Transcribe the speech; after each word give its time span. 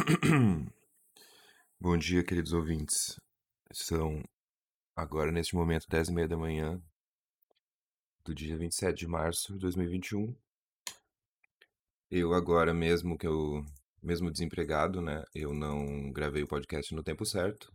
Bom 1.78 1.96
dia, 1.98 2.24
queridos 2.24 2.52
ouvintes. 2.54 3.20
São 3.72 4.22
agora, 4.96 5.30
neste 5.30 5.54
momento, 5.54 5.86
10 5.88 6.08
e 6.08 6.12
meia 6.12 6.28
da 6.28 6.36
manhã 6.36 6.80
do 8.24 8.34
dia 8.34 8.56
27 8.56 8.96
de 8.96 9.06
março 9.06 9.52
de 9.52 9.58
2021. 9.58 10.34
Eu 12.10 12.32
agora, 12.32 12.72
mesmo 12.72 13.18
que 13.18 13.26
eu, 13.26 13.62
mesmo 14.02 14.30
desempregado, 14.30 15.02
né, 15.02 15.22
eu 15.34 15.52
não 15.52 16.10
gravei 16.12 16.42
o 16.42 16.48
podcast 16.48 16.94
no 16.94 17.02
tempo 17.02 17.26
certo. 17.26 17.72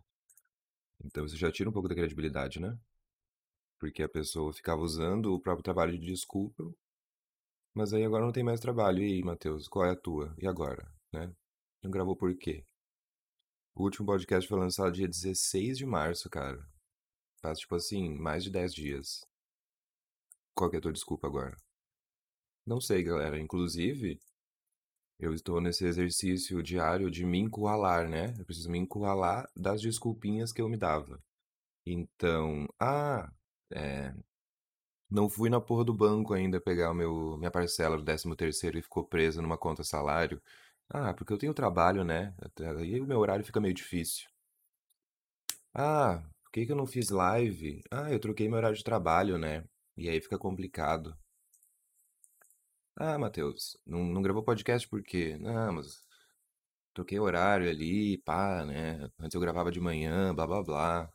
Então 1.03 1.25
isso 1.25 1.37
já 1.37 1.51
tira 1.51 1.69
um 1.69 1.73
pouco 1.73 1.87
da 1.87 1.95
credibilidade, 1.95 2.59
né? 2.59 2.75
Porque 3.79 4.01
a 4.01 4.09
pessoa 4.09 4.53
ficava 4.53 4.81
usando 4.81 5.33
o 5.33 5.39
próprio 5.39 5.63
trabalho 5.63 5.91
de 5.91 6.05
desculpa, 6.05 6.63
mas 7.73 7.93
aí 7.93 8.03
agora 8.03 8.25
não 8.25 8.31
tem 8.31 8.43
mais 8.43 8.59
trabalho. 8.59 9.03
E 9.03 9.13
aí, 9.13 9.23
Matheus, 9.23 9.67
qual 9.67 9.85
é 9.85 9.91
a 9.91 9.95
tua? 9.95 10.33
E 10.39 10.47
agora, 10.47 10.91
né? 11.11 11.31
Não 11.83 11.91
gravou 11.91 12.15
por 12.15 12.35
quê? 12.35 12.65
O 13.75 13.83
último 13.83 14.05
podcast 14.05 14.47
foi 14.47 14.59
lançado 14.59 14.91
dia 14.91 15.07
16 15.07 15.77
de 15.77 15.85
março, 15.85 16.29
cara. 16.29 16.65
Faz, 17.41 17.59
tipo 17.59 17.75
assim, 17.75 18.09
mais 18.17 18.43
de 18.43 18.49
10 18.49 18.73
dias. 18.73 19.25
Qual 20.53 20.69
que 20.69 20.77
é 20.77 20.79
a 20.79 20.81
tua 20.81 20.93
desculpa 20.93 21.27
agora? 21.27 21.57
Não 22.65 22.79
sei, 22.81 23.03
galera. 23.03 23.39
Inclusive, 23.39 24.19
eu 25.19 25.33
estou 25.33 25.61
nesse 25.61 25.85
exercício 25.85 26.61
diário 26.63 27.11
de 27.11 27.25
me 27.25 27.39
encurralar, 27.39 28.09
né? 28.09 28.33
Eu 28.39 28.45
preciso 28.45 28.69
me 28.69 28.79
encurralar 28.79 29.49
das 29.55 29.81
desculpinhas 29.81 30.51
que 30.51 30.61
eu 30.61 30.69
me 30.69 30.77
dava. 30.77 31.21
Então, 31.85 32.67
ah, 32.79 33.31
é, 33.71 34.13
não 35.09 35.29
fui 35.29 35.49
na 35.49 35.61
porra 35.61 35.85
do 35.85 35.93
banco 35.93 36.33
ainda 36.33 36.59
pegar 36.59 36.91
o 36.91 36.93
meu, 36.93 37.37
minha 37.37 37.51
parcela 37.51 37.97
do 37.97 38.03
13 38.03 38.35
terceiro 38.35 38.77
e 38.77 38.81
ficou 38.81 39.05
presa 39.05 39.41
numa 39.41 39.57
conta 39.57 39.83
salário. 39.83 40.41
Ah, 40.89 41.13
porque 41.13 41.31
eu 41.31 41.37
tenho 41.37 41.53
trabalho, 41.53 42.03
né? 42.03 42.33
Aí 42.79 42.99
o 42.99 43.05
meu 43.05 43.19
horário 43.19 43.45
fica 43.45 43.59
meio 43.61 43.73
difícil. 43.73 44.25
Ah, 45.75 46.23
por 46.43 46.51
que 46.51 46.65
que 46.65 46.71
eu 46.71 46.75
não 46.75 46.87
fiz 46.87 47.09
live? 47.11 47.83
Ah, 47.91 48.11
eu 48.11 48.19
troquei 48.19 48.47
meu 48.47 48.57
horário 48.57 48.75
de 48.77 48.83
trabalho, 48.83 49.37
né? 49.37 49.63
E 49.95 50.09
aí 50.09 50.19
fica 50.19 50.37
complicado. 50.39 51.15
Ah, 52.97 53.17
Matheus, 53.17 53.77
não, 53.85 54.03
não 54.03 54.21
gravou 54.21 54.43
podcast 54.43 54.87
por 54.87 55.01
quê? 55.03 55.37
Não, 55.39 55.73
mas 55.73 56.01
troquei 56.93 57.19
horário 57.19 57.69
ali, 57.69 58.17
pá, 58.19 58.65
né? 58.65 59.09
Antes 59.19 59.35
eu 59.35 59.41
gravava 59.41 59.71
de 59.71 59.79
manhã, 59.81 60.33
blá 60.35 60.47
blá 60.47 60.63
blá. 60.63 61.13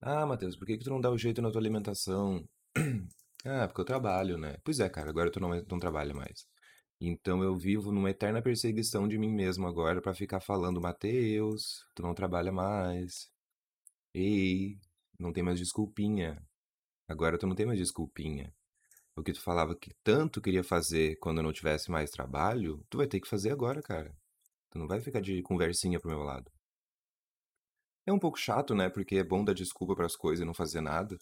Ah, 0.00 0.26
Matheus, 0.26 0.56
por 0.56 0.66
que 0.66 0.76
que 0.78 0.84
tu 0.84 0.90
não 0.90 1.00
dá 1.00 1.10
o 1.10 1.16
jeito 1.18 1.40
na 1.42 1.50
tua 1.50 1.60
alimentação? 1.60 2.46
Ah, 3.44 3.66
porque 3.66 3.80
eu 3.80 3.84
trabalho, 3.84 4.38
né? 4.38 4.56
Pois 4.62 4.78
é, 4.78 4.88
cara, 4.88 5.10
agora 5.10 5.28
tu 5.28 5.40
não, 5.40 5.48
não 5.68 5.78
trabalha 5.80 6.14
mais. 6.14 6.46
Então 7.04 7.42
eu 7.42 7.56
vivo 7.56 7.90
numa 7.90 8.10
eterna 8.10 8.40
perseguição 8.40 9.08
de 9.08 9.18
mim 9.18 9.32
mesmo 9.32 9.66
agora 9.66 10.00
pra 10.00 10.14
ficar 10.14 10.38
falando, 10.38 10.80
Mateus, 10.80 11.84
tu 11.96 12.02
não 12.02 12.14
trabalha 12.14 12.52
mais. 12.52 13.28
Ei, 14.14 14.78
não 15.18 15.32
tem 15.32 15.42
mais 15.42 15.58
desculpinha. 15.58 16.40
Agora 17.08 17.36
tu 17.36 17.44
não 17.46 17.56
tem 17.56 17.66
mais 17.66 17.78
desculpinha. 17.80 18.54
O 19.16 19.22
que 19.22 19.32
tu 19.32 19.40
falava 19.40 19.74
que 19.74 19.92
tanto 20.04 20.40
queria 20.40 20.62
fazer 20.62 21.16
quando 21.16 21.42
não 21.42 21.52
tivesse 21.52 21.90
mais 21.90 22.08
trabalho, 22.08 22.86
tu 22.88 22.98
vai 22.98 23.08
ter 23.08 23.20
que 23.20 23.28
fazer 23.28 23.50
agora, 23.50 23.82
cara. 23.82 24.16
Tu 24.70 24.78
não 24.78 24.86
vai 24.86 25.00
ficar 25.00 25.20
de 25.20 25.42
conversinha 25.42 25.98
pro 25.98 26.10
meu 26.10 26.22
lado. 26.22 26.52
É 28.06 28.12
um 28.12 28.18
pouco 28.18 28.38
chato, 28.38 28.76
né? 28.76 28.88
Porque 28.88 29.16
é 29.16 29.24
bom 29.24 29.44
dar 29.44 29.54
desculpa 29.54 29.96
pras 29.96 30.14
coisas 30.14 30.42
e 30.42 30.46
não 30.46 30.54
fazer 30.54 30.80
nada. 30.80 31.18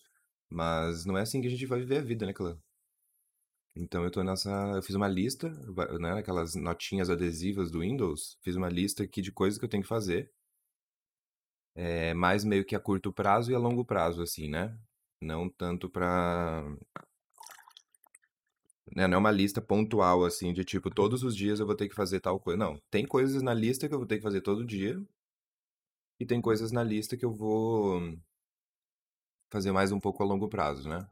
Mas 0.50 1.06
não 1.06 1.16
é 1.16 1.22
assim 1.22 1.40
que 1.40 1.46
a 1.48 1.50
gente 1.50 1.64
vai 1.64 1.80
viver 1.80 1.98
a 1.98 2.02
vida, 2.02 2.26
né, 2.26 2.34
Clã? 2.34 2.58
Então 3.80 4.04
eu 4.04 4.10
tô 4.10 4.22
nessa. 4.22 4.50
Eu 4.76 4.82
fiz 4.82 4.94
uma 4.94 5.08
lista, 5.08 5.48
né? 5.98 6.12
Aquelas 6.18 6.54
notinhas 6.54 7.08
adesivas 7.10 7.70
do 7.70 7.80
Windows. 7.80 8.38
Fiz 8.42 8.54
uma 8.56 8.68
lista 8.68 9.02
aqui 9.02 9.22
de 9.22 9.32
coisas 9.32 9.58
que 9.58 9.64
eu 9.64 9.68
tenho 9.68 9.82
que 9.82 9.88
fazer. 9.88 10.30
É 11.74 12.12
mais 12.14 12.44
meio 12.44 12.64
que 12.64 12.76
a 12.76 12.80
curto 12.80 13.12
prazo 13.12 13.50
e 13.50 13.54
a 13.54 13.58
longo 13.58 13.84
prazo, 13.84 14.22
assim, 14.22 14.48
né? 14.48 14.76
Não 15.22 15.48
tanto 15.48 15.88
pra. 15.88 16.62
Né? 18.94 19.06
Não 19.06 19.16
é 19.16 19.18
uma 19.18 19.30
lista 19.30 19.60
pontual, 19.60 20.24
assim, 20.24 20.52
de 20.52 20.64
tipo, 20.64 20.90
todos 20.90 21.22
os 21.22 21.36
dias 21.36 21.60
eu 21.60 21.66
vou 21.66 21.76
ter 21.76 21.88
que 21.88 21.94
fazer 21.94 22.20
tal 22.20 22.38
coisa. 22.40 22.58
Não. 22.58 22.78
Tem 22.90 23.06
coisas 23.06 23.42
na 23.42 23.54
lista 23.54 23.88
que 23.88 23.94
eu 23.94 23.98
vou 23.98 24.06
ter 24.06 24.16
que 24.16 24.22
fazer 24.22 24.40
todo 24.40 24.64
dia. 24.64 25.00
E 26.20 26.26
tem 26.26 26.40
coisas 26.40 26.70
na 26.72 26.82
lista 26.84 27.16
que 27.16 27.24
eu 27.24 27.32
vou 27.32 28.00
fazer 29.50 29.72
mais 29.72 29.90
um 29.92 30.00
pouco 30.00 30.22
a 30.22 30.26
longo 30.26 30.48
prazo, 30.48 30.88
né? 30.88 31.08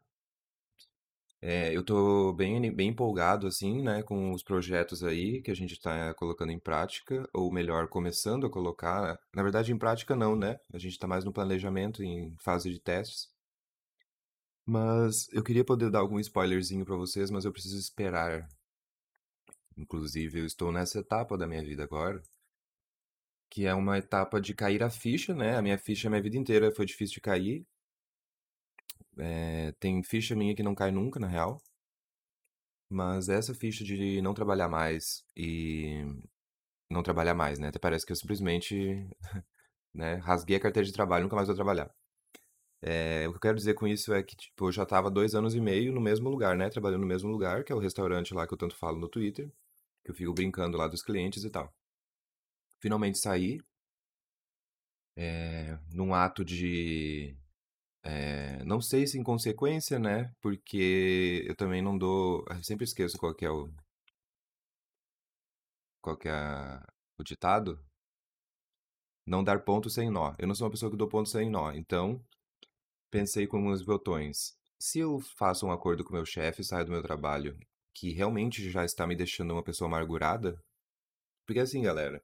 É, 1.40 1.74
eu 1.76 1.84
tô 1.84 2.32
bem, 2.32 2.72
bem 2.74 2.88
empolgado, 2.90 3.46
assim, 3.46 3.80
né, 3.82 4.02
com 4.02 4.32
os 4.32 4.42
projetos 4.42 5.04
aí 5.04 5.40
que 5.40 5.50
a 5.50 5.54
gente 5.54 5.72
está 5.74 6.12
colocando 6.14 6.50
em 6.50 6.58
prática, 6.58 7.28
ou 7.32 7.52
melhor, 7.52 7.88
começando 7.88 8.46
a 8.46 8.50
colocar. 8.50 9.16
Na 9.34 9.42
verdade, 9.42 9.72
em 9.72 9.78
prática 9.78 10.16
não, 10.16 10.34
né? 10.34 10.58
A 10.72 10.78
gente 10.78 10.92
está 10.92 11.06
mais 11.06 11.24
no 11.24 11.32
planejamento, 11.32 12.02
em 12.02 12.34
fase 12.40 12.70
de 12.72 12.80
testes. 12.80 13.28
Mas 14.64 15.26
eu 15.32 15.42
queria 15.42 15.64
poder 15.64 15.90
dar 15.90 15.98
algum 15.98 16.20
spoilerzinho 16.20 16.84
para 16.84 16.94
vocês, 16.94 17.28
mas 17.28 17.44
eu 17.44 17.52
preciso 17.52 17.76
esperar. 17.76 18.48
Inclusive, 19.78 20.40
eu 20.40 20.44
estou 20.44 20.70
nessa 20.70 20.98
etapa 20.98 21.38
da 21.38 21.46
minha 21.46 21.64
vida 21.64 21.82
agora, 21.82 22.22
que 23.50 23.66
é 23.66 23.74
uma 23.74 23.98
etapa 23.98 24.40
de 24.40 24.54
cair 24.54 24.82
a 24.82 24.88
ficha, 24.90 25.34
né? 25.34 25.56
A 25.56 25.62
minha 25.62 25.78
ficha, 25.78 26.08
a 26.08 26.10
minha 26.10 26.22
vida 26.22 26.36
inteira 26.36 26.72
foi 26.74 26.86
difícil 26.86 27.14
de 27.14 27.20
cair. 27.20 27.66
É, 29.18 29.72
tem 29.80 30.02
ficha 30.02 30.34
minha 30.36 30.54
que 30.54 30.62
não 30.62 30.74
cai 30.74 30.90
nunca, 30.90 31.20
na 31.20 31.26
real. 31.28 31.60
Mas 32.90 33.28
essa 33.28 33.54
ficha 33.54 33.84
de 33.84 34.20
não 34.22 34.32
trabalhar 34.34 34.68
mais 34.68 35.24
e 35.36 36.04
não 36.90 37.02
trabalhar 37.02 37.34
mais, 37.34 37.58
né? 37.58 37.68
Até 37.68 37.78
parece 37.78 38.06
que 38.06 38.12
eu 38.12 38.16
simplesmente, 38.16 39.08
né, 39.94 40.16
rasguei 40.16 40.56
a 40.56 40.60
carteira 40.60 40.86
de 40.86 40.92
trabalho, 40.92 41.24
nunca 41.24 41.36
mais 41.36 41.48
vou 41.48 41.56
trabalhar. 41.56 41.90
É, 42.82 43.26
o 43.28 43.32
que 43.32 43.36
eu 43.38 43.40
quero 43.40 43.56
dizer 43.56 43.74
com 43.74 43.86
isso 43.88 44.12
é 44.14 44.22
que, 44.22 44.36
tipo, 44.36 44.68
eu 44.68 44.72
já 44.72 44.86
tava 44.86 45.10
dois 45.10 45.34
anos 45.34 45.54
e 45.54 45.60
meio 45.60 45.92
no 45.92 46.00
mesmo 46.00 46.28
lugar, 46.30 46.56
né? 46.56 46.70
Trabalhando 46.70 47.02
no 47.02 47.06
mesmo 47.06 47.30
lugar, 47.30 47.64
que 47.64 47.72
é 47.72 47.74
o 47.74 47.78
restaurante 47.80 48.34
lá 48.34 48.46
que 48.46 48.54
eu 48.54 48.58
tanto 48.58 48.76
falo 48.76 48.98
no 48.98 49.08
Twitter, 49.08 49.50
que 50.04 50.10
eu 50.10 50.14
fico 50.14 50.32
brincando 50.34 50.76
lá 50.78 50.88
dos 50.88 51.02
clientes 51.02 51.44
e 51.44 51.50
tal. 51.50 51.72
Finalmente 52.80 53.18
saí, 53.18 53.60
é, 55.16 55.78
num 55.92 56.14
ato 56.14 56.44
de 56.44 57.36
É, 58.08 58.64
não 58.64 58.80
sei 58.80 59.06
se 59.06 59.18
em 59.18 59.22
consequência, 59.22 59.98
né? 59.98 60.34
Porque 60.40 61.44
eu 61.46 61.54
também 61.54 61.82
não 61.82 61.98
dou. 61.98 62.42
Eu 62.48 62.62
sempre 62.64 62.84
esqueço 62.84 63.18
qual 63.18 63.34
que 63.34 63.44
é 63.44 63.50
o, 63.50 63.70
qual 66.00 66.16
que 66.16 66.26
é 66.28 66.80
o 67.18 67.22
ditado. 67.22 67.78
Não 69.26 69.44
dar 69.44 69.62
ponto 69.62 69.90
sem 69.90 70.10
nó. 70.10 70.34
Eu 70.38 70.48
não 70.48 70.54
sou 70.54 70.66
uma 70.66 70.70
pessoa 70.70 70.90
que 70.90 70.96
dou 70.96 71.06
ponto 71.08 71.28
sem 71.28 71.50
nó. 71.50 71.70
Então, 71.72 72.18
pensei 73.10 73.46
com 73.46 73.68
os 73.68 73.82
botões. 73.82 74.56
Se 74.80 75.00
eu 75.00 75.20
faço 75.20 75.66
um 75.66 75.72
acordo 75.72 76.02
com 76.04 76.14
meu 76.14 76.24
chefe, 76.24 76.64
saio 76.64 76.86
do 76.86 76.92
meu 76.92 77.02
trabalho, 77.02 77.58
que 77.94 78.10
realmente 78.12 78.70
já 78.70 78.84
está 78.86 79.06
me 79.06 79.16
deixando 79.16 79.52
uma 79.52 79.62
pessoa 79.62 79.88
amargurada. 79.88 80.58
Porque 81.46 81.60
assim, 81.60 81.82
galera, 81.82 82.22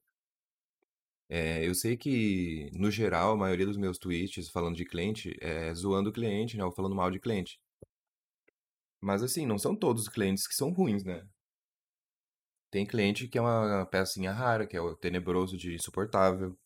é, 1.28 1.66
eu 1.66 1.74
sei 1.74 1.96
que, 1.96 2.70
no 2.74 2.90
geral, 2.90 3.32
a 3.32 3.36
maioria 3.36 3.66
dos 3.66 3.76
meus 3.76 3.98
tweets 3.98 4.48
falando 4.50 4.76
de 4.76 4.84
cliente 4.84 5.36
é 5.40 5.72
zoando 5.74 6.10
o 6.10 6.12
cliente, 6.12 6.56
né? 6.56 6.64
Ou 6.64 6.72
falando 6.72 6.94
mal 6.94 7.10
de 7.10 7.18
cliente. 7.20 7.58
Mas 9.00 9.22
assim, 9.22 9.46
não 9.46 9.58
são 9.58 9.76
todos 9.76 10.02
os 10.02 10.08
clientes 10.08 10.46
que 10.46 10.54
são 10.54 10.70
ruins, 10.72 11.04
né? 11.04 11.26
Tem 12.70 12.86
cliente 12.86 13.28
que 13.28 13.38
é 13.38 13.40
uma 13.40 13.86
pecinha 13.86 14.32
rara, 14.32 14.66
que 14.66 14.76
é 14.76 14.80
o 14.80 14.96
tenebroso 14.96 15.56
de 15.56 15.74
insuportável. 15.74 16.56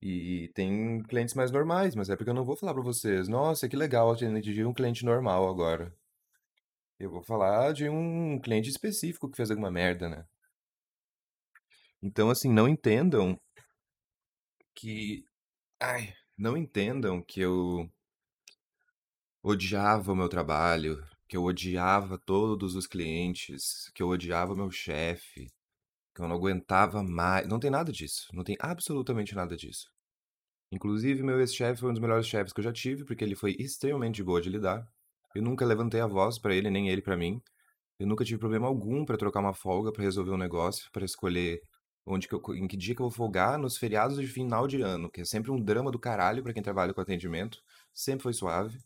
E 0.00 0.50
tem 0.54 1.00
clientes 1.04 1.34
mais 1.34 1.52
normais, 1.52 1.94
mas 1.94 2.10
é 2.10 2.16
porque 2.16 2.30
eu 2.30 2.34
não 2.34 2.44
vou 2.44 2.56
falar 2.56 2.74
pra 2.74 2.82
vocês, 2.82 3.28
nossa, 3.28 3.68
que 3.68 3.76
legal, 3.76 4.10
atendi 4.10 4.64
um 4.64 4.74
cliente 4.74 5.04
normal 5.04 5.48
agora. 5.48 5.94
Eu 6.98 7.10
vou 7.10 7.22
falar 7.22 7.72
de 7.72 7.88
um 7.88 8.40
cliente 8.40 8.68
específico 8.68 9.30
que 9.30 9.36
fez 9.36 9.50
alguma 9.50 9.70
merda, 9.70 10.08
né? 10.08 10.26
Então, 12.02 12.30
assim, 12.30 12.52
não 12.52 12.68
entendam 12.68 13.38
que. 14.74 15.24
Ai, 15.80 16.14
não 16.38 16.56
entendam 16.56 17.22
que 17.22 17.40
eu 17.40 17.90
odiava 19.42 20.12
o 20.12 20.16
meu 20.16 20.28
trabalho, 20.28 21.04
que 21.28 21.36
eu 21.36 21.44
odiava 21.44 22.18
todos 22.18 22.74
os 22.74 22.86
clientes, 22.86 23.90
que 23.94 24.02
eu 24.02 24.08
odiava 24.08 24.52
o 24.52 24.56
meu 24.56 24.70
chefe, 24.70 25.46
que 26.14 26.22
eu 26.22 26.28
não 26.28 26.36
aguentava 26.36 27.02
mais. 27.02 27.46
Não 27.48 27.58
tem 27.60 27.70
nada 27.70 27.92
disso. 27.92 28.28
Não 28.34 28.44
tem 28.44 28.56
absolutamente 28.60 29.34
nada 29.34 29.56
disso. 29.56 29.90
Inclusive, 30.72 31.22
meu 31.22 31.40
ex-chefe 31.40 31.80
foi 31.80 31.90
um 31.90 31.92
dos 31.92 32.02
melhores 32.02 32.26
chefes 32.26 32.52
que 32.52 32.60
eu 32.60 32.64
já 32.64 32.72
tive, 32.72 33.04
porque 33.04 33.24
ele 33.24 33.34
foi 33.34 33.54
extremamente 33.58 34.16
de 34.16 34.24
boa 34.24 34.40
de 34.40 34.50
lidar. 34.50 34.86
Eu 35.34 35.42
nunca 35.42 35.66
levantei 35.66 36.00
a 36.00 36.06
voz 36.06 36.38
pra 36.38 36.54
ele, 36.54 36.70
nem 36.70 36.88
ele 36.88 37.02
pra 37.02 37.16
mim. 37.16 37.42
Eu 37.98 38.06
nunca 38.06 38.24
tive 38.24 38.38
problema 38.38 38.66
algum 38.66 39.04
pra 39.04 39.16
trocar 39.16 39.40
uma 39.40 39.54
folga, 39.54 39.92
pra 39.92 40.02
resolver 40.02 40.32
um 40.32 40.36
negócio, 40.36 40.90
pra 40.92 41.04
escolher 41.04 41.60
onde 42.06 42.28
que 42.28 42.34
eu, 42.34 42.42
em 42.54 42.66
que 42.68 42.76
dia 42.76 42.94
que 42.94 43.00
eu 43.00 43.08
vou 43.08 43.10
folgar 43.10 43.58
nos 43.58 43.76
feriados 43.76 44.18
de 44.18 44.26
final 44.26 44.66
de 44.66 44.80
ano, 44.82 45.10
que 45.10 45.20
é 45.22 45.24
sempre 45.24 45.50
um 45.50 45.60
drama 45.60 45.90
do 45.90 45.98
caralho 45.98 46.42
pra 46.42 46.52
quem 46.52 46.62
trabalha 46.62 46.94
com 46.94 47.00
atendimento. 47.00 47.62
Sempre 47.92 48.22
foi 48.24 48.32
suave. 48.32 48.78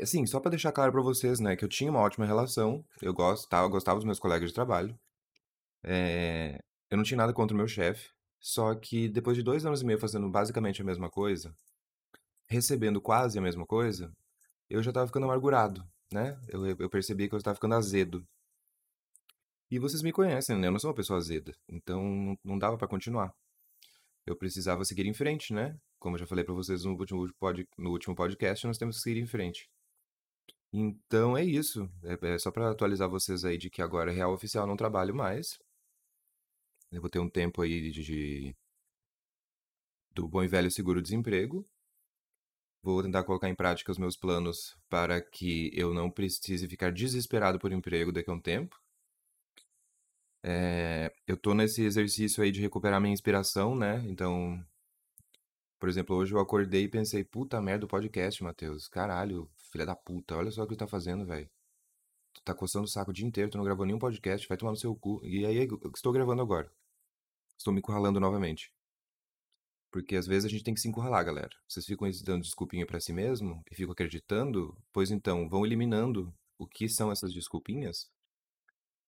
Assim, 0.00 0.26
só 0.26 0.40
pra 0.40 0.50
deixar 0.50 0.72
claro 0.72 0.92
pra 0.92 1.02
vocês, 1.02 1.38
né, 1.40 1.56
que 1.56 1.64
eu 1.64 1.68
tinha 1.68 1.90
uma 1.90 2.00
ótima 2.00 2.26
relação, 2.26 2.84
eu 3.02 3.12
gostava, 3.14 3.68
gostava 3.68 3.98
dos 3.98 4.04
meus 4.04 4.18
colegas 4.18 4.50
de 4.50 4.54
trabalho. 4.54 4.98
eu 6.90 6.96
não 6.96 7.04
tinha 7.04 7.18
nada 7.18 7.32
contra 7.32 7.54
o 7.54 7.58
meu 7.58 7.68
chefe, 7.68 8.10
só 8.40 8.74
que 8.74 9.08
depois 9.08 9.36
de 9.36 9.42
dois 9.42 9.64
anos 9.66 9.82
e 9.82 9.84
meio 9.84 9.98
fazendo 9.98 10.28
basicamente 10.28 10.82
a 10.82 10.84
mesma 10.84 11.10
coisa, 11.10 11.54
recebendo 12.48 13.00
quase 13.00 13.38
a 13.38 13.42
mesma 13.42 13.66
coisa, 13.66 14.12
eu 14.70 14.82
já 14.82 14.92
tava 14.92 15.06
ficando 15.06 15.24
amargurado, 15.24 15.84
né? 16.12 16.38
Eu, 16.48 16.66
eu 16.66 16.90
percebi 16.90 17.28
que 17.28 17.34
eu 17.34 17.42
tava 17.42 17.54
ficando 17.56 17.74
azedo. 17.74 18.26
E 19.70 19.78
vocês 19.78 20.02
me 20.02 20.12
conhecem, 20.12 20.56
né? 20.56 20.68
Eu 20.68 20.72
não 20.72 20.78
sou 20.78 20.90
uma 20.90 20.96
pessoa 20.96 21.18
azeda, 21.18 21.54
então 21.68 22.38
não 22.44 22.58
dava 22.58 22.78
pra 22.78 22.88
continuar. 22.88 23.34
Eu 24.26 24.36
precisava 24.36 24.84
seguir 24.84 25.06
em 25.06 25.14
frente, 25.14 25.52
né? 25.52 25.78
Como 25.98 26.16
eu 26.16 26.20
já 26.20 26.26
falei 26.26 26.44
pra 26.44 26.54
vocês 26.54 26.84
no 26.84 26.92
último, 26.96 27.32
pod, 27.34 27.68
no 27.78 27.90
último 27.90 28.14
podcast, 28.14 28.66
nós 28.66 28.78
temos 28.78 28.96
que 28.96 29.02
seguir 29.02 29.20
em 29.20 29.26
frente. 29.26 29.68
Então 30.72 31.36
é 31.36 31.44
isso. 31.44 31.90
É, 32.02 32.34
é 32.34 32.38
só 32.38 32.50
pra 32.50 32.70
atualizar 32.70 33.08
vocês 33.08 33.44
aí 33.44 33.56
de 33.58 33.70
que 33.70 33.82
agora 33.82 34.12
real 34.12 34.32
oficial 34.32 34.66
não 34.66 34.76
trabalho 34.76 35.14
mais. 35.14 35.58
Eu 36.90 37.00
vou 37.00 37.10
ter 37.10 37.18
um 37.18 37.28
tempo 37.28 37.62
aí 37.62 37.90
de, 37.90 38.02
de 38.02 38.56
do 40.12 40.28
bom 40.28 40.42
e 40.42 40.48
velho 40.48 40.70
seguro-desemprego. 40.70 41.66
Vou 42.82 43.02
tentar 43.02 43.24
colocar 43.24 43.48
em 43.48 43.54
prática 43.54 43.90
os 43.90 43.98
meus 43.98 44.16
planos 44.16 44.76
para 44.88 45.20
que 45.20 45.70
eu 45.74 45.92
não 45.92 46.10
precise 46.10 46.68
ficar 46.68 46.92
desesperado 46.92 47.58
por 47.58 47.72
emprego 47.72 48.12
daqui 48.12 48.30
a 48.30 48.34
um 48.34 48.40
tempo. 48.40 48.80
É, 50.48 51.12
eu 51.26 51.36
tô 51.36 51.54
nesse 51.54 51.82
exercício 51.82 52.40
aí 52.40 52.52
de 52.52 52.60
recuperar 52.60 53.00
minha 53.00 53.12
inspiração, 53.12 53.74
né? 53.74 54.00
Então, 54.06 54.64
por 55.80 55.88
exemplo, 55.88 56.14
hoje 56.14 56.32
eu 56.32 56.38
acordei 56.38 56.84
e 56.84 56.88
pensei, 56.88 57.24
puta 57.24 57.60
merda, 57.60 57.84
o 57.84 57.88
podcast, 57.88 58.44
Matheus. 58.44 58.86
Caralho, 58.86 59.50
filha 59.72 59.84
da 59.84 59.96
puta, 59.96 60.36
olha 60.36 60.52
só 60.52 60.62
o 60.62 60.68
que 60.68 60.76
tu 60.76 60.78
tá 60.78 60.86
fazendo, 60.86 61.26
velho. 61.26 61.50
Tu 62.32 62.42
tá 62.44 62.54
coçando 62.54 62.84
o 62.84 62.88
saco 62.88 63.10
o 63.10 63.14
dia 63.14 63.26
inteiro, 63.26 63.50
tu 63.50 63.58
não 63.58 63.64
gravou 63.64 63.84
nenhum 63.84 63.98
podcast, 63.98 64.46
vai 64.46 64.56
tomar 64.56 64.70
no 64.70 64.76
seu 64.76 64.94
cu. 64.94 65.20
E 65.24 65.44
aí, 65.44 65.68
estou 65.92 66.12
gravando 66.12 66.42
agora. 66.42 66.70
Estou 67.58 67.72
me 67.72 67.80
encurralando 67.80 68.20
novamente. 68.20 68.72
Porque 69.90 70.14
às 70.14 70.28
vezes 70.28 70.44
a 70.44 70.48
gente 70.48 70.62
tem 70.62 70.74
que 70.74 70.80
se 70.80 70.88
encurralar, 70.88 71.24
galera. 71.24 71.50
Vocês 71.66 71.84
ficam 71.84 72.08
dando 72.24 72.42
desculpinha 72.42 72.86
para 72.86 73.00
si 73.00 73.12
mesmo 73.12 73.64
e 73.68 73.74
ficam 73.74 73.92
acreditando, 73.92 74.76
pois 74.92 75.10
então 75.10 75.48
vão 75.48 75.66
eliminando 75.66 76.32
o 76.56 76.68
que 76.68 76.88
são 76.88 77.10
essas 77.10 77.32
desculpinhas 77.32 78.08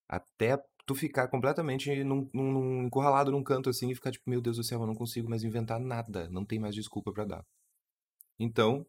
até 0.08 0.58
tu 0.88 0.94
ficar 0.94 1.28
completamente 1.28 2.02
num, 2.02 2.30
num, 2.32 2.86
encurralado 2.86 3.30
num 3.30 3.44
canto 3.44 3.68
assim 3.68 3.90
e 3.90 3.94
ficar 3.94 4.10
tipo, 4.10 4.28
meu 4.28 4.40
Deus 4.40 4.56
do 4.56 4.64
céu, 4.64 4.80
eu 4.80 4.86
não 4.86 4.94
consigo 4.94 5.28
mais 5.28 5.44
inventar 5.44 5.78
nada, 5.78 6.30
não 6.30 6.46
tem 6.46 6.58
mais 6.58 6.74
desculpa 6.74 7.12
para 7.12 7.26
dar. 7.26 7.46
Então, 8.38 8.86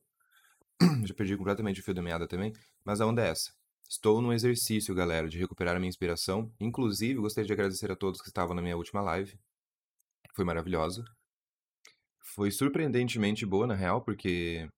já 1.05 1.13
perdi 1.13 1.35
completamente 1.35 1.81
o 1.81 1.83
fio 1.83 1.93
da 1.93 2.01
meada 2.01 2.25
também, 2.25 2.53
mas 2.85 3.01
a 3.01 3.05
onda 3.05 3.21
é 3.21 3.29
essa. 3.29 3.51
Estou 3.89 4.21
num 4.21 4.31
exercício, 4.31 4.95
galera, 4.95 5.27
de 5.27 5.37
recuperar 5.37 5.75
a 5.75 5.79
minha 5.79 5.89
inspiração. 5.89 6.49
Inclusive, 6.57 7.19
gostaria 7.19 7.47
de 7.47 7.53
agradecer 7.53 7.91
a 7.91 7.97
todos 7.97 8.21
que 8.21 8.29
estavam 8.29 8.55
na 8.55 8.61
minha 8.61 8.77
última 8.77 9.01
live. 9.01 9.37
Foi 10.33 10.45
maravilhosa. 10.45 11.03
Foi 12.21 12.49
surpreendentemente 12.49 13.45
boa, 13.45 13.67
na 13.67 13.75
real, 13.75 14.01
porque 14.01 14.69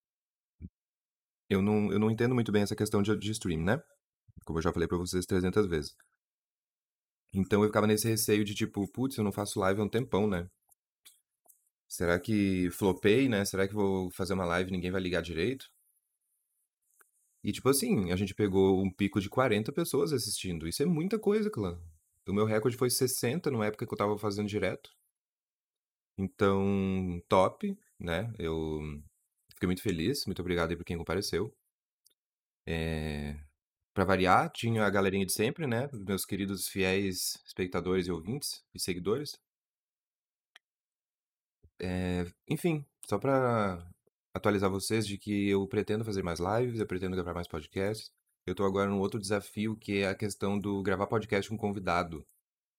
eu 1.47 1.61
não, 1.61 1.91
eu 1.91 1.99
não 1.99 2.09
entendo 2.09 2.33
muito 2.33 2.51
bem 2.51 2.63
essa 2.63 2.75
questão 2.75 3.03
de, 3.03 3.15
de 3.15 3.31
stream, 3.31 3.61
né? 3.61 3.79
Como 4.43 4.57
eu 4.57 4.63
já 4.63 4.73
falei 4.73 4.87
para 4.87 4.97
vocês 4.97 5.25
300 5.25 5.67
vezes. 5.67 5.95
Então 7.33 7.61
eu 7.61 7.67
ficava 7.67 7.87
nesse 7.87 8.07
receio 8.07 8.43
de 8.43 8.53
tipo, 8.55 8.87
putz, 8.87 9.17
eu 9.17 9.23
não 9.23 9.31
faço 9.31 9.59
live 9.59 9.81
há 9.81 9.83
um 9.83 9.89
tempão, 9.89 10.27
né? 10.27 10.49
Será 11.87 12.19
que 12.19 12.69
flopei, 12.71 13.27
né? 13.29 13.43
Será 13.45 13.67
que 13.67 13.73
vou 13.73 14.09
fazer 14.11 14.33
uma 14.33 14.45
live 14.45 14.69
e 14.69 14.73
ninguém 14.73 14.91
vai 14.91 15.01
ligar 15.01 15.21
direito? 15.21 15.69
E 17.43 17.51
tipo 17.51 17.69
assim, 17.69 18.11
a 18.11 18.15
gente 18.15 18.35
pegou 18.35 18.81
um 18.81 18.91
pico 18.91 19.19
de 19.19 19.29
40 19.29 19.71
pessoas 19.71 20.13
assistindo. 20.13 20.67
Isso 20.67 20.83
é 20.83 20.85
muita 20.85 21.19
coisa, 21.19 21.49
clã. 21.49 21.79
O 22.27 22.33
meu 22.33 22.45
recorde 22.45 22.77
foi 22.77 22.89
60 22.89 23.49
na 23.51 23.65
época 23.65 23.85
que 23.85 23.93
eu 23.93 23.97
tava 23.97 24.17
fazendo 24.17 24.47
direto. 24.47 24.91
Então, 26.17 27.21
top, 27.27 27.77
né? 27.99 28.31
Eu 28.37 28.81
fiquei 29.53 29.67
muito 29.67 29.81
feliz. 29.81 30.25
Muito 30.25 30.39
obrigado 30.41 30.71
aí 30.71 30.77
por 30.77 30.85
quem 30.85 30.97
compareceu. 30.97 31.53
É... 32.65 33.37
Pra 33.93 34.05
variar, 34.05 34.49
tinha 34.51 34.85
a 34.85 34.89
galerinha 34.89 35.25
de 35.25 35.33
sempre, 35.33 35.67
né? 35.67 35.89
Meus 35.93 36.25
queridos 36.25 36.67
fiéis 36.67 37.37
espectadores 37.45 38.07
e 38.07 38.11
ouvintes 38.11 38.63
e 38.73 38.79
seguidores. 38.79 39.37
É... 41.79 42.25
Enfim, 42.47 42.85
só 43.05 43.17
pra 43.19 43.85
atualizar 44.33 44.69
vocês 44.69 45.05
de 45.05 45.17
que 45.17 45.49
eu 45.49 45.67
pretendo 45.67 46.05
fazer 46.05 46.23
mais 46.23 46.39
lives, 46.39 46.79
eu 46.79 46.87
pretendo 46.87 47.15
gravar 47.15 47.33
mais 47.33 47.47
podcasts. 47.47 48.11
Eu 48.45 48.55
tô 48.55 48.65
agora 48.65 48.89
num 48.89 48.99
outro 48.99 49.19
desafio 49.19 49.75
que 49.75 49.99
é 49.99 50.07
a 50.09 50.15
questão 50.15 50.57
do 50.59 50.81
gravar 50.81 51.07
podcast 51.07 51.49
com 51.49 51.57
convidado. 51.57 52.25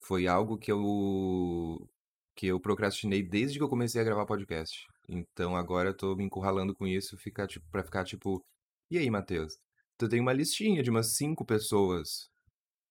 Foi 0.01 0.27
algo 0.27 0.59
que 0.59 0.73
eu 0.73 1.89
que 2.35 2.47
eu 2.47 2.59
procrastinei 2.61 3.23
desde 3.23 3.59
que 3.59 3.65
eu 3.65 3.69
comecei 3.69 4.01
a 4.01 4.05
gravar 4.05 4.27
podcast. 4.27 4.87
Então 5.09 5.57
agora 5.57 5.91
eu 5.91 5.97
tô 5.97 6.17
me 6.17 6.25
encurralando 6.25 6.75
com 6.75 6.87
isso, 6.87 7.17
ficar 7.19 7.47
tipo 7.47 7.67
para 7.71 7.85
ficar 7.85 8.05
tipo, 8.05 8.45
e 8.91 8.99
aí, 8.99 9.11
Matheus? 9.11 9.59
Tu 9.99 10.09
tem 10.09 10.21
uma 10.21 10.33
listinha 10.33 10.83
de 10.83 10.91
umas 10.91 11.17
cinco 11.17 11.45
pessoas 11.45 12.31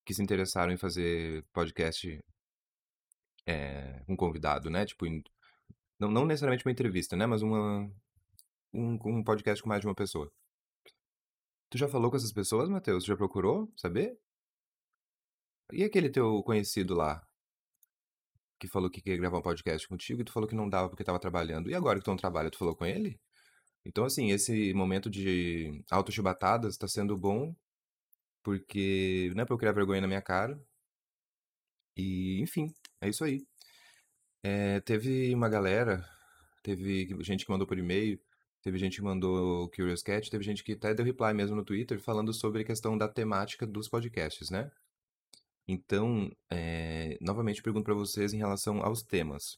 que 0.06 0.14
se 0.14 0.22
interessaram 0.22 0.72
em 0.72 0.78
fazer 0.78 1.46
podcast 1.54 2.20
é, 3.46 4.04
um 4.08 4.16
convidado, 4.16 4.70
né? 4.70 4.86
Tipo, 4.86 5.06
não, 6.00 6.10
não 6.10 6.26
necessariamente 6.26 6.66
uma 6.66 6.72
entrevista, 6.72 7.16
né? 7.16 7.26
Mas 7.26 7.42
uma, 7.42 7.90
um, 8.74 8.98
um 9.06 9.24
podcast 9.24 9.62
com 9.62 9.70
mais 9.70 9.82
de 9.82 9.88
uma 9.88 9.96
pessoa. 9.96 10.32
Tu 11.70 11.78
já 11.78 11.88
falou 11.88 12.12
com 12.12 12.18
essas 12.18 12.34
pessoas, 12.34 12.70
Matheus? 12.70 13.06
Já 13.06 13.16
procurou 13.16 13.72
saber? 13.78 14.18
E 15.72 15.84
aquele 15.84 16.10
teu 16.10 16.44
conhecido 16.44 16.94
lá? 16.96 17.26
Que 18.60 18.68
falou 18.68 18.90
que 18.90 19.02
queria 19.02 19.20
gravar 19.20 19.40
um 19.40 19.42
podcast 19.42 19.88
contigo 19.88 20.22
e 20.22 20.24
tu 20.24 20.32
falou 20.34 20.48
que 20.48 20.56
não 20.56 20.70
dava 20.70 20.90
porque 20.90 21.04
tava 21.04 21.20
trabalhando. 21.20 21.70
E 21.70 21.76
agora 21.76 22.00
que 22.00 22.06
tu 22.06 22.10
não 22.12 22.18
trabalha, 22.18 22.52
tu 22.52 22.58
falou 22.58 22.76
com 22.76 22.86
ele? 22.86 23.20
Então, 23.86 24.06
assim, 24.06 24.32
esse 24.32 24.74
momento 24.74 25.10
de 25.10 25.84
autochibatadas 25.90 26.78
tá 26.78 26.88
sendo 26.88 27.18
bom 27.18 27.56
porque 28.44 29.32
não 29.36 29.44
é 29.44 29.46
pra 29.46 29.54
eu 29.56 29.60
criar 29.60 29.72
vergonha 29.74 30.02
na 30.02 30.08
minha 30.08 30.22
cara. 30.22 30.60
E, 31.96 32.40
enfim, 32.42 32.74
é 33.02 33.10
isso 33.10 33.24
aí. 33.24 33.46
É, 34.44 34.80
teve 34.82 35.34
uma 35.36 35.50
galera, 35.50 36.06
teve 36.64 37.08
gente 37.24 37.46
que 37.46 37.52
mandou 37.52 37.68
por 37.68 37.78
e-mail 37.78 38.20
Teve 38.62 38.78
gente 38.78 38.98
que 38.98 39.02
mandou 39.04 39.70
Curious 39.70 40.04
Cat, 40.04 40.30
teve 40.30 40.44
gente 40.44 40.64
que 40.64 40.74
até 40.74 40.94
deu 40.94 41.04
reply 41.04 41.34
mesmo 41.34 41.56
no 41.56 41.66
Twitter 41.66 42.00
falando 42.00 42.32
sobre 42.32 42.62
a 42.62 42.66
questão 42.66 42.96
da 42.96 43.08
temática 43.08 43.66
dos 43.66 43.90
podcasts, 43.90 44.52
né? 44.52 44.72
Então, 45.68 46.32
é, 46.52 47.18
novamente 47.22 47.62
pergunto 47.64 47.86
para 47.86 47.94
vocês 47.96 48.34
em 48.34 48.38
relação 48.38 48.84
aos 48.84 49.02
temas. 49.02 49.58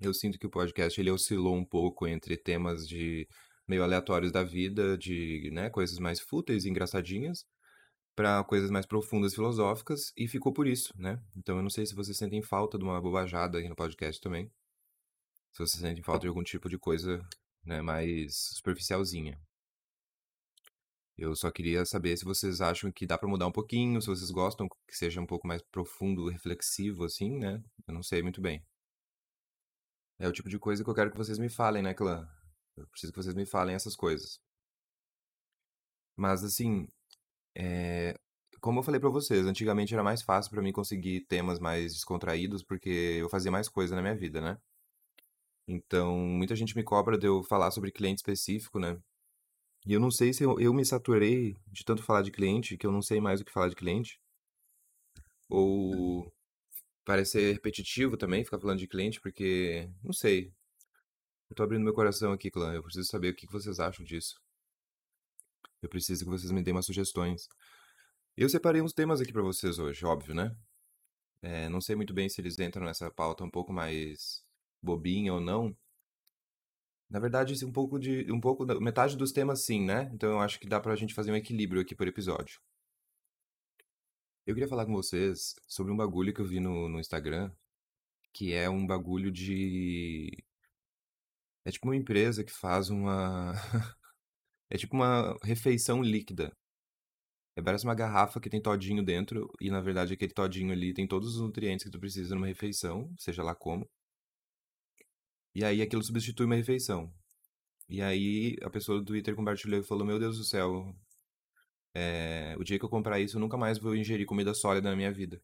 Eu 0.00 0.14
sinto 0.14 0.38
que 0.38 0.46
o 0.46 0.50
podcast 0.50 1.00
ele 1.00 1.10
oscilou 1.10 1.56
um 1.56 1.64
pouco 1.64 2.06
entre 2.06 2.36
temas 2.36 2.86
de 2.86 3.28
meio 3.66 3.82
aleatórios 3.82 4.32
da 4.32 4.42
vida, 4.44 4.96
de 4.96 5.50
né, 5.52 5.68
coisas 5.70 5.98
mais 5.98 6.20
fúteis 6.20 6.64
e 6.64 6.70
engraçadinhas, 6.70 7.44
para 8.16 8.42
coisas 8.44 8.70
mais 8.70 8.86
profundas 8.86 9.34
filosóficas, 9.34 10.12
e 10.16 10.26
ficou 10.28 10.52
por 10.52 10.66
isso, 10.66 10.92
né? 10.96 11.20
Então 11.36 11.56
eu 11.56 11.62
não 11.62 11.70
sei 11.70 11.86
se 11.86 11.94
vocês 11.94 12.16
sentem 12.16 12.42
falta 12.42 12.78
de 12.78 12.84
uma 12.84 13.00
bobajada 13.00 13.58
aí 13.58 13.68
no 13.68 13.76
podcast 13.76 14.20
também. 14.20 14.50
Se 15.52 15.58
vocês 15.58 15.80
sentem 15.80 16.02
falta 16.02 16.22
de 16.22 16.28
algum 16.28 16.42
tipo 16.42 16.68
de 16.68 16.78
coisa 16.78 17.24
né, 17.64 17.82
mais 17.82 18.34
superficialzinha. 18.56 19.38
Eu 21.16 21.34
só 21.34 21.50
queria 21.50 21.84
saber 21.84 22.16
se 22.16 22.24
vocês 22.24 22.60
acham 22.60 22.92
que 22.92 23.06
dá 23.06 23.18
para 23.18 23.28
mudar 23.28 23.46
um 23.48 23.52
pouquinho, 23.52 24.00
se 24.00 24.06
vocês 24.06 24.30
gostam 24.30 24.68
que 24.68 24.96
seja 24.96 25.20
um 25.20 25.26
pouco 25.26 25.48
mais 25.48 25.60
profundo, 25.62 26.28
reflexivo, 26.28 27.04
assim, 27.04 27.36
né? 27.38 27.62
Eu 27.88 27.94
não 27.94 28.02
sei 28.02 28.22
muito 28.22 28.40
bem. 28.40 28.64
É 30.18 30.28
o 30.28 30.32
tipo 30.32 30.48
de 30.48 30.58
coisa 30.58 30.82
que 30.82 30.90
eu 30.90 30.94
quero 30.94 31.10
que 31.10 31.16
vocês 31.16 31.38
me 31.38 31.48
falem, 31.48 31.82
né, 31.82 31.94
clã? 31.94 32.28
Eu 32.76 32.86
preciso 32.88 33.12
que 33.12 33.22
vocês 33.22 33.34
me 33.34 33.46
falem 33.46 33.74
essas 33.74 33.96
coisas. 33.96 34.40
Mas, 36.16 36.42
assim, 36.44 36.88
é... 37.56 38.14
como 38.60 38.80
eu 38.80 38.82
falei 38.82 39.00
para 39.00 39.10
vocês, 39.10 39.46
antigamente 39.46 39.94
era 39.94 40.02
mais 40.02 40.22
fácil 40.22 40.50
para 40.50 40.62
mim 40.62 40.72
conseguir 40.72 41.22
temas 41.26 41.58
mais 41.60 41.92
descontraídos 41.94 42.62
porque 42.62 42.90
eu 43.20 43.28
fazia 43.28 43.50
mais 43.50 43.68
coisa 43.68 43.94
na 43.96 44.02
minha 44.02 44.16
vida, 44.16 44.40
né? 44.40 44.58
Então, 45.68 46.16
muita 46.16 46.56
gente 46.56 46.74
me 46.76 46.82
cobra 46.82 47.18
de 47.18 47.26
eu 47.26 47.42
falar 47.44 47.70
sobre 47.70 47.92
cliente 47.92 48.18
específico, 48.18 48.78
né? 48.80 48.98
E 49.86 49.92
eu 49.92 50.00
não 50.00 50.10
sei 50.10 50.32
se 50.32 50.42
eu, 50.44 50.58
eu 50.60 50.72
me 50.74 50.84
saturei 50.84 51.56
de 51.68 51.84
tanto 51.84 52.02
falar 52.02 52.22
de 52.22 52.30
cliente, 52.32 52.76
que 52.76 52.86
eu 52.86 52.92
não 52.92 53.02
sei 53.02 53.20
mais 53.20 53.40
o 53.40 53.44
que 53.44 53.52
falar 53.52 53.68
de 53.68 53.76
cliente. 53.76 54.20
Ou 55.48 56.32
parece 57.08 57.30
ser 57.30 57.52
repetitivo 57.54 58.18
também 58.18 58.44
ficar 58.44 58.60
falando 58.60 58.78
de 58.78 58.86
cliente, 58.86 59.18
porque. 59.18 59.88
Não 60.04 60.12
sei. 60.12 60.52
Eu 61.48 61.56
tô 61.56 61.62
abrindo 61.62 61.82
meu 61.82 61.94
coração 61.94 62.32
aqui, 62.32 62.50
clã. 62.50 62.74
Eu 62.74 62.82
preciso 62.82 63.08
saber 63.08 63.30
o 63.30 63.34
que 63.34 63.50
vocês 63.50 63.80
acham 63.80 64.04
disso. 64.04 64.38
Eu 65.80 65.88
preciso 65.88 66.24
que 66.24 66.30
vocês 66.30 66.52
me 66.52 66.62
deem 66.62 66.76
umas 66.76 66.84
sugestões. 66.84 67.48
Eu 68.36 68.46
separei 68.50 68.82
uns 68.82 68.92
temas 68.92 69.22
aqui 69.22 69.32
para 69.32 69.40
vocês 69.40 69.78
hoje, 69.78 70.04
óbvio, 70.04 70.34
né? 70.34 70.54
É, 71.40 71.66
não 71.70 71.80
sei 71.80 71.96
muito 71.96 72.12
bem 72.12 72.28
se 72.28 72.42
eles 72.42 72.58
entram 72.58 72.84
nessa 72.84 73.10
pauta 73.10 73.42
um 73.42 73.50
pouco 73.50 73.72
mais 73.72 74.44
bobinha 74.82 75.32
ou 75.32 75.40
não. 75.40 75.74
Na 77.08 77.18
verdade, 77.18 77.64
um 77.64 77.72
pouco 77.72 77.98
de. 77.98 78.30
um 78.30 78.40
pouco 78.40 78.66
metade 78.82 79.16
dos 79.16 79.32
temas 79.32 79.64
sim, 79.64 79.82
né? 79.82 80.10
Então 80.12 80.28
eu 80.32 80.40
acho 80.40 80.60
que 80.60 80.68
dá 80.68 80.78
pra 80.78 80.94
gente 80.94 81.14
fazer 81.14 81.32
um 81.32 81.36
equilíbrio 81.36 81.80
aqui 81.80 81.94
por 81.94 82.06
episódio. 82.06 82.60
Eu 84.48 84.54
queria 84.54 84.66
falar 84.66 84.86
com 84.86 84.94
vocês 84.94 85.54
sobre 85.68 85.92
um 85.92 85.96
bagulho 85.96 86.32
que 86.32 86.40
eu 86.40 86.46
vi 86.46 86.58
no, 86.58 86.88
no 86.88 86.98
Instagram 86.98 87.52
que 88.32 88.54
é 88.54 88.70
um 88.70 88.86
bagulho 88.86 89.30
de. 89.30 90.30
É 91.66 91.70
tipo 91.70 91.86
uma 91.86 91.96
empresa 91.96 92.42
que 92.42 92.50
faz 92.50 92.88
uma. 92.88 93.52
é 94.70 94.78
tipo 94.78 94.96
uma 94.96 95.36
refeição 95.42 96.02
líquida. 96.02 96.50
É 97.56 97.60
parece 97.62 97.84
uma 97.84 97.94
garrafa 97.94 98.40
que 98.40 98.48
tem 98.48 98.62
todinho 98.62 99.04
dentro, 99.04 99.50
e 99.60 99.70
na 99.70 99.82
verdade 99.82 100.14
aquele 100.14 100.32
todinho 100.32 100.72
ali 100.72 100.94
tem 100.94 101.06
todos 101.06 101.34
os 101.36 101.42
nutrientes 101.42 101.84
que 101.84 101.90
tu 101.90 102.00
precisa 102.00 102.34
numa 102.34 102.46
refeição, 102.46 103.12
seja 103.18 103.42
lá 103.42 103.54
como. 103.54 103.86
E 105.54 105.62
aí 105.62 105.82
aquilo 105.82 106.02
substitui 106.02 106.46
uma 106.46 106.54
refeição. 106.54 107.12
E 107.86 108.00
aí 108.00 108.56
a 108.62 108.70
pessoa 108.70 108.98
do 108.98 109.04
Twitter 109.04 109.36
compartilhou 109.36 109.78
e 109.78 109.84
falou: 109.84 110.06
Meu 110.06 110.18
Deus 110.18 110.38
do 110.38 110.44
céu, 110.44 110.94
é, 111.98 112.56
o 112.58 112.64
dia 112.64 112.78
que 112.78 112.84
eu 112.84 112.88
comprar 112.88 113.18
isso, 113.18 113.36
eu 113.36 113.40
nunca 113.40 113.56
mais 113.56 113.78
vou 113.78 113.96
ingerir 113.96 114.24
comida 114.26 114.54
sólida 114.54 114.88
na 114.88 114.96
minha 114.96 115.12
vida. 115.12 115.42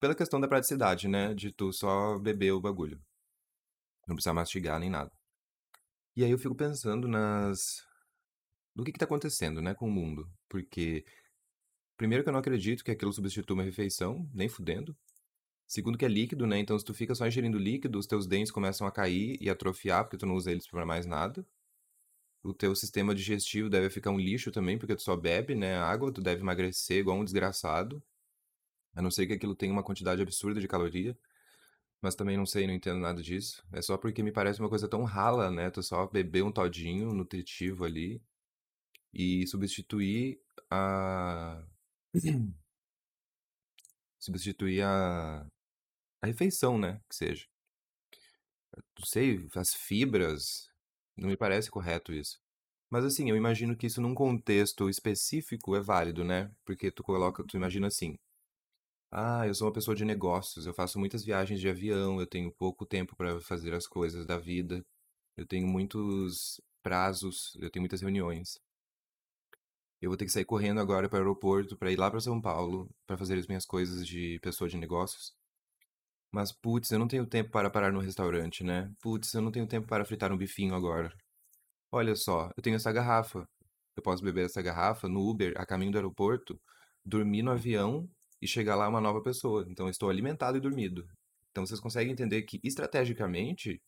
Pela 0.00 0.14
questão 0.14 0.40
da 0.40 0.48
praticidade, 0.48 1.06
né? 1.08 1.34
De 1.34 1.52
tu 1.52 1.72
só 1.72 2.18
beber 2.18 2.52
o 2.52 2.60
bagulho. 2.60 3.00
Não 4.06 4.16
precisa 4.16 4.34
mastigar 4.34 4.80
nem 4.80 4.90
nada. 4.90 5.12
E 6.16 6.24
aí 6.24 6.30
eu 6.30 6.38
fico 6.38 6.54
pensando 6.54 7.06
nas. 7.06 7.86
Do 8.74 8.84
que 8.84 8.92
que 8.92 8.98
tá 8.98 9.04
acontecendo, 9.04 9.62
né, 9.62 9.74
com 9.74 9.88
o 9.88 9.90
mundo. 9.90 10.28
Porque. 10.48 11.04
Primeiro 11.96 12.24
que 12.24 12.28
eu 12.30 12.32
não 12.32 12.40
acredito 12.40 12.84
que 12.84 12.90
aquilo 12.90 13.12
substitua 13.12 13.54
uma 13.56 13.64
refeição, 13.64 14.28
nem 14.34 14.48
fudendo. 14.48 14.96
Segundo 15.66 15.98
que 15.98 16.04
é 16.04 16.08
líquido, 16.08 16.46
né? 16.46 16.58
Então 16.58 16.78
se 16.78 16.84
tu 16.84 16.94
fica 16.94 17.14
só 17.14 17.26
ingerindo 17.26 17.58
líquido, 17.58 17.98
os 17.98 18.06
teus 18.06 18.26
dentes 18.26 18.52
começam 18.52 18.86
a 18.86 18.92
cair 18.92 19.36
e 19.40 19.50
atrofiar 19.50 20.04
porque 20.04 20.16
tu 20.16 20.26
não 20.26 20.34
usa 20.34 20.50
eles 20.50 20.66
para 20.66 20.86
mais 20.86 21.06
nada. 21.06 21.46
O 22.42 22.54
teu 22.54 22.74
sistema 22.74 23.14
digestivo 23.14 23.68
deve 23.68 23.90
ficar 23.90 24.10
um 24.10 24.18
lixo 24.18 24.50
também, 24.50 24.78
porque 24.78 24.96
tu 24.96 25.02
só 25.02 25.16
bebe, 25.16 25.54
né, 25.54 25.76
água, 25.76 26.12
tu 26.12 26.20
deve 26.20 26.40
emagrecer 26.42 26.98
igual 26.98 27.18
um 27.18 27.24
desgraçado. 27.24 28.02
A 28.94 29.02
não 29.02 29.10
ser 29.10 29.26
que 29.26 29.32
aquilo 29.34 29.54
tenha 29.54 29.72
uma 29.72 29.82
quantidade 29.82 30.22
absurda 30.22 30.60
de 30.60 30.68
caloria. 30.68 31.16
Mas 32.00 32.14
também 32.14 32.36
não 32.36 32.46
sei, 32.46 32.66
não 32.66 32.74
entendo 32.74 33.00
nada 33.00 33.22
disso. 33.22 33.64
É 33.72 33.82
só 33.82 33.96
porque 33.98 34.22
me 34.22 34.32
parece 34.32 34.60
uma 34.60 34.68
coisa 34.68 34.88
tão 34.88 35.04
rala, 35.04 35.50
né? 35.50 35.70
Tu 35.70 35.82
só 35.82 36.06
beber 36.06 36.44
um 36.44 36.52
todinho 36.52 37.12
nutritivo 37.12 37.84
ali 37.84 38.22
e 39.12 39.46
substituir 39.46 40.40
a 40.70 41.62
substituir 44.18 44.82
a 44.82 45.46
a 46.20 46.26
refeição, 46.26 46.78
né, 46.78 47.00
que 47.08 47.14
seja. 47.14 47.46
Não 48.98 49.06
sei, 49.06 49.46
as 49.54 49.74
fibras, 49.74 50.70
não 51.18 51.28
me 51.28 51.36
parece 51.36 51.70
correto 51.70 52.12
isso. 52.12 52.38
Mas 52.90 53.04
assim, 53.04 53.30
eu 53.30 53.36
imagino 53.36 53.76
que 53.76 53.86
isso 53.86 54.00
num 54.00 54.14
contexto 54.14 54.88
específico 54.90 55.76
é 55.76 55.80
válido, 55.80 56.24
né? 56.24 56.50
Porque 56.64 56.90
tu 56.90 57.02
coloca, 57.02 57.44
tu 57.44 57.56
imagina 57.56 57.88
assim: 57.88 58.18
"Ah, 59.10 59.46
eu 59.46 59.54
sou 59.54 59.66
uma 59.68 59.72
pessoa 59.74 59.94
de 59.96 60.04
negócios, 60.04 60.66
eu 60.66 60.74
faço 60.74 60.98
muitas 60.98 61.24
viagens 61.24 61.60
de 61.60 61.68
avião, 61.68 62.20
eu 62.20 62.26
tenho 62.26 62.50
pouco 62.52 62.86
tempo 62.86 63.16
para 63.16 63.40
fazer 63.40 63.74
as 63.74 63.86
coisas 63.86 64.26
da 64.26 64.38
vida. 64.38 64.84
Eu 65.36 65.46
tenho 65.46 65.66
muitos 65.68 66.60
prazos, 66.82 67.56
eu 67.60 67.70
tenho 67.70 67.82
muitas 67.82 68.02
reuniões. 68.02 68.58
Eu 70.00 70.10
vou 70.10 70.16
ter 70.16 70.24
que 70.24 70.32
sair 70.32 70.44
correndo 70.44 70.80
agora 70.80 71.08
para 71.08 71.18
o 71.18 71.20
aeroporto 71.20 71.76
para 71.76 71.92
ir 71.92 71.96
lá 71.96 72.10
para 72.10 72.18
São 72.20 72.40
Paulo 72.40 72.90
para 73.06 73.16
fazer 73.16 73.38
as 73.38 73.46
minhas 73.46 73.64
coisas 73.64 74.04
de 74.04 74.40
pessoa 74.40 74.68
de 74.68 74.76
negócios. 74.76 75.32
Mas, 76.32 76.52
putz, 76.52 76.90
eu 76.90 76.98
não 76.98 77.08
tenho 77.08 77.26
tempo 77.26 77.50
para 77.50 77.70
parar 77.70 77.92
no 77.92 78.00
restaurante, 78.00 78.62
né? 78.62 78.92
Putz, 79.00 79.32
eu 79.34 79.40
não 79.40 79.50
tenho 79.50 79.66
tempo 79.66 79.86
para 79.86 80.04
fritar 80.04 80.32
um 80.32 80.36
bifinho 80.36 80.74
agora. 80.74 81.12
Olha 81.92 82.14
só, 82.16 82.50
eu 82.56 82.62
tenho 82.62 82.76
essa 82.76 82.92
garrafa. 82.92 83.48
Eu 83.96 84.02
posso 84.02 84.22
beber 84.22 84.46
essa 84.46 84.62
garrafa 84.62 85.08
no 85.08 85.28
Uber 85.28 85.54
a 85.56 85.66
caminho 85.66 85.92
do 85.92 85.98
aeroporto, 85.98 86.60
dormir 87.04 87.42
no 87.42 87.50
avião 87.50 88.08
e 88.40 88.46
chegar 88.46 88.76
lá 88.76 88.88
uma 88.88 89.00
nova 89.00 89.22
pessoa. 89.22 89.66
Então, 89.68 89.86
eu 89.86 89.90
estou 89.90 90.10
alimentado 90.10 90.58
e 90.58 90.60
dormido. 90.60 91.08
Então, 91.50 91.66
vocês 91.66 91.80
conseguem 91.80 92.12
entender 92.12 92.42
que, 92.42 92.60
estrategicamente, 92.62 93.80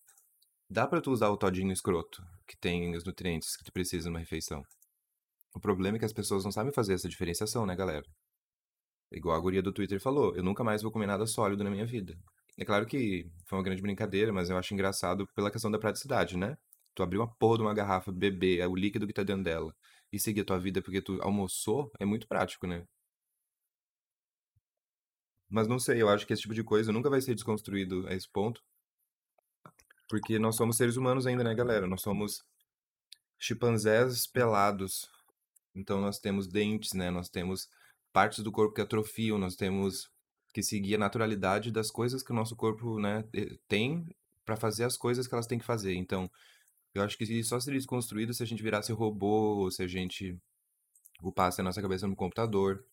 dá 0.69 0.87
para 0.87 1.01
tu 1.01 1.11
usar 1.13 1.29
o 1.31 1.37
todinho 1.37 1.73
escroto, 1.73 2.23
que 2.47 2.57
tem 2.57 2.97
os 2.97 3.05
nutrientes 3.05 3.57
que 3.57 3.65
tu 3.65 3.73
precisa 3.73 4.09
numa 4.09 4.21
refeição. 4.21 4.63
O 5.55 5.61
problema 5.61 5.97
é 5.97 6.01
que 6.01 6.05
as 6.07 6.13
pessoas 6.13 6.45
não 6.45 6.53
sabem 6.53 6.73
fazer 6.73 6.95
essa 6.95 7.09
diferenciação, 7.09 7.67
né, 7.67 7.77
galera? 7.77 8.07
Igual 9.11 9.37
a 9.37 9.41
guria 9.41 9.63
do 9.63 9.73
Twitter 9.73 10.01
falou, 10.01 10.35
eu 10.37 10.43
nunca 10.43 10.63
mais 10.63 10.83
vou 10.83 10.91
comer 10.93 11.07
nada 11.07 11.27
sólido 11.27 11.65
na 11.65 11.71
minha 11.71 11.85
vida. 11.85 12.17
É 12.57 12.65
claro 12.65 12.87
que 12.87 13.31
foi 13.47 13.59
uma 13.59 13.65
grande 13.65 13.83
brincadeira, 13.83 14.33
mas 14.33 14.51
eu 14.51 14.57
acho 14.57 14.73
engraçado 14.75 15.27
pela 15.35 15.51
questão 15.51 15.71
da 15.71 15.79
praticidade, 15.79 16.37
né? 16.37 16.57
Tu 16.95 17.03
abrir 17.03 17.19
uma 17.19 17.27
porra 17.27 17.57
de 17.57 17.63
uma 17.63 17.75
garrafa, 17.75 18.13
beber 18.13 18.61
é 18.61 18.69
o 18.69 18.77
líquido 18.77 19.07
que 19.07 19.13
tá 19.13 19.23
dentro 19.23 19.43
dela 19.45 19.75
e 20.13 20.19
seguir 20.19 20.43
a 20.43 20.45
tua 20.45 20.59
vida 20.59 20.83
porque 20.83 21.01
tu 21.01 21.21
almoçou, 21.23 21.91
é 21.99 22.05
muito 22.05 22.27
prático, 22.29 22.67
né? 22.67 22.85
Mas 25.49 25.67
não 25.67 25.79
sei, 25.79 26.01
eu 26.01 26.09
acho 26.09 26.27
que 26.27 26.33
esse 26.33 26.43
tipo 26.43 26.55
de 26.55 26.63
coisa 26.63 26.93
nunca 26.93 27.11
vai 27.11 27.21
ser 27.21 27.35
desconstruído 27.35 28.07
a 28.07 28.15
esse 28.15 28.29
ponto. 28.29 28.63
Porque 30.09 30.39
nós 30.39 30.57
somos 30.57 30.77
seres 30.77 30.97
humanos 30.97 31.27
ainda, 31.27 31.43
né, 31.43 31.55
galera? 31.55 31.87
Nós 31.87 32.03
somos 32.03 32.45
chimpanzés 33.39 34.27
pelados. 34.27 35.09
Então 35.75 36.01
nós 36.01 36.19
temos 36.19 36.47
dentes, 36.47 36.93
né? 36.93 37.11
Nós 37.11 37.29
temos 37.29 37.69
partes 38.13 38.43
do 38.43 38.53
corpo 38.53 38.75
que 38.75 38.81
atrofiam, 38.81 39.39
nós 39.39 39.57
temos 39.57 40.09
que 40.53 40.63
seguir 40.63 40.97
a 40.97 40.99
naturalidade 40.99 41.71
das 41.71 41.91
coisas 41.91 42.23
que 42.23 42.33
o 42.33 42.35
nosso 42.35 42.57
corpo 42.57 42.99
né, 42.99 43.25
tem 43.69 44.05
para 44.45 44.57
fazer 44.57 44.85
as 44.85 44.97
coisas 44.97 45.27
que 45.27 45.35
elas 45.35 45.47
têm 45.47 45.59
que 45.59 45.65
fazer. 45.65 45.95
Então, 45.95 46.31
eu 46.95 47.03
acho 47.03 47.17
que 47.17 47.45
só 47.45 47.61
seria 47.61 47.79
desconstruído 47.79 48.35
se 48.35 48.43
a 48.43 48.47
gente 48.47 48.63
virasse 48.63 48.93
robô, 48.93 49.59
ou 49.59 49.71
se 49.71 49.83
a 49.83 49.87
gente 49.87 50.37
ocupasse 51.21 51.61
a 51.61 51.65
nossa 51.65 51.81
cabeça 51.81 52.07
no 52.09 52.17
computador. 52.17 52.85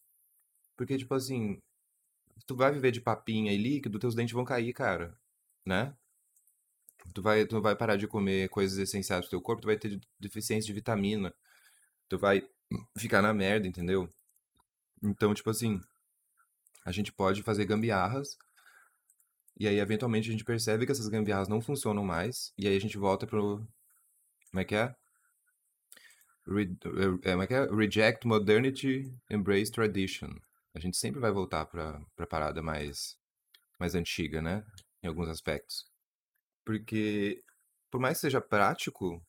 Porque, 0.75 0.97
tipo 0.97 1.13
assim, 1.15 1.57
tu 2.45 2.55
vai 2.55 2.71
viver 2.71 2.91
de 2.91 3.01
papinha 3.01 3.51
e 3.51 3.57
líquido, 3.57 3.99
teus 3.99 4.15
dentes 4.15 4.33
vão 4.33 4.45
cair, 4.45 4.73
cara, 4.73 5.17
né? 5.65 5.95
Tu 7.13 7.21
vai, 7.21 7.45
tu 7.45 7.61
vai 7.61 7.75
parar 7.75 7.95
de 7.95 8.07
comer 8.07 8.49
coisas 8.49 8.77
essenciais 8.77 9.21
pro 9.21 9.29
teu 9.31 9.41
corpo, 9.41 9.61
tu 9.61 9.67
vai 9.67 9.77
ter 9.77 9.99
deficiência 10.19 10.67
de 10.67 10.73
vitamina, 10.73 11.33
tu 12.09 12.17
vai 12.19 12.47
ficar 12.97 13.21
na 13.21 13.33
merda, 13.33 13.67
entendeu? 13.67 14.11
Então, 15.03 15.33
tipo 15.33 15.49
assim, 15.49 15.79
a 16.85 16.91
gente 16.91 17.11
pode 17.11 17.43
fazer 17.43 17.65
gambiarras, 17.65 18.37
e 19.59 19.67
aí 19.67 19.79
eventualmente 19.79 20.29
a 20.29 20.31
gente 20.31 20.43
percebe 20.43 20.85
que 20.85 20.91
essas 20.91 21.07
gambiarras 21.07 21.47
não 21.47 21.61
funcionam 21.61 22.03
mais, 22.03 22.53
e 22.57 22.67
aí 22.67 22.75
a 22.75 22.81
gente 22.81 22.97
volta 22.97 23.25
pro. 23.27 23.67
Como 24.49 24.61
é 24.61 24.65
que 24.65 24.75
é? 24.75 24.95
Re... 26.47 26.77
É, 27.23 27.31
como 27.31 27.43
é 27.43 27.47
que 27.47 27.53
é? 27.53 27.65
Reject 27.65 28.25
modernity, 28.25 29.13
embrace 29.29 29.71
tradition. 29.71 30.29
A 30.73 30.79
gente 30.79 30.97
sempre 30.97 31.19
vai 31.19 31.31
voltar 31.31 31.65
pra, 31.65 31.99
pra 32.15 32.27
parada 32.27 32.61
mais, 32.61 33.17
mais 33.79 33.95
antiga, 33.95 34.41
né? 34.41 34.63
Em 35.03 35.07
alguns 35.07 35.27
aspectos. 35.27 35.85
Porque, 36.63 37.43
por 37.91 37.99
mais 37.99 38.17
que 38.17 38.21
seja 38.21 38.39
prático, 38.39 39.21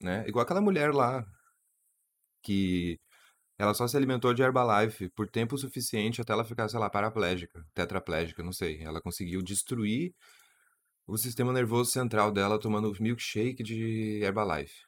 né? 0.00 0.26
Igual 0.26 0.44
aquela 0.44 0.60
mulher 0.60 0.92
lá 0.92 1.24
que 2.42 2.98
ela 3.64 3.74
só 3.74 3.88
se 3.88 3.96
alimentou 3.96 4.34
de 4.34 4.42
Herbalife 4.42 5.08
por 5.10 5.28
tempo 5.28 5.56
suficiente 5.56 6.20
até 6.20 6.32
ela 6.32 6.44
ficar, 6.44 6.68
sei 6.68 6.78
lá, 6.78 6.90
paraplégica, 6.90 7.66
tetraplégica, 7.74 8.42
não 8.42 8.52
sei. 8.52 8.82
Ela 8.82 9.00
conseguiu 9.00 9.42
destruir 9.42 10.14
o 11.06 11.16
sistema 11.16 11.52
nervoso 11.52 11.90
central 11.90 12.30
dela 12.30 12.60
tomando 12.60 12.94
milkshake 13.00 13.62
de 13.62 14.20
Herbalife. 14.22 14.84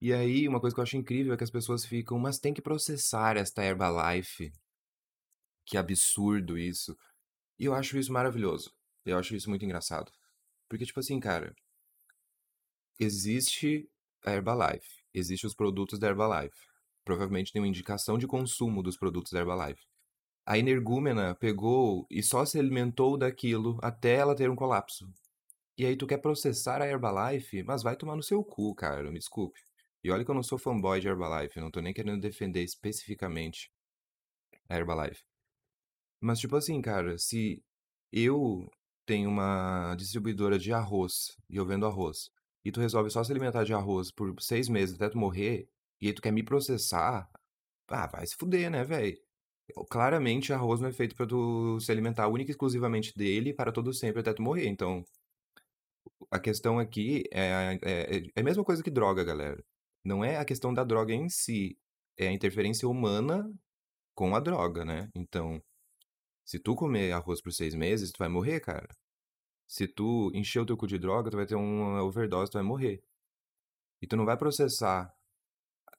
E 0.00 0.12
aí, 0.12 0.48
uma 0.48 0.60
coisa 0.60 0.74
que 0.74 0.80
eu 0.80 0.82
acho 0.82 0.96
incrível 0.96 1.32
é 1.32 1.36
que 1.36 1.44
as 1.44 1.50
pessoas 1.50 1.84
ficam, 1.84 2.18
mas 2.18 2.38
tem 2.38 2.52
que 2.52 2.62
processar 2.62 3.36
esta 3.36 3.64
Herbalife. 3.64 4.50
Que 5.64 5.76
absurdo 5.76 6.58
isso. 6.58 6.96
E 7.58 7.66
eu 7.66 7.74
acho 7.74 7.98
isso 7.98 8.12
maravilhoso. 8.12 8.72
Eu 9.04 9.18
acho 9.18 9.36
isso 9.36 9.48
muito 9.48 9.64
engraçado. 9.64 10.10
Porque, 10.68 10.86
tipo 10.86 11.00
assim, 11.00 11.20
cara, 11.20 11.54
existe 12.98 13.88
a 14.24 14.32
Herbalife, 14.32 15.04
existem 15.14 15.46
os 15.46 15.54
produtos 15.54 15.98
da 15.98 16.08
Herbalife 16.08 16.69
provavelmente 17.10 17.52
tem 17.52 17.60
uma 17.60 17.66
indicação 17.66 18.16
de 18.16 18.28
consumo 18.28 18.84
dos 18.84 18.96
produtos 18.96 19.32
da 19.32 19.40
Herbalife. 19.40 19.84
A 20.46 20.56
energúmena 20.56 21.34
pegou 21.34 22.06
e 22.08 22.22
só 22.22 22.44
se 22.44 22.56
alimentou 22.56 23.18
daquilo 23.18 23.78
até 23.82 24.14
ela 24.14 24.36
ter 24.36 24.48
um 24.48 24.54
colapso. 24.54 25.12
E 25.76 25.84
aí 25.84 25.96
tu 25.96 26.06
quer 26.06 26.18
processar 26.18 26.80
a 26.80 26.86
Herbalife, 26.86 27.64
mas 27.64 27.82
vai 27.82 27.96
tomar 27.96 28.14
no 28.14 28.22
seu 28.22 28.44
cu, 28.44 28.72
cara, 28.76 29.10
me 29.10 29.18
desculpe. 29.18 29.58
E 30.04 30.10
olha 30.10 30.24
que 30.24 30.30
eu 30.30 30.34
não 30.34 30.42
sou 30.42 30.56
fanboy 30.56 31.00
de 31.00 31.08
Herbalife, 31.08 31.58
não 31.58 31.70
tô 31.70 31.80
nem 31.80 31.92
querendo 31.92 32.20
defender 32.20 32.62
especificamente 32.62 33.72
a 34.68 34.76
Herbalife. 34.76 35.24
Mas 36.20 36.38
tipo 36.38 36.54
assim, 36.54 36.80
cara, 36.80 37.18
se 37.18 37.60
eu 38.12 38.70
tenho 39.04 39.28
uma 39.28 39.96
distribuidora 39.96 40.60
de 40.60 40.72
arroz 40.72 41.36
e 41.48 41.56
eu 41.56 41.66
vendo 41.66 41.86
arroz, 41.86 42.30
e 42.64 42.70
tu 42.70 42.78
resolve 42.78 43.10
só 43.10 43.24
se 43.24 43.32
alimentar 43.32 43.64
de 43.64 43.74
arroz 43.74 44.12
por 44.12 44.40
seis 44.40 44.68
meses 44.68 44.94
até 44.94 45.08
tu 45.08 45.18
morrer, 45.18 45.68
e 46.00 46.08
aí 46.08 46.12
tu 46.14 46.22
quer 46.22 46.32
me 46.32 46.42
processar, 46.42 47.30
ah, 47.88 48.06
vai 48.06 48.26
se 48.26 48.36
fuder, 48.36 48.70
né, 48.70 48.84
velho? 48.84 49.18
Claramente, 49.90 50.52
arroz 50.52 50.80
não 50.80 50.88
é 50.88 50.92
feito 50.92 51.14
pra 51.14 51.26
tu 51.26 51.78
se 51.80 51.92
alimentar 51.92 52.28
única 52.28 52.50
e 52.50 52.52
exclusivamente 52.52 53.16
dele 53.16 53.54
para 53.54 53.72
todo 53.72 53.92
sempre 53.92 54.20
até 54.20 54.32
tu 54.34 54.42
morrer. 54.42 54.66
Então, 54.68 55.04
a 56.30 56.38
questão 56.38 56.78
aqui 56.78 57.24
é, 57.32 57.78
é, 57.82 58.18
é 58.36 58.40
a 58.40 58.42
mesma 58.42 58.64
coisa 58.64 58.82
que 58.82 58.90
droga, 58.90 59.24
galera. 59.24 59.62
Não 60.04 60.24
é 60.24 60.36
a 60.38 60.44
questão 60.44 60.72
da 60.74 60.84
droga 60.84 61.12
em 61.12 61.28
si, 61.28 61.78
é 62.16 62.28
a 62.28 62.32
interferência 62.32 62.88
humana 62.88 63.50
com 64.14 64.34
a 64.34 64.40
droga, 64.40 64.84
né? 64.84 65.10
Então, 65.14 65.62
se 66.44 66.58
tu 66.58 66.74
comer 66.74 67.12
arroz 67.12 67.40
por 67.40 67.52
seis 67.52 67.74
meses, 67.74 68.12
tu 68.12 68.18
vai 68.18 68.28
morrer, 68.28 68.60
cara. 68.60 68.88
Se 69.68 69.86
tu 69.86 70.30
encher 70.34 70.60
o 70.60 70.66
teu 70.66 70.76
cu 70.76 70.86
de 70.86 70.98
droga, 70.98 71.30
tu 71.30 71.36
vai 71.36 71.46
ter 71.46 71.54
uma 71.54 72.02
overdose, 72.02 72.50
tu 72.50 72.54
vai 72.54 72.62
morrer. 72.62 73.02
E 74.02 74.06
tu 74.06 74.16
não 74.16 74.24
vai 74.24 74.36
processar 74.36 75.14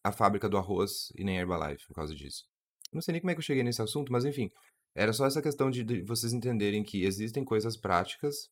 a 0.04 0.12
fábrica 0.12 0.50
do 0.50 0.58
arroz 0.58 1.12
e 1.16 1.24
nem 1.24 1.38
a 1.38 1.42
Herbalife 1.42 1.86
por 1.88 1.94
causa 1.94 2.16
disso. 2.16 2.46
Não 2.92 3.02
sei 3.02 3.14
nem 3.14 3.22
como 3.22 3.32
é 3.32 3.34
que 3.34 3.40
eu 3.40 3.44
cheguei 3.44 3.64
nesse 3.64 3.82
assunto, 3.82 4.12
mas 4.12 4.26
enfim. 4.26 4.52
Era 4.94 5.14
só 5.14 5.26
essa 5.26 5.42
questão 5.42 5.72
de, 5.72 5.84
de 5.84 6.02
vocês 6.02 6.34
entenderem 6.34 6.84
que 6.84 7.06
existem 7.06 7.46
coisas 7.46 7.78
práticas 7.78 8.50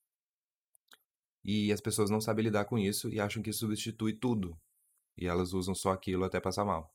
e 1.43 1.71
as 1.71 1.81
pessoas 1.81 2.09
não 2.09 2.21
sabem 2.21 2.45
lidar 2.45 2.65
com 2.65 2.77
isso 2.77 3.09
e 3.09 3.19
acham 3.19 3.43
que 3.43 3.51
substitui 3.51 4.13
tudo. 4.13 4.57
E 5.17 5.27
elas 5.27 5.51
usam 5.53 5.75
só 5.75 5.91
aquilo 5.91 6.23
até 6.23 6.39
passar 6.39 6.63
mal. 6.63 6.93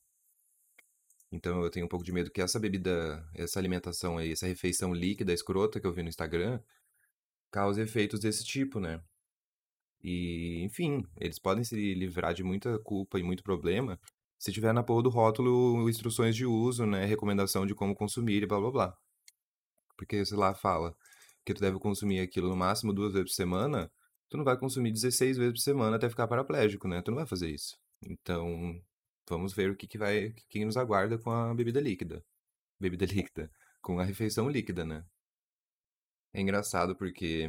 Então 1.31 1.63
eu 1.63 1.71
tenho 1.71 1.85
um 1.85 1.89
pouco 1.89 2.05
de 2.05 2.13
medo 2.13 2.31
que 2.31 2.41
essa 2.41 2.59
bebida, 2.59 3.29
essa 3.35 3.59
alimentação 3.59 4.17
aí, 4.17 4.33
essa 4.33 4.47
refeição 4.47 4.95
líquida, 4.95 5.33
escrota 5.33 5.81
que 5.81 5.87
eu 5.87 5.93
vi 5.93 6.03
no 6.03 6.09
Instagram, 6.09 6.61
cause 7.51 7.81
efeitos 7.81 8.21
desse 8.21 8.45
tipo, 8.45 8.81
né? 8.81 9.03
E, 10.03 10.63
enfim, 10.63 11.03
eles 11.19 11.39
podem 11.39 11.65
se 11.65 11.95
livrar 11.95 12.35
de 12.35 12.45
muita 12.45 12.79
culpa 12.79 13.19
e 13.19 13.23
muito 13.23 13.43
problema 13.43 13.99
se 14.45 14.53
tiver 14.53 14.75
na 14.75 14.83
porra 14.83 15.03
do 15.03 15.09
rótulo 15.09 15.89
instruções 15.89 16.37
de 16.37 16.45
uso, 16.45 16.85
né? 16.85 17.07
Recomendação 17.07 17.65
de 17.65 17.75
como 17.75 17.95
consumir 17.95 18.43
e 18.43 18.47
blá 18.47 18.61
blá 18.61 18.71
blá. 18.71 18.99
Porque, 19.97 20.23
sei 20.27 20.37
lá, 20.37 20.55
fala 20.55 20.95
que 21.47 21.55
tu 21.55 21.61
deve 21.63 21.79
consumir 21.79 22.21
aquilo 22.21 22.51
no 22.51 22.57
máximo 22.57 22.93
duas 22.93 23.15
vezes 23.15 23.31
por 23.31 23.35
semana, 23.35 23.91
tu 24.29 24.37
não 24.37 24.45
vai 24.45 24.59
consumir 24.59 24.93
16 24.93 25.39
vezes 25.39 25.55
por 25.55 25.61
semana 25.61 25.97
até 25.97 26.11
ficar 26.11 26.29
paraplégico, 26.29 26.87
né? 26.87 27.01
Tu 27.01 27.11
não 27.11 27.17
vai 27.17 27.27
fazer 27.27 27.49
isso. 27.51 27.75
Então, 28.07 28.79
vamos 29.27 29.55
ver 29.55 29.71
o 29.71 29.77
que, 29.77 29.87
que 29.87 29.97
vai, 29.97 30.27
o 30.27 30.35
que 30.35 30.65
nos 30.65 30.77
aguarda 30.77 31.17
com 31.19 31.31
a 31.31 31.55
bebida 31.55 31.81
líquida. 31.81 32.23
Bebida 32.79 33.07
líquida. 33.07 33.51
Com 33.81 33.99
a 33.99 34.05
refeição 34.05 34.51
líquida, 34.51 34.85
né? 34.85 35.05
É 36.35 36.41
engraçado 36.43 36.95
porque 36.97 37.49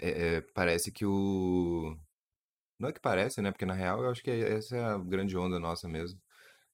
é, 0.00 0.36
é, 0.36 0.40
parece 0.40 0.90
que 0.90 1.04
o. 1.04 1.94
Não 2.78 2.88
é 2.88 2.92
que 2.92 3.00
parece, 3.00 3.40
né? 3.42 3.50
Porque 3.50 3.66
na 3.66 3.74
real 3.74 4.02
eu 4.02 4.10
acho 4.10 4.22
que 4.22 4.30
é- 4.30 4.52
essa 4.54 4.76
é 4.76 4.84
a 4.84 4.98
grande 4.98 5.36
onda 5.36 5.58
nossa 5.58 5.88
mesmo. 5.88 6.20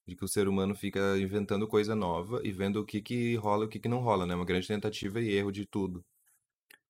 De 0.07 0.15
que 0.15 0.25
o 0.25 0.29
ser 0.29 0.47
humano 0.47 0.75
fica 0.75 1.17
inventando 1.19 1.67
coisa 1.67 1.95
nova 1.95 2.41
e 2.45 2.51
vendo 2.51 2.81
o 2.81 2.85
que 2.85 3.01
que 3.01 3.35
rola 3.37 3.65
e 3.65 3.67
o 3.67 3.69
que 3.69 3.79
que 3.79 3.89
não 3.89 3.99
rola, 4.01 4.25
né? 4.27 4.35
Uma 4.35 4.45
grande 4.45 4.67
tentativa 4.67 5.21
e 5.21 5.31
erro 5.33 5.51
de 5.51 5.65
tudo. 5.67 6.05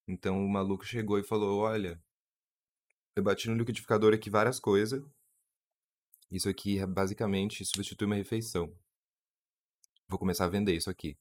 Então 0.08 0.44
o 0.46 0.50
maluco 0.50 0.86
chegou 0.86 1.20
e 1.20 1.24
falou: 1.24 1.60
Olha, 1.62 2.02
eu 3.16 3.24
bati 3.24 3.48
no 3.50 3.56
liquidificador 3.56 4.14
aqui 4.14 4.30
várias 4.30 4.60
coisas. 4.60 5.02
Isso 6.32 6.50
aqui 6.50 6.80
é 6.80 6.88
basicamente 6.88 7.64
substitui 7.64 8.08
uma 8.08 8.16
refeição. 8.16 8.74
Vou 10.08 10.20
começar 10.20 10.46
a 10.46 10.50
vender 10.50 10.76
isso 10.76 10.90
aqui. 10.92 11.18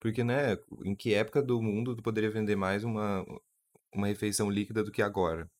Porque, 0.00 0.24
né? 0.24 0.58
Em 0.84 0.94
que 0.96 1.14
época 1.14 1.42
do 1.42 1.62
mundo 1.62 1.96
tu 1.96 2.02
poderia 2.02 2.30
vender 2.30 2.56
mais 2.56 2.84
uma, 2.84 3.24
uma 3.94 4.06
refeição 4.08 4.50
líquida 4.50 4.84
do 4.84 4.92
que 4.92 5.02
agora? 5.02 5.50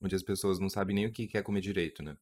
Onde 0.00 0.14
as 0.14 0.22
pessoas 0.22 0.58
não 0.58 0.68
sabem 0.68 0.94
nem 0.94 1.06
o 1.06 1.12
que 1.12 1.26
quer 1.26 1.42
comer 1.42 1.60
direito, 1.60 2.02
né? 2.02 2.16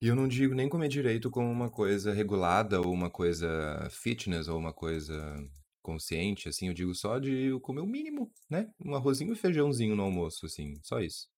E 0.00 0.08
eu 0.08 0.14
não 0.14 0.28
digo 0.28 0.54
nem 0.54 0.68
comer 0.68 0.88
direito 0.88 1.30
como 1.30 1.50
uma 1.50 1.70
coisa 1.70 2.12
regulada 2.12 2.80
ou 2.80 2.92
uma 2.92 3.10
coisa 3.10 3.88
fitness 3.90 4.46
ou 4.46 4.58
uma 4.58 4.72
coisa 4.72 5.14
consciente, 5.82 6.48
assim, 6.48 6.68
eu 6.68 6.74
digo 6.74 6.94
só 6.94 7.18
de 7.18 7.58
comer 7.60 7.80
o 7.80 7.86
mínimo, 7.86 8.30
né? 8.50 8.70
Um 8.84 8.94
arrozinho 8.94 9.32
e 9.32 9.36
feijãozinho 9.36 9.96
no 9.96 10.02
almoço, 10.02 10.44
assim, 10.46 10.74
só 10.82 11.00
isso. 11.00 11.28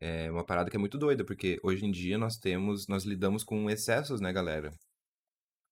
É 0.00 0.30
uma 0.30 0.44
parada 0.44 0.70
que 0.70 0.76
é 0.76 0.78
muito 0.78 0.98
doida, 0.98 1.24
porque 1.24 1.58
hoje 1.62 1.84
em 1.86 1.90
dia 1.90 2.18
nós 2.18 2.36
temos, 2.36 2.86
nós 2.88 3.04
lidamos 3.04 3.44
com 3.44 3.70
excessos, 3.70 4.20
né, 4.20 4.32
galera? 4.32 4.72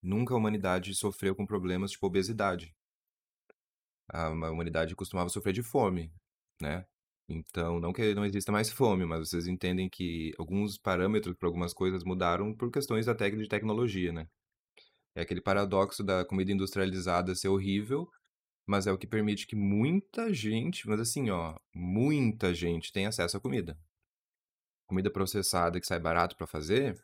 Nunca 0.03 0.35
a 0.35 0.37
humanidade 0.37 0.95
sofreu 0.95 1.35
com 1.35 1.47
problemas 1.47 1.91
tipo 1.91 2.07
obesidade. 2.07 2.75
A 4.09 4.29
humanidade 4.31 4.95
costumava 4.97 5.29
sofrer 5.29 5.53
de 5.53 5.63
fome, 5.63 6.13
né? 6.61 6.85
Então, 7.29 7.81
não 7.81 7.93
que 7.93 8.15
não 8.15 8.25
exista 8.27 8.53
mais 8.53 8.71
fome, 8.71 9.07
mas 9.07 9.29
vocês 9.29 9.47
entendem 9.47 9.89
que 9.89 10.33
alguns 10.39 10.77
parâmetros 10.79 11.37
para 11.37 11.49
algumas 11.49 11.73
coisas 11.73 12.05
mudaram 12.05 12.55
por 12.55 12.71
questões 12.71 13.07
técnica 13.07 13.43
de 13.45 13.49
tecnologia, 13.49 14.13
né? 14.13 14.29
É 15.15 15.23
aquele 15.23 15.41
paradoxo 15.41 16.05
da 16.05 16.25
comida 16.25 16.53
industrializada 16.53 17.35
ser 17.35 17.49
horrível, 17.49 18.09
mas 18.67 18.87
é 18.87 18.93
o 18.93 18.99
que 18.99 19.07
permite 19.07 19.47
que 19.47 19.57
muita 19.57 20.33
gente, 20.35 20.89
mas 20.89 21.01
assim, 21.01 21.31
ó, 21.31 21.57
muita 21.75 22.55
gente 22.55 22.93
tenha 22.93 23.11
acesso 23.11 23.37
à 23.37 23.41
comida. 23.41 23.79
Comida 24.87 25.11
processada 25.11 25.81
que 25.81 25.87
sai 25.89 25.99
barato 25.99 26.37
para 26.37 26.47
fazer, 26.47 27.03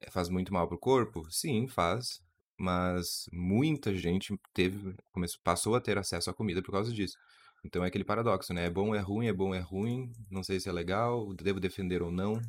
eh, 0.00 0.10
faz 0.10 0.28
muito 0.28 0.52
mal 0.52 0.68
pro 0.68 0.78
corpo? 0.78 1.30
Sim, 1.30 1.68
faz. 1.68 2.22
Mas 2.58 3.26
muita 3.32 3.94
gente 3.94 4.36
teve, 4.52 4.94
começou, 5.12 5.40
passou 5.44 5.74
a 5.76 5.80
ter 5.80 5.96
acesso 5.98 6.30
à 6.30 6.34
comida 6.34 6.62
por 6.62 6.72
causa 6.72 6.92
disso. 6.92 7.16
Então 7.64 7.84
é 7.84 7.88
aquele 7.88 8.04
paradoxo, 8.04 8.52
né? 8.52 8.66
É 8.66 8.70
bom, 8.70 8.94
é 8.94 9.00
ruim, 9.00 9.26
é 9.28 9.32
bom, 9.32 9.54
é 9.54 9.60
ruim. 9.60 10.12
Não 10.30 10.42
sei 10.42 10.60
se 10.60 10.68
é 10.68 10.72
legal, 10.72 11.32
devo 11.34 11.60
defender 11.60 12.02
ou 12.02 12.10
não. 12.10 12.40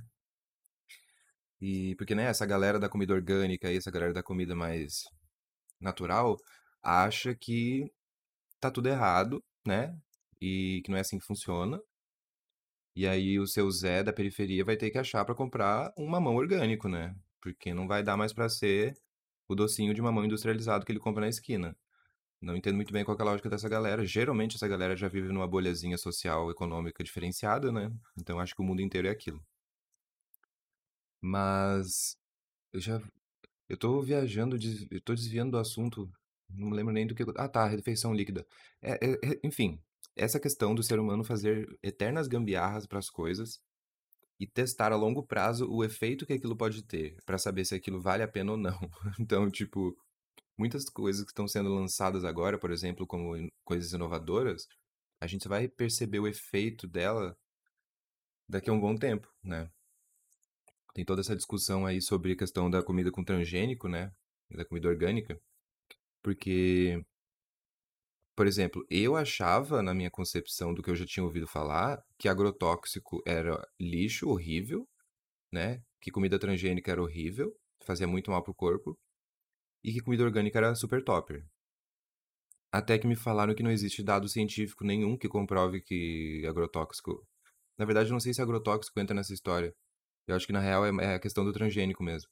E 1.62 1.96
porque, 1.96 2.16
né, 2.16 2.26
essa 2.26 2.46
galera 2.46 2.80
da 2.80 2.90
comida 2.90 3.14
orgânica 3.14 3.72
e 3.72 3.78
essa 3.78 3.92
galera 3.92 4.14
da 4.14 4.24
comida 4.24 4.56
mais 4.56 5.04
natural 5.80 6.38
acha 6.82 7.36
que 7.36 7.92
tá 8.60 8.72
tudo 8.72 8.90
errado, 8.90 9.44
né? 9.66 9.96
E 10.42 10.82
que 10.84 10.92
não 10.92 10.98
é 10.98 11.02
assim 11.02 11.20
que 11.20 11.26
funciona. 11.26 11.80
E 12.96 13.08
aí 13.08 13.40
o 13.40 13.48
seu 13.48 13.70
Zé 13.72 14.04
da 14.04 14.14
periferia 14.14 14.64
vai 14.66 14.76
ter 14.78 14.90
que 14.92 14.98
achar 14.98 15.24
pra 15.26 15.36
comprar 15.36 15.92
um 15.98 16.08
mamão 16.08 16.36
orgânico, 16.36 16.88
né? 16.90 17.16
Porque 17.42 17.74
não 17.74 17.88
vai 17.88 18.04
dar 18.04 18.18
mais 18.18 18.34
pra 18.34 18.50
ser 18.50 18.96
o 19.50 19.56
docinho 19.56 19.94
de 19.94 20.02
mamão 20.02 20.26
industrializado 20.26 20.86
que 20.86 20.92
ele 20.94 21.00
compra 21.00 21.22
na 21.22 21.30
esquina. 21.30 21.76
Não 22.42 22.56
entendo 22.58 22.76
muito 22.76 22.94
bem 22.94 23.06
qual 23.06 23.18
é 23.18 23.22
a 23.22 23.26
lógica 23.26 23.50
dessa 23.50 23.70
galera. 23.70 24.06
Geralmente 24.06 24.56
essa 24.58 24.68
galera 24.68 24.96
já 24.98 25.08
vive 25.10 25.30
numa 25.30 25.48
bolhazinha 25.48 25.98
social, 25.98 26.52
econômica 26.52 27.04
diferenciada, 27.04 27.72
né? 27.72 27.92
Então 28.18 28.40
acho 28.40 28.56
que 28.56 28.62
o 28.62 28.66
mundo 28.66 28.82
inteiro 28.82 29.08
é 29.08 29.12
aquilo. 29.12 29.44
Mas 31.22 32.18
eu 32.74 32.82
já 32.82 33.02
eu 33.70 33.78
tô 33.78 34.02
viajando, 34.02 34.58
des- 34.60 34.88
eu 34.92 35.02
tô 35.02 35.16
desviando 35.16 35.52
do 35.54 35.60
assunto. 35.60 36.12
Não 36.50 36.70
lembro 36.72 36.94
nem 36.94 37.08
do 37.08 37.16
que. 37.16 37.24
Ah, 37.38 37.50
tá, 37.50 37.68
refeição 37.68 38.14
líquida. 38.14 38.48
É, 38.82 38.94
é- 39.06 39.20
é- 39.34 39.42
enfim, 39.44 39.82
essa 40.16 40.40
questão 40.40 40.76
do 40.76 40.84
ser 40.84 41.00
humano 41.00 41.24
fazer 41.26 41.70
eternas 41.84 42.28
gambiarras 42.28 42.88
para 42.88 43.00
as 43.00 43.10
coisas 43.12 43.62
e 44.40 44.48
testar 44.48 44.92
a 44.92 44.96
longo 44.96 45.24
prazo 45.24 45.70
o 45.70 45.84
efeito 45.84 46.26
que 46.26 46.34
aquilo 46.34 46.56
pode 46.56 46.84
ter, 46.84 47.18
para 47.26 47.38
saber 47.38 47.66
se 47.66 47.76
aquilo 47.76 48.02
vale 48.02 48.24
a 48.24 48.28
pena 48.28 48.52
ou 48.54 48.58
não. 48.58 48.80
Então, 49.20 49.50
tipo, 49.52 49.98
muitas 50.58 50.86
coisas 50.90 51.24
que 51.24 51.32
estão 51.32 51.48
sendo 51.48 51.74
lançadas 51.74 52.26
agora, 52.26 52.60
por 52.60 52.72
exemplo, 52.72 53.08
como 53.08 53.38
in- 53.38 53.52
coisas 53.66 53.94
inovadoras, 53.94 54.68
a 55.22 55.28
gente 55.28 55.48
vai 55.48 55.68
perceber 55.68 56.20
o 56.20 56.28
efeito 56.28 56.88
dela 56.88 57.38
daqui 58.50 58.70
a 58.70 58.74
um 58.74 58.80
bom 58.82 58.96
tempo, 58.98 59.30
né? 59.44 59.70
Tem 60.94 61.06
toda 61.06 61.22
essa 61.22 61.36
discussão 61.36 61.86
aí 61.86 62.02
sobre 62.02 62.34
a 62.34 62.36
questão 62.38 62.70
da 62.70 62.84
comida 62.84 63.12
com 63.12 63.24
transgênico, 63.24 63.88
né? 63.88 64.12
Da 64.52 64.66
comida 64.66 64.88
orgânica. 64.88 65.40
Porque, 66.24 67.04
por 68.40 68.48
exemplo, 68.48 68.86
eu 68.90 69.18
achava, 69.18 69.84
na 69.84 69.94
minha 69.94 70.10
concepção 70.10 70.74
do 70.74 70.82
que 70.82 70.90
eu 70.90 70.96
já 70.96 71.06
tinha 71.06 71.26
ouvido 71.26 71.46
falar, 71.46 72.02
que 72.18 72.30
agrotóxico 72.30 73.22
era 73.28 73.62
lixo 73.78 74.30
horrível, 74.30 74.88
né? 75.52 75.84
Que 76.00 76.10
comida 76.10 76.40
transgênica 76.40 76.90
era 76.90 77.04
horrível, 77.04 77.54
fazia 77.84 78.08
muito 78.08 78.32
mal 78.32 78.42
pro 78.42 78.54
corpo, 78.54 78.98
e 79.84 79.92
que 79.92 80.00
comida 80.00 80.24
orgânica 80.24 80.58
era 80.58 80.74
super 80.74 81.04
topper. 81.04 81.46
Até 82.72 82.98
que 82.98 83.06
me 83.06 83.18
falaram 83.18 83.54
que 83.54 83.62
não 83.62 83.72
existe 83.72 84.02
dado 84.02 84.30
científico 84.30 84.86
nenhum 84.86 85.18
que 85.18 85.28
comprove 85.28 85.82
que 85.82 86.46
agrotóxico. 86.48 87.22
Na 87.78 87.84
verdade, 87.84 88.08
eu 88.08 88.14
não 88.14 88.22
sei 88.22 88.34
se 88.34 88.42
agrotóxico 88.42 88.98
entra 89.02 89.14
nessa 89.14 89.34
história. 89.34 89.76
Eu 90.26 90.34
acho 90.38 90.48
que 90.48 90.54
na 90.54 90.62
real 90.62 90.86
é 90.86 90.92
é 91.12 91.16
a 91.16 91.20
questão 91.20 91.44
do 91.44 91.52
transgênico 91.52 92.02
mesmo. 92.02 92.32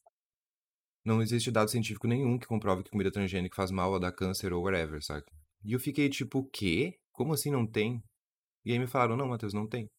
Não 1.03 1.21
existe 1.21 1.51
dado 1.51 1.69
científico 1.69 2.07
nenhum 2.07 2.39
que 2.39 2.47
comprove 2.47 2.83
que 2.83 2.91
comida 2.91 3.11
transgênica 3.11 3.57
faz 3.57 3.71
mal 3.71 3.91
ou 3.91 3.99
dá 3.99 4.09
câncer 4.09 4.53
ou 4.53 4.63
whatever, 4.63 5.03
sabe? 5.03 5.25
E 5.63 5.73
eu 5.73 5.79
fiquei 5.79 6.09
tipo, 6.09 6.39
o 6.39 6.49
quê? 6.49 6.97
Como 7.11 7.33
assim 7.33 7.51
não 7.51 7.65
tem? 7.67 8.01
E 8.65 8.71
aí 8.71 8.79
me 8.79 8.87
falaram, 8.87 9.17
não, 9.17 9.27
Matheus, 9.27 9.53
não 9.53 9.67
tem. 9.67 9.89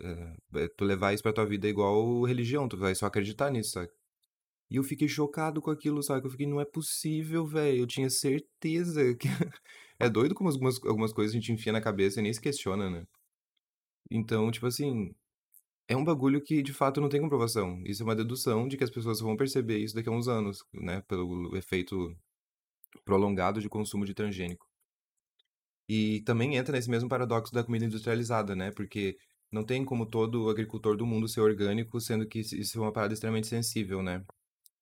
É, 0.00 0.68
tu 0.76 0.84
levar 0.84 1.12
isso 1.12 1.22
pra 1.22 1.32
tua 1.32 1.46
vida 1.46 1.66
é 1.66 1.70
igual 1.70 2.22
religião, 2.24 2.68
tu 2.68 2.76
vai 2.76 2.94
só 2.94 3.06
acreditar 3.06 3.50
nisso, 3.50 3.72
sabe? 3.72 3.90
E 4.70 4.76
eu 4.76 4.84
fiquei 4.84 5.08
chocado 5.08 5.60
com 5.60 5.70
aquilo, 5.70 6.02
sabe? 6.02 6.26
Eu 6.26 6.30
fiquei, 6.30 6.46
não 6.46 6.60
é 6.60 6.64
possível, 6.64 7.44
velho. 7.44 7.80
Eu 7.80 7.86
tinha 7.86 8.08
certeza 8.10 9.14
que. 9.16 9.28
É 10.02 10.08
doido 10.08 10.34
como 10.34 10.48
algumas, 10.48 10.82
algumas 10.84 11.12
coisas 11.12 11.34
a 11.34 11.38
gente 11.38 11.52
enfia 11.52 11.72
na 11.72 11.80
cabeça 11.80 12.20
e 12.20 12.22
nem 12.22 12.32
se 12.32 12.40
questiona, 12.40 12.88
né? 12.88 13.06
Então, 14.10 14.50
tipo 14.50 14.66
assim, 14.66 15.14
é 15.88 15.96
um 15.96 16.04
bagulho 16.04 16.42
que 16.42 16.62
de 16.62 16.72
fato 16.72 17.00
não 17.02 17.08
tem 17.10 17.20
comprovação. 17.20 17.82
Isso 17.84 18.02
é 18.02 18.06
uma 18.06 18.16
dedução 18.16 18.66
de 18.68 18.78
que 18.78 18.84
as 18.84 18.90
pessoas 18.90 19.20
vão 19.20 19.36
perceber 19.36 19.78
isso 19.78 19.94
daqui 19.94 20.08
a 20.08 20.12
uns 20.12 20.28
anos, 20.28 20.64
né? 20.72 21.02
Pelo 21.02 21.56
efeito 21.56 22.16
prolongado 23.04 23.60
de 23.60 23.68
consumo 23.68 24.06
de 24.06 24.14
transgênico. 24.14 24.69
E 25.90 26.20
também 26.22 26.56
entra 26.56 26.76
nesse 26.76 26.90
mesmo 26.90 27.08
paradoxo 27.08 27.52
da 27.52 27.64
comida 27.64 27.84
industrializada, 27.84 28.54
né? 28.54 28.70
Porque 28.70 29.18
não 29.50 29.64
tem 29.64 29.84
como 29.84 30.06
todo 30.06 30.48
agricultor 30.48 30.96
do 30.96 31.06
mundo 31.06 31.28
ser 31.28 31.40
orgânico, 31.40 32.00
sendo 32.00 32.26
que 32.26 32.40
isso 32.40 32.78
é 32.78 32.80
uma 32.82 32.92
parada 32.92 33.14
extremamente 33.14 33.48
sensível, 33.48 34.02
né? 34.02 34.24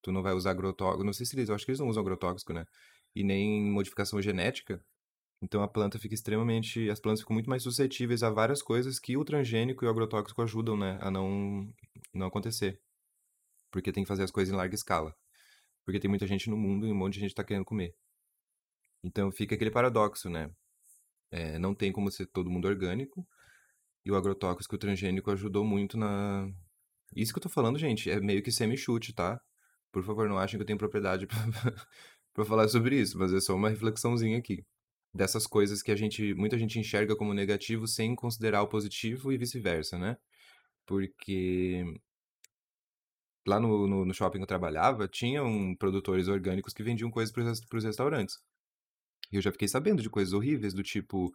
Tu 0.03 0.13
não 0.13 0.23
vai 0.23 0.35
usar 0.35 0.51
agrotóxico. 0.53 1.05
Não 1.05 1.13
sei 1.13 1.27
se 1.27 1.37
eles. 1.37 1.49
Eu 1.49 1.55
acho 1.55 1.65
que 1.65 1.71
eles 1.73 1.81
não 1.81 1.89
usam 1.89 2.03
agrotóxico, 2.03 2.53
né? 2.53 2.67
e 3.15 3.25
nem 3.25 3.63
modificação 3.71 4.21
genética. 4.23 4.83
Então 5.43 5.63
a 5.63 5.69
planta 5.69 5.99
fica 5.99 6.15
extremamente. 6.15 6.91
As 6.91 7.01
plantas 7.01 7.21
ficam 7.21 7.35
muito 7.35 7.51
mais 7.51 7.63
suscetíveis 7.63 8.23
a 8.23 8.31
várias 8.31 8.63
coisas 8.63 8.99
que 8.99 9.17
o 9.17 9.25
transgênico 9.25 9.85
e 9.85 9.89
o 9.89 9.91
agrotóxico 9.91 10.43
ajudam, 10.43 10.77
né? 10.77 10.99
A 11.01 11.11
não, 11.11 11.73
não 12.15 12.27
acontecer. 12.27 12.81
Porque 13.71 13.93
tem 13.93 14.05
que 14.05 14.09
fazer 14.09 14.25
as 14.25 14.31
coisas 14.31 14.53
em 14.53 14.57
larga 14.57 14.75
escala. 14.75 15.15
Porque 15.85 16.01
tem 16.01 16.09
muita 16.09 16.27
gente 16.27 16.51
no 16.51 16.57
mundo 16.57 16.87
e 16.87 16.93
um 16.93 16.95
monte 16.95 17.15
de 17.15 17.21
gente 17.21 17.35
tá 17.35 17.45
querendo 17.45 17.65
comer. 17.65 17.95
Então 19.03 19.31
fica 19.31 19.55
aquele 19.55 19.71
paradoxo, 19.71 20.29
né? 20.29 20.51
É, 21.31 21.59
não 21.59 21.75
tem 21.75 21.93
como 21.93 22.11
ser 22.11 22.27
todo 22.27 22.51
mundo 22.51 22.69
orgânico. 22.69 23.27
E 24.05 24.11
o 24.11 24.17
agrotóxico 24.17 24.77
o 24.77 24.79
transgênico 24.79 25.31
ajudou 25.31 25.65
muito 25.65 25.97
na. 25.99 26.51
Isso 27.15 27.33
que 27.33 27.39
eu 27.39 27.43
tô 27.43 27.49
falando, 27.49 27.79
gente, 27.79 28.11
é 28.11 28.21
meio 28.21 28.43
que 28.43 28.53
semi-chute, 28.53 29.13
tá? 29.15 29.41
Por 29.93 30.05
favor, 30.05 30.29
não 30.29 30.39
achem 30.39 30.59
que 30.59 30.63
eu 30.63 30.67
tenho 30.67 30.79
propriedade 30.79 31.27
pra 32.35 32.45
falar 32.45 32.69
sobre 32.69 33.01
isso, 33.01 33.19
mas 33.19 33.33
é 33.33 33.41
só 33.41 33.55
uma 33.55 33.71
reflexãozinha 33.71 34.39
aqui. 34.39 34.65
Dessas 35.15 35.47
coisas 35.47 35.83
que 35.83 35.91
a 35.91 35.97
gente, 35.97 36.35
muita 36.35 36.59
gente 36.59 36.79
enxerga 36.79 37.17
como 37.17 37.35
negativo 37.35 37.87
sem 37.87 38.15
considerar 38.15 38.63
o 38.63 38.69
positivo 38.69 39.33
e 39.33 39.39
vice-versa, 39.39 39.99
né? 39.99 40.17
Porque 40.87 41.85
lá 43.49 43.59
no, 43.59 43.87
no, 43.87 44.05
no 44.05 44.15
shopping 44.15 44.39
que 44.39 44.45
eu 44.45 44.47
trabalhava, 44.49 45.09
tinham 45.09 45.75
produtores 45.77 46.29
orgânicos 46.29 46.73
que 46.75 46.83
vendiam 46.83 47.11
coisas 47.11 47.33
para 47.33 47.79
os 47.79 47.85
restaurantes. 47.85 48.39
Eu 49.31 49.43
já 49.43 49.53
fiquei 49.53 49.69
sabendo 49.69 50.03
de 50.03 50.11
coisas 50.11 50.33
horríveis, 50.33 50.73
do 50.75 50.83
tipo, 50.83 51.33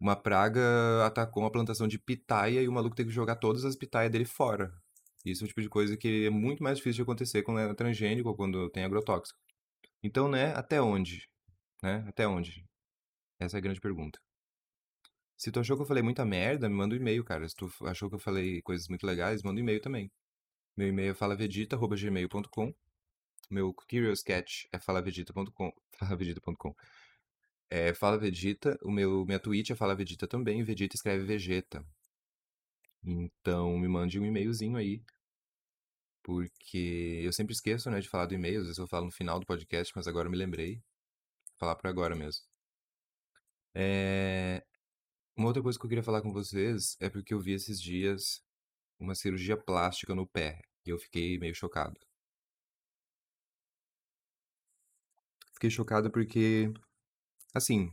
uma 0.00 0.16
praga 0.16 1.04
atacou 1.04 1.42
uma 1.42 1.50
plantação 1.50 1.88
de 1.88 1.98
pitaia 1.98 2.62
e 2.62 2.68
o 2.68 2.72
maluco 2.72 2.96
teve 2.96 3.08
que 3.08 3.14
jogar 3.14 3.36
todas 3.36 3.64
as 3.64 3.76
pitaias 3.76 4.10
dele 4.10 4.24
fora. 4.24 4.72
Isso 5.24 5.44
é 5.44 5.46
o 5.46 5.48
tipo 5.48 5.60
de 5.60 5.68
coisa 5.68 5.96
que 5.96 6.26
é 6.26 6.30
muito 6.30 6.62
mais 6.62 6.78
difícil 6.78 6.96
de 6.96 7.02
acontecer 7.02 7.42
quando 7.42 7.60
é 7.60 7.74
transgênico 7.74 8.28
ou 8.28 8.36
quando 8.36 8.70
tem 8.70 8.84
agrotóxico. 8.84 9.38
Então, 10.02 10.28
né, 10.28 10.54
até 10.54 10.80
onde? 10.80 11.28
Né? 11.82 12.04
Até 12.08 12.26
onde? 12.26 12.64
Essa 13.38 13.56
é 13.56 13.58
a 13.58 13.60
grande 13.60 13.80
pergunta. 13.80 14.18
Se 15.36 15.52
tu 15.52 15.60
achou 15.60 15.76
que 15.76 15.82
eu 15.82 15.86
falei 15.86 16.02
muita 16.02 16.24
merda, 16.24 16.68
me 16.68 16.74
manda 16.74 16.94
um 16.94 16.98
e-mail, 16.98 17.24
cara. 17.24 17.48
Se 17.48 17.54
tu 17.54 17.70
achou 17.82 18.08
que 18.08 18.16
eu 18.16 18.18
falei 18.18 18.60
coisas 18.62 18.88
muito 18.88 19.06
legais, 19.06 19.42
manda 19.42 19.60
um 19.60 19.62
e-mail 19.62 19.80
também. 19.80 20.10
Meu 20.76 20.88
e-mail 20.88 21.12
é 21.12 21.14
falavedita.gmail.com. 21.14 22.74
Meu 23.50 23.72
Curious 23.72 24.22
Cat 24.22 24.68
é 24.72 24.78
falavedita.com. 24.78 25.72
Falavedita.com. 25.98 26.74
É 27.70 27.94
Fala 27.94 28.18
Vegeta. 28.18 28.78
O 28.82 28.90
meu, 28.90 29.24
minha 29.26 29.38
Twitch 29.38 29.70
é 29.70 29.74
Fala 29.76 29.94
Vegeta 29.94 30.26
também. 30.26 30.62
Vegeta 30.62 30.96
escreve 30.96 31.24
Vegeta. 31.24 31.84
Então 33.04 33.78
me 33.78 33.88
mande 33.88 34.18
um 34.18 34.26
e-mailzinho 34.26 34.76
aí. 34.76 35.02
Porque 36.22 37.22
eu 37.24 37.32
sempre 37.32 37.54
esqueço, 37.54 37.90
né, 37.90 38.00
de 38.00 38.08
falar 38.08 38.26
do 38.26 38.34
e-mail. 38.34 38.60
Às 38.60 38.66
vezes 38.66 38.78
eu 38.78 38.86
falo 38.86 39.06
no 39.06 39.12
final 39.12 39.40
do 39.40 39.46
podcast, 39.46 39.92
mas 39.96 40.06
agora 40.06 40.26
eu 40.28 40.30
me 40.30 40.36
lembrei. 40.36 40.76
Vou 40.76 41.58
falar 41.58 41.76
por 41.76 41.88
agora 41.88 42.14
mesmo. 42.14 42.44
É... 43.74 44.64
Uma 45.36 45.48
outra 45.48 45.62
coisa 45.62 45.78
que 45.78 45.84
eu 45.84 45.88
queria 45.88 46.04
falar 46.04 46.22
com 46.22 46.32
vocês 46.32 46.96
é 47.00 47.08
porque 47.08 47.32
eu 47.32 47.40
vi 47.40 47.52
esses 47.52 47.80
dias 47.80 48.42
uma 48.98 49.14
cirurgia 49.14 49.56
plástica 49.56 50.14
no 50.14 50.26
pé 50.26 50.60
e 50.84 50.90
eu 50.90 50.98
fiquei 50.98 51.38
meio 51.38 51.54
chocado. 51.54 51.98
Fiquei 55.54 55.70
chocado 55.70 56.10
porque, 56.10 56.72
assim, 57.54 57.90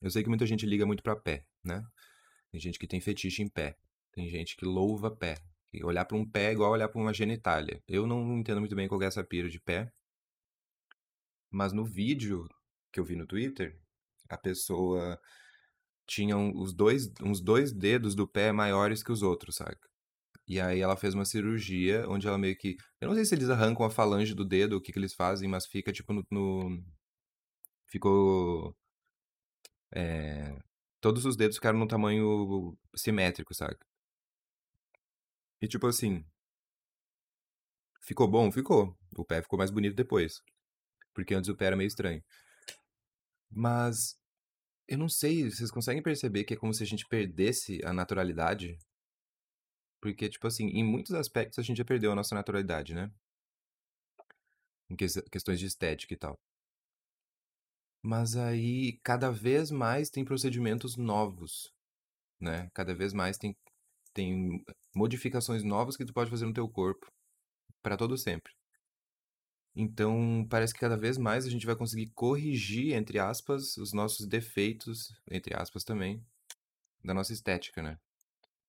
eu 0.00 0.10
sei 0.10 0.22
que 0.22 0.28
muita 0.28 0.46
gente 0.46 0.66
liga 0.66 0.86
muito 0.86 1.02
pra 1.02 1.16
pé, 1.16 1.46
né? 1.64 1.82
Tem 2.50 2.60
gente 2.60 2.78
que 2.78 2.86
tem 2.86 3.00
fetiche 3.00 3.42
em 3.42 3.48
pé, 3.48 3.76
tem 4.12 4.28
gente 4.28 4.56
que 4.56 4.64
louva 4.64 5.10
pé. 5.14 5.36
E 5.72 5.84
olhar 5.84 6.04
pra 6.04 6.16
um 6.16 6.28
pé 6.28 6.46
é 6.46 6.52
igual 6.52 6.72
olhar 6.72 6.88
pra 6.88 7.00
uma 7.00 7.14
genitália. 7.14 7.80
Eu 7.86 8.06
não 8.06 8.38
entendo 8.38 8.58
muito 8.58 8.74
bem 8.74 8.88
qual 8.88 9.00
é 9.02 9.06
essa 9.06 9.22
pira 9.22 9.48
de 9.48 9.60
pé, 9.60 9.92
mas 11.50 11.72
no 11.72 11.84
vídeo 11.84 12.48
que 12.92 12.98
eu 12.98 13.04
vi 13.04 13.16
no 13.16 13.26
Twitter, 13.26 13.78
a 14.28 14.36
pessoa 14.36 15.20
tinha 16.06 16.36
os 16.36 16.72
dois, 16.72 17.12
uns 17.22 17.40
dois 17.40 17.72
dedos 17.72 18.14
do 18.14 18.26
pé 18.26 18.52
maiores 18.52 19.02
que 19.02 19.12
os 19.12 19.22
outros, 19.22 19.56
sabe? 19.56 19.76
E 20.46 20.60
aí 20.60 20.80
ela 20.80 20.96
fez 20.96 21.14
uma 21.14 21.24
cirurgia 21.24 22.08
onde 22.08 22.26
ela 22.26 22.36
meio 22.36 22.56
que. 22.56 22.76
Eu 23.00 23.08
não 23.08 23.14
sei 23.14 23.24
se 23.24 23.34
eles 23.34 23.48
arrancam 23.48 23.86
a 23.86 23.90
falange 23.90 24.34
do 24.34 24.44
dedo, 24.44 24.76
o 24.76 24.80
que, 24.80 24.92
que 24.92 24.98
eles 24.98 25.14
fazem, 25.14 25.48
mas 25.48 25.66
fica 25.66 25.92
tipo 25.92 26.12
no. 26.12 26.24
no... 26.30 26.84
Ficou. 27.90 28.74
É... 29.92 30.56
Todos 31.00 31.24
os 31.24 31.36
dedos 31.36 31.56
ficaram 31.56 31.78
no 31.78 31.88
tamanho 31.88 32.76
simétrico, 32.94 33.54
sabe? 33.54 33.76
E 35.60 35.68
tipo 35.68 35.86
assim. 35.86 36.24
Ficou 38.00 38.28
bom? 38.28 38.50
Ficou. 38.50 38.96
O 39.16 39.24
pé 39.24 39.42
ficou 39.42 39.58
mais 39.58 39.70
bonito 39.70 39.94
depois. 39.94 40.42
Porque 41.14 41.34
antes 41.34 41.50
o 41.50 41.56
pé 41.56 41.66
era 41.66 41.76
meio 41.76 41.88
estranho. 41.88 42.22
Mas 43.50 44.16
eu 44.88 44.98
não 44.98 45.08
sei, 45.08 45.50
vocês 45.50 45.70
conseguem 45.70 46.02
perceber 46.02 46.44
que 46.44 46.54
é 46.54 46.56
como 46.56 46.74
se 46.74 46.82
a 46.82 46.86
gente 46.86 47.06
perdesse 47.06 47.80
a 47.84 47.92
naturalidade? 47.92 48.78
Porque, 50.00 50.28
tipo 50.28 50.46
assim, 50.46 50.66
em 50.68 50.84
muitos 50.84 51.12
aspectos 51.14 51.58
a 51.58 51.62
gente 51.62 51.78
já 51.78 51.84
perdeu 51.84 52.12
a 52.12 52.14
nossa 52.14 52.34
naturalidade, 52.34 52.94
né? 52.94 53.10
Em 54.90 54.96
que- 54.96 55.22
questões 55.30 55.58
de 55.60 55.66
estética 55.66 56.14
e 56.14 56.16
tal. 56.16 56.38
Mas 58.02 58.36
aí, 58.36 58.98
cada 59.02 59.30
vez 59.30 59.70
mais 59.70 60.08
tem 60.10 60.24
procedimentos 60.24 60.96
novos, 60.96 61.72
né? 62.40 62.70
Cada 62.74 62.94
vez 62.94 63.12
mais 63.12 63.38
tem, 63.38 63.56
tem 64.14 64.64
modificações 64.94 65.62
novas 65.64 65.96
que 65.96 66.04
tu 66.04 66.12
pode 66.14 66.30
fazer 66.30 66.46
no 66.46 66.54
teu 66.54 66.68
corpo 66.68 67.06
para 67.82 67.96
todo 67.96 68.16
sempre. 68.18 68.52
Então, 69.74 70.46
parece 70.50 70.74
que 70.74 70.80
cada 70.80 70.96
vez 70.96 71.16
mais 71.16 71.46
a 71.46 71.50
gente 71.50 71.66
vai 71.66 71.76
conseguir 71.76 72.10
corrigir, 72.14 72.94
entre 72.94 73.18
aspas, 73.18 73.76
os 73.76 73.92
nossos 73.92 74.26
defeitos, 74.26 75.12
entre 75.30 75.54
aspas 75.56 75.84
também, 75.84 76.24
da 77.04 77.14
nossa 77.14 77.32
estética, 77.32 77.82
né? 77.82 77.98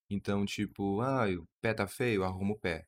Então, 0.09 0.45
tipo, 0.45 1.01
ah, 1.01 1.27
o 1.29 1.47
pé 1.61 1.73
tá 1.73 1.87
feio, 1.87 2.23
arruma 2.23 2.53
o 2.53 2.59
pé. 2.59 2.85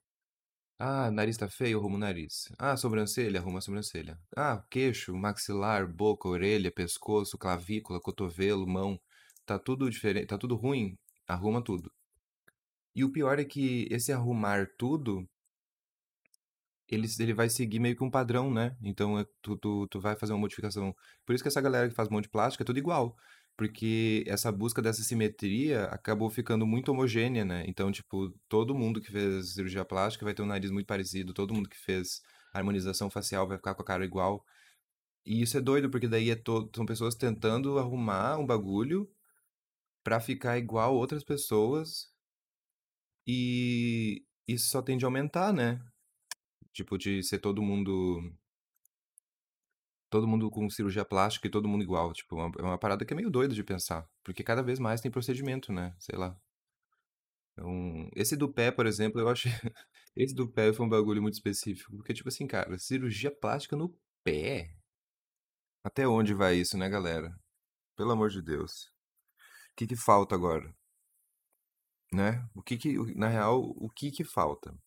Ah, 0.79 1.09
nariz 1.11 1.37
tá 1.37 1.47
feio, 1.49 1.79
arruma 1.79 1.95
o 1.95 1.99
nariz. 1.99 2.51
Ah, 2.59 2.75
sobrancelha, 2.75 3.39
arruma 3.39 3.59
a 3.59 3.61
sobrancelha. 3.61 4.19
Ah, 4.35 4.63
queixo, 4.69 5.15
maxilar, 5.15 5.87
boca, 5.87 6.27
orelha, 6.27 6.71
pescoço, 6.71 7.37
clavícula, 7.37 7.99
cotovelo, 8.01 8.67
mão. 8.67 8.99
Tá 9.45 9.57
tudo 9.59 9.89
diferente, 9.89 10.27
tá 10.27 10.37
tudo 10.37 10.55
ruim, 10.55 10.97
arruma 11.27 11.61
tudo. 11.63 11.91
E 12.95 13.03
o 13.03 13.11
pior 13.11 13.37
é 13.39 13.45
que 13.45 13.87
esse 13.91 14.11
arrumar 14.11 14.67
tudo 14.77 15.27
ele, 16.89 17.07
ele 17.19 17.33
vai 17.33 17.49
seguir 17.49 17.79
meio 17.79 17.95
que 17.95 18.03
um 18.03 18.09
padrão, 18.09 18.51
né? 18.51 18.75
Então 18.81 19.19
é, 19.19 19.25
tu, 19.41 19.57
tu, 19.57 19.87
tu 19.87 19.99
vai 19.99 20.15
fazer 20.15 20.33
uma 20.33 20.39
modificação. 20.39 20.95
Por 21.25 21.33
isso 21.33 21.43
que 21.43 21.47
essa 21.47 21.61
galera 21.61 21.89
que 21.89 21.95
faz 21.95 22.09
monte 22.09 22.25
de 22.25 22.29
plástico 22.29 22.63
é 22.63 22.65
tudo 22.65 22.79
igual. 22.79 23.15
Porque 23.55 24.23
essa 24.27 24.51
busca 24.51 24.81
dessa 24.81 25.03
simetria 25.03 25.85
acabou 25.85 26.29
ficando 26.29 26.65
muito 26.65 26.91
homogênea, 26.91 27.45
né? 27.45 27.63
Então, 27.67 27.91
tipo, 27.91 28.29
todo 28.49 28.75
mundo 28.75 28.99
que 28.99 29.11
fez 29.11 29.53
cirurgia 29.53 29.85
plástica 29.85 30.25
vai 30.25 30.33
ter 30.33 30.41
um 30.41 30.47
nariz 30.47 30.71
muito 30.71 30.87
parecido, 30.87 31.33
todo 31.33 31.53
mundo 31.53 31.69
que 31.69 31.77
fez 31.77 32.21
harmonização 32.53 33.09
facial 33.09 33.47
vai 33.47 33.57
ficar 33.57 33.75
com 33.75 33.81
a 33.81 33.85
cara 33.85 34.05
igual. 34.05 34.43
E 35.25 35.41
isso 35.41 35.57
é 35.57 35.61
doido, 35.61 35.89
porque 35.89 36.07
daí 36.07 36.29
é 36.31 36.35
todo, 36.35 36.69
são 36.75 36.85
pessoas 36.85 37.15
tentando 37.15 37.79
arrumar 37.79 38.37
um 38.37 38.45
bagulho 38.45 39.09
pra 40.03 40.19
ficar 40.19 40.57
igual 40.57 40.95
outras 40.95 41.23
pessoas. 41.23 42.11
E 43.27 44.25
isso 44.47 44.69
só 44.69 44.81
tende 44.81 45.05
a 45.05 45.07
aumentar, 45.07 45.53
né? 45.53 45.81
Tipo, 46.73 46.97
de 46.97 47.23
ser 47.23 47.39
todo 47.39 47.61
mundo. 47.61 48.21
Todo 50.13 50.27
mundo 50.27 50.47
com 50.51 50.69
cirurgia 50.69 51.03
plástica 51.03 51.47
e 51.47 51.49
todo 51.49 51.67
mundo 51.67 51.81
igual. 51.83 52.13
Tipo, 52.13 52.39
é 52.39 52.61
uma, 52.61 52.75
é 52.75 52.77
parada 52.77 53.03
que 53.03 53.11
é 53.11 53.17
meio 53.17 53.31
doida 53.31 53.55
de 53.55 53.63
pensar. 53.63 54.07
Porque 54.23 54.43
cada 54.43 54.61
vez 54.61 54.77
mais 54.77 55.01
tem 55.01 55.09
procedimento, 55.09 55.73
né? 55.73 55.95
Sei 55.97 56.15
lá. 56.15 56.39
Então, 57.51 58.07
esse 58.15 58.37
do 58.37 58.47
pé, 58.47 58.69
por 58.69 58.85
exemplo, 58.85 59.19
eu 59.19 59.27
achei. 59.27 59.51
Esse 60.15 60.35
do 60.35 60.47
pé 60.47 60.71
foi 60.71 60.85
um 60.85 60.89
bagulho 60.89 61.19
muito 61.19 61.33
específico. 61.33 61.97
Porque, 61.97 62.13
tipo 62.13 62.29
assim, 62.29 62.45
cara, 62.45 62.77
cirurgia 62.77 63.31
plástica 63.31 63.75
no 63.75 63.97
pé? 64.23 64.77
Até 65.83 66.07
onde 66.07 66.35
vai 66.35 66.57
isso, 66.57 66.77
né, 66.77 66.87
galera? 66.87 67.35
Pelo 67.95 68.11
amor 68.11 68.29
de 68.29 68.39
Deus. 68.39 68.83
O 69.71 69.75
que 69.77 69.87
que 69.87 69.95
falta 69.95 70.35
agora? 70.35 70.71
Né? 72.13 72.47
O 72.53 72.61
que 72.61 72.77
que, 72.77 72.95
na 73.15 73.29
real, 73.29 73.63
o 73.63 73.89
que 73.89 74.11
que 74.11 74.23
falta? 74.23 74.77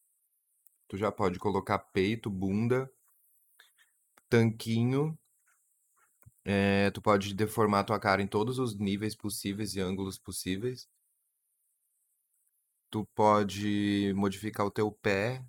Tu 0.86 0.96
já 0.96 1.10
pode 1.10 1.40
colocar 1.40 1.80
peito, 1.80 2.30
bunda, 2.30 2.88
tanquinho. 4.28 5.18
É, 6.44 6.90
tu 6.92 7.02
pode 7.02 7.34
deformar 7.34 7.84
tua 7.84 7.98
cara 7.98 8.22
em 8.22 8.26
todos 8.26 8.58
os 8.58 8.76
níveis 8.76 9.14
possíveis 9.16 9.74
e 9.74 9.80
ângulos 9.80 10.18
possíveis. 10.18 10.88
Tu 12.90 13.04
pode 13.14 14.12
modificar 14.14 14.66
o 14.66 14.70
teu 14.70 14.90
pé. 14.90 15.44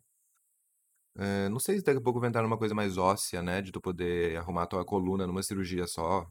É, 1.15 1.49
não 1.49 1.59
sei 1.59 1.77
se 1.79 1.83
daqui 1.83 1.97
a 1.99 2.01
pouco 2.01 2.19
vai 2.19 2.29
entrar 2.29 2.43
numa 2.43 2.57
coisa 2.57 2.75
mais 2.75 2.97
óssea, 2.97 3.41
né? 3.41 3.61
De 3.61 3.71
tu 3.71 3.81
poder 3.81 4.37
arrumar 4.37 4.67
tua 4.67 4.85
coluna 4.85 5.25
numa 5.25 5.41
cirurgia 5.43 5.87
só. 5.87 6.29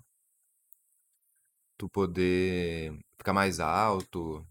Tu 1.79 1.89
poder 1.89 2.99
ficar 3.19 3.33
mais 3.33 3.61
alto. 3.61 4.47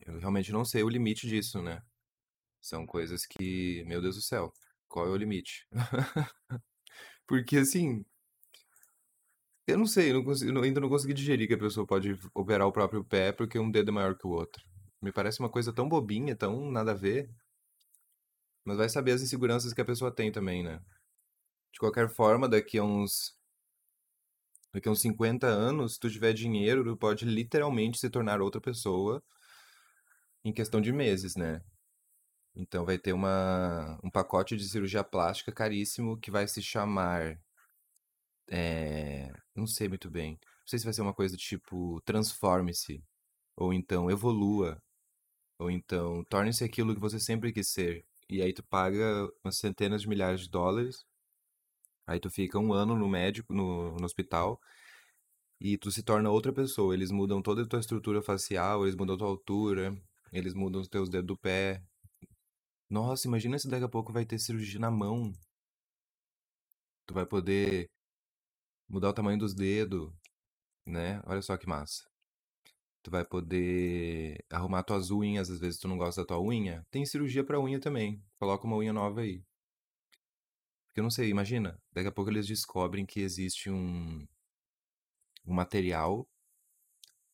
Eu 0.00 0.18
realmente 0.20 0.52
não 0.52 0.64
sei 0.64 0.82
o 0.82 0.88
limite 0.88 1.28
disso, 1.28 1.62
né? 1.62 1.82
São 2.60 2.86
coisas 2.86 3.26
que, 3.26 3.84
meu 3.86 4.02
Deus 4.02 4.16
do 4.16 4.22
céu, 4.22 4.52
qual 4.88 5.06
é 5.06 5.10
o 5.10 5.16
limite? 5.16 5.68
Porque 7.26 7.58
assim, 7.58 8.04
Eu 9.66 9.78
não 9.78 9.86
sei, 9.86 10.10
eu 10.10 10.14
não 10.14 10.24
consigo, 10.24 10.60
ainda 10.62 10.80
não 10.80 10.88
consegui 10.88 11.12
digerir 11.14 11.46
que 11.48 11.54
a 11.54 11.58
pessoa 11.58 11.86
pode 11.86 12.18
operar 12.34 12.66
o 12.66 12.72
próprio 12.72 13.04
pé 13.04 13.32
porque 13.32 13.58
um 13.58 13.70
dedo 13.70 13.90
é 13.90 13.94
maior 13.94 14.16
que 14.16 14.26
o 14.26 14.30
outro. 14.30 14.62
Me 15.02 15.12
parece 15.12 15.40
uma 15.40 15.48
coisa 15.50 15.72
tão 15.72 15.88
bobinha, 15.88 16.36
tão 16.36 16.70
nada 16.70 16.92
a 16.92 16.94
ver. 16.94 17.28
Mas 18.66 18.76
vai 18.76 18.88
saber 18.88 19.12
as 19.12 19.22
inseguranças 19.22 19.72
que 19.72 19.80
a 19.80 19.84
pessoa 19.84 20.14
tem 20.14 20.30
também, 20.30 20.62
né? 20.62 20.78
De 21.72 21.80
qualquer 21.80 22.08
forma, 22.08 22.48
daqui 22.48 22.78
a 22.78 22.84
uns. 22.84 23.34
Daqui 24.72 24.88
a 24.88 24.92
uns 24.92 25.00
50 25.00 25.46
anos, 25.48 25.94
se 25.94 26.00
tu 26.00 26.10
tiver 26.10 26.32
dinheiro, 26.32 26.84
tu 26.84 26.96
pode 26.96 27.24
literalmente 27.24 27.98
se 27.98 28.10
tornar 28.10 28.40
outra 28.40 28.60
pessoa 28.60 29.22
em 30.44 30.52
questão 30.52 30.80
de 30.80 30.92
meses, 30.92 31.36
né? 31.36 31.60
Então 32.56 32.86
vai 32.86 32.98
ter 32.98 33.12
uma, 33.12 34.00
um 34.02 34.10
pacote 34.10 34.56
de 34.56 34.66
cirurgia 34.68 35.04
plástica 35.04 35.52
caríssimo 35.52 36.18
que 36.18 36.30
vai 36.30 36.48
se 36.48 36.62
chamar. 36.62 37.38
É, 38.50 39.30
não 39.54 39.66
sei 39.66 39.88
muito 39.88 40.10
bem. 40.10 40.32
Não 40.32 40.66
sei 40.66 40.78
se 40.78 40.84
vai 40.84 40.94
ser 40.94 41.02
uma 41.02 41.14
coisa 41.14 41.36
tipo 41.36 42.00
transforme-se, 42.02 43.04
ou 43.56 43.72
então 43.72 44.10
evolua, 44.10 44.82
ou 45.58 45.70
então 45.70 46.24
torne-se 46.30 46.64
aquilo 46.64 46.94
que 46.94 47.00
você 47.00 47.20
sempre 47.20 47.52
quis 47.52 47.68
ser. 47.68 48.06
E 48.28 48.42
aí 48.42 48.52
tu 48.52 48.62
paga 48.64 49.28
umas 49.44 49.58
centenas 49.58 50.02
de 50.02 50.08
milhares 50.08 50.42
de 50.42 50.50
dólares. 50.50 51.04
Aí 52.06 52.20
tu 52.20 52.30
fica 52.30 52.58
um 52.58 52.72
ano 52.72 52.96
no 52.96 53.08
médico, 53.08 53.52
no, 53.52 53.96
no 53.96 54.04
hospital, 54.04 54.60
e 55.60 55.76
tu 55.78 55.90
se 55.90 56.02
torna 56.02 56.30
outra 56.30 56.52
pessoa. 56.52 56.94
Eles 56.94 57.10
mudam 57.10 57.42
toda 57.42 57.62
a 57.62 57.66
tua 57.66 57.80
estrutura 57.80 58.22
facial, 58.22 58.84
eles 58.84 58.96
mudam 58.96 59.16
a 59.16 59.18
tua 59.18 59.28
altura, 59.28 59.96
eles 60.32 60.54
mudam 60.54 60.80
os 60.80 60.88
teus 60.88 61.08
dedos 61.08 61.26
do 61.26 61.36
pé. 61.36 61.82
Nossa, 62.90 63.26
imagina 63.28 63.58
se 63.58 63.68
daqui 63.68 63.84
a 63.84 63.88
pouco 63.88 64.12
vai 64.12 64.24
ter 64.24 64.38
cirurgia 64.38 64.80
na 64.80 64.90
mão. 64.90 65.32
Tu 67.06 67.14
vai 67.14 67.26
poder 67.26 67.88
mudar 68.88 69.10
o 69.10 69.12
tamanho 69.12 69.38
dos 69.38 69.54
dedos, 69.54 70.12
né? 70.86 71.20
Olha 71.26 71.42
só 71.42 71.56
que 71.56 71.68
massa. 71.68 72.04
Tu 73.02 73.10
vai 73.10 73.24
poder 73.24 74.44
arrumar 74.50 74.82
tuas 74.82 75.10
unhas, 75.10 75.50
às 75.50 75.60
vezes 75.60 75.80
tu 75.80 75.88
não 75.88 75.98
gosta 75.98 76.22
da 76.22 76.26
tua 76.28 76.40
unha. 76.40 76.84
Tem 76.90 77.06
cirurgia 77.06 77.44
pra 77.44 77.60
unha 77.60 77.80
também. 77.80 78.22
Coloca 78.38 78.66
uma 78.66 78.76
unha 78.76 78.92
nova 78.92 79.20
aí. 79.22 79.44
Porque 80.86 81.00
eu 81.00 81.04
não 81.04 81.10
sei, 81.10 81.28
imagina, 81.28 81.80
daqui 81.92 82.08
a 82.08 82.12
pouco 82.12 82.30
eles 82.30 82.46
descobrem 82.46 83.06
que 83.06 83.20
existe 83.20 83.70
um, 83.70 84.26
um 85.46 85.54
material 85.54 86.28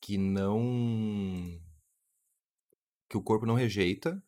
que 0.01 0.19
não. 0.19 1.61
que 3.09 3.17
o 3.17 3.23
corpo 3.23 3.47
não 3.47 3.55
rejeita 3.55 4.23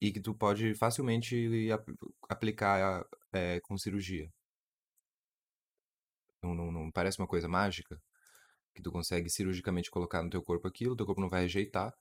e 0.00 0.12
que 0.12 0.20
tu 0.20 0.34
pode 0.34 0.74
facilmente 0.74 1.70
ap- 1.72 1.88
aplicar 2.28 3.04
é, 3.32 3.60
com 3.60 3.78
cirurgia. 3.78 4.30
Não, 6.42 6.54
não, 6.54 6.70
não 6.72 6.90
parece 6.90 7.18
uma 7.18 7.26
coisa 7.26 7.48
mágica? 7.48 8.00
Que 8.74 8.82
tu 8.82 8.92
consegue 8.92 9.30
cirurgicamente 9.30 9.90
colocar 9.90 10.22
no 10.24 10.30
teu 10.30 10.42
corpo 10.42 10.68
aquilo, 10.68 10.96
teu 10.96 11.06
corpo 11.06 11.20
não 11.20 11.30
vai 11.30 11.42
rejeitar. 11.42 11.94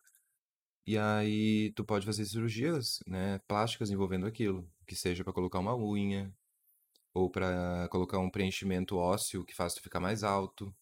E 0.88 0.98
aí 0.98 1.72
tu 1.76 1.86
pode 1.86 2.06
fazer 2.06 2.26
cirurgias, 2.26 3.00
né, 3.08 3.40
plásticas 3.48 3.92
envolvendo 3.92 4.28
aquilo, 4.28 4.70
que 4.88 4.96
seja 4.96 5.24
pra 5.24 5.34
colocar 5.34 5.60
uma 5.60 5.76
unha 5.78 6.34
ou 7.14 7.30
pra 7.32 7.88
colocar 7.92 8.20
um 8.20 8.30
preenchimento 8.32 8.98
ósseo 8.98 9.46
que 9.46 9.56
faça 9.56 9.78
tu 9.78 9.84
ficar 9.84 10.00
mais 10.02 10.24
alto. 10.24 10.76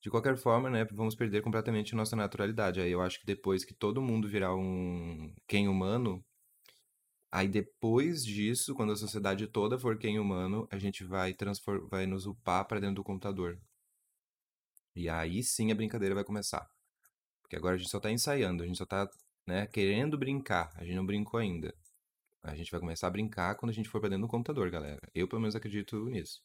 De 0.00 0.10
qualquer 0.10 0.36
forma, 0.36 0.70
né, 0.70 0.84
vamos 0.92 1.14
perder 1.16 1.42
completamente 1.42 1.94
nossa 1.94 2.14
naturalidade. 2.16 2.80
Aí 2.80 2.90
eu 2.90 3.02
acho 3.02 3.20
que 3.20 3.26
depois 3.26 3.64
que 3.64 3.74
todo 3.74 4.00
mundo 4.02 4.28
virar 4.28 4.54
um 4.54 5.34
quem 5.46 5.68
humano, 5.68 6.24
aí 7.32 7.48
depois 7.48 8.24
disso, 8.24 8.74
quando 8.74 8.92
a 8.92 8.96
sociedade 8.96 9.46
toda 9.46 9.78
for 9.78 9.98
quem 9.98 10.18
humano, 10.18 10.68
a 10.70 10.78
gente 10.78 11.04
vai 11.04 11.34
vai 11.90 12.06
nos 12.06 12.26
upar 12.26 12.66
pra 12.66 12.80
dentro 12.80 12.96
do 12.96 13.04
computador. 13.04 13.58
E 14.94 15.08
aí 15.08 15.42
sim 15.42 15.70
a 15.72 15.74
brincadeira 15.74 16.14
vai 16.14 16.24
começar. 16.24 16.68
Porque 17.42 17.56
agora 17.56 17.76
a 17.76 17.78
gente 17.78 17.90
só 17.90 18.00
tá 18.00 18.10
ensaiando, 18.10 18.62
a 18.62 18.66
gente 18.66 18.78
só 18.78 18.86
tá, 18.86 19.08
né, 19.46 19.66
querendo 19.68 20.18
brincar. 20.18 20.72
A 20.76 20.84
gente 20.84 20.96
não 20.96 21.06
brincou 21.06 21.40
ainda. 21.40 21.74
A 22.42 22.54
gente 22.56 22.70
vai 22.70 22.80
começar 22.80 23.08
a 23.08 23.10
brincar 23.10 23.56
quando 23.56 23.70
a 23.70 23.74
gente 23.74 23.88
for 23.88 24.00
pra 24.00 24.08
dentro 24.10 24.26
do 24.26 24.30
computador, 24.30 24.70
galera. 24.70 25.00
Eu, 25.14 25.28
pelo 25.28 25.40
menos, 25.42 25.56
acredito 25.56 26.08
nisso. 26.10 26.42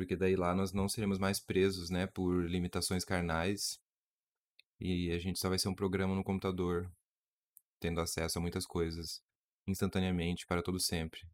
Porque 0.00 0.16
daí 0.16 0.34
lá 0.34 0.54
nós 0.54 0.72
não 0.72 0.88
seremos 0.88 1.18
mais 1.18 1.38
presos, 1.38 1.90
né, 1.90 2.06
por 2.06 2.48
limitações 2.48 3.04
carnais. 3.04 3.78
E 4.80 5.10
a 5.10 5.18
gente 5.18 5.38
só 5.38 5.50
vai 5.50 5.58
ser 5.58 5.68
um 5.68 5.74
programa 5.74 6.14
no 6.14 6.24
computador, 6.24 6.90
tendo 7.78 8.00
acesso 8.00 8.38
a 8.38 8.40
muitas 8.40 8.64
coisas 8.64 9.22
instantaneamente 9.66 10.46
para 10.46 10.62
todo 10.62 10.80
sempre. 10.80 11.28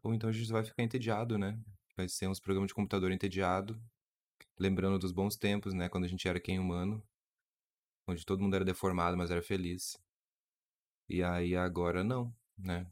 Ou 0.00 0.14
então 0.14 0.30
a 0.30 0.32
gente 0.32 0.48
vai 0.48 0.62
ficar 0.62 0.84
entediado, 0.84 1.36
né? 1.36 1.58
Vai 1.96 2.08
ser 2.08 2.28
uns 2.28 2.38
programas 2.38 2.68
de 2.68 2.74
computador 2.74 3.10
entediado, 3.10 3.82
lembrando 4.56 4.96
dos 4.96 5.10
bons 5.10 5.34
tempos, 5.34 5.74
né, 5.74 5.88
quando 5.88 6.04
a 6.04 6.08
gente 6.08 6.28
era 6.28 6.38
quem 6.38 6.60
humano, 6.60 7.02
onde 8.06 8.24
todo 8.24 8.40
mundo 8.40 8.54
era 8.54 8.64
deformado, 8.64 9.16
mas 9.16 9.28
era 9.28 9.42
feliz. 9.42 9.98
E 11.08 11.20
aí 11.20 11.56
agora 11.56 12.04
não, 12.04 12.32
né? 12.56 12.86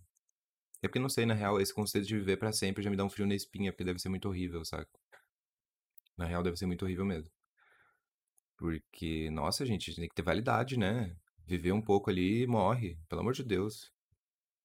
É 0.83 0.89
porque 0.89 0.99
não 0.99 1.09
sei, 1.09 1.27
na 1.27 1.35
real, 1.35 1.61
esse 1.61 1.75
conceito 1.75 2.07
de 2.07 2.17
viver 2.17 2.37
pra 2.37 2.53
sempre 2.53 2.83
já 2.83 2.91
me 2.91 2.97
dá 2.97 3.05
um 3.05 3.11
frio 3.11 3.27
na 3.27 3.35
espinha, 3.35 3.73
porque 3.73 3.85
deve 3.85 3.99
ser 3.99 4.09
muito 4.09 4.29
horrível, 4.29 4.65
saca? 4.65 4.89
Na 6.17 6.25
real, 6.27 6.43
deve 6.43 6.57
ser 6.57 6.67
muito 6.67 6.85
horrível 6.85 7.05
mesmo. 7.05 7.31
Porque, 8.57 9.31
nossa, 9.31 9.65
gente, 9.65 9.95
tem 9.95 10.09
que 10.09 10.15
ter 10.15 10.23
validade, 10.23 10.77
né? 10.77 11.17
Viver 11.47 11.73
um 11.73 11.81
pouco 11.81 12.11
ali 12.11 12.43
e 12.43 12.47
morre, 12.47 12.99
pelo 13.09 13.21
amor 13.21 13.33
de 13.33 13.45
Deus. 13.45 13.93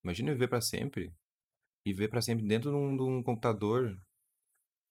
Imagina 0.03 0.33
viver 0.33 0.47
pra 0.47 0.61
sempre. 0.61 1.13
E 1.85 1.91
viver 1.93 2.09
pra 2.09 2.21
sempre 2.21 2.45
dentro 2.45 2.71
de 2.71 2.75
um, 2.75 2.95
de 2.97 3.03
um 3.03 3.23
computador. 3.23 3.95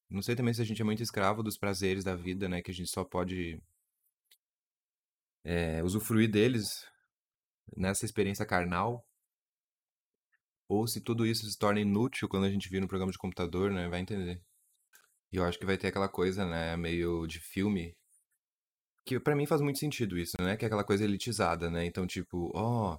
Não 0.08 0.22
sei 0.22 0.36
também 0.36 0.54
se 0.54 0.62
a 0.62 0.64
gente 0.64 0.80
é 0.80 0.84
muito 0.84 1.02
escravo 1.02 1.42
dos 1.42 1.58
prazeres 1.58 2.04
da 2.04 2.14
vida, 2.14 2.48
né? 2.48 2.62
Que 2.62 2.70
a 2.70 2.74
gente 2.74 2.90
só 2.90 3.04
pode 3.04 3.60
é, 5.44 5.82
usufruir 5.82 6.30
deles 6.30 6.86
nessa 7.76 8.04
experiência 8.04 8.46
carnal. 8.46 9.04
Ou 10.68 10.86
se 10.86 11.00
tudo 11.00 11.26
isso 11.26 11.48
se 11.50 11.58
torna 11.58 11.80
inútil 11.80 12.28
quando 12.28 12.44
a 12.44 12.50
gente 12.50 12.68
vira 12.68 12.84
um 12.84 12.88
programa 12.88 13.12
de 13.12 13.18
computador, 13.18 13.70
né? 13.70 13.88
Vai 13.88 14.00
entender. 14.00 14.42
E 15.32 15.36
eu 15.36 15.44
acho 15.44 15.58
que 15.58 15.66
vai 15.66 15.78
ter 15.78 15.88
aquela 15.88 16.08
coisa, 16.08 16.46
né? 16.46 16.76
Meio 16.76 17.26
de 17.26 17.40
filme. 17.40 17.96
Que 19.04 19.18
pra 19.20 19.34
mim 19.36 19.46
faz 19.46 19.60
muito 19.60 19.78
sentido 19.78 20.18
isso, 20.18 20.36
né? 20.40 20.56
Que 20.56 20.64
é 20.64 20.66
aquela 20.66 20.84
coisa 20.84 21.04
elitizada, 21.04 21.70
né? 21.70 21.84
Então, 21.84 22.06
tipo, 22.06 22.50
ó. 22.54 22.98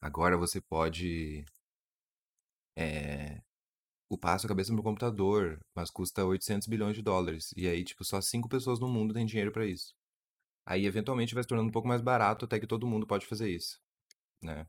agora 0.00 0.36
você 0.36 0.60
pode. 0.60 1.44
É, 2.76 3.42
upar 4.10 4.36
a 4.36 4.38
sua 4.38 4.48
cabeça 4.48 4.72
no 4.72 4.82
computador, 4.82 5.60
mas 5.74 5.90
custa 5.90 6.24
800 6.24 6.66
bilhões 6.68 6.96
de 6.96 7.02
dólares. 7.02 7.52
E 7.56 7.68
aí, 7.68 7.84
tipo, 7.84 8.04
só 8.04 8.20
cinco 8.20 8.48
pessoas 8.48 8.78
no 8.80 8.88
mundo 8.88 9.14
têm 9.14 9.26
dinheiro 9.26 9.52
pra 9.52 9.66
isso. 9.66 9.94
Aí, 10.66 10.86
eventualmente, 10.86 11.34
vai 11.34 11.42
se 11.44 11.48
tornando 11.48 11.70
um 11.70 11.72
pouco 11.72 11.88
mais 11.88 12.02
barato 12.02 12.44
até 12.44 12.60
que 12.60 12.66
todo 12.66 12.86
mundo 12.86 13.06
pode 13.06 13.26
fazer 13.26 13.50
isso, 13.50 13.80
né? 14.42 14.66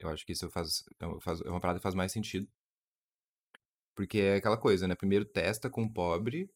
Eu 0.00 0.08
acho 0.10 0.24
que 0.26 0.32
isso 0.32 0.48
faz, 0.50 0.84
faz- 1.22 1.40
é 1.42 1.50
uma 1.50 1.60
parada 1.60 1.78
que 1.78 1.82
faz 1.82 1.94
mais 1.94 2.12
sentido. 2.12 2.48
Porque 3.94 4.18
é 4.18 4.36
aquela 4.36 4.56
coisa, 4.56 4.86
né? 4.88 4.94
Primeiro 4.94 5.24
testa 5.24 5.68
com 5.68 5.82
o 5.84 5.92
pobre, 5.92 6.50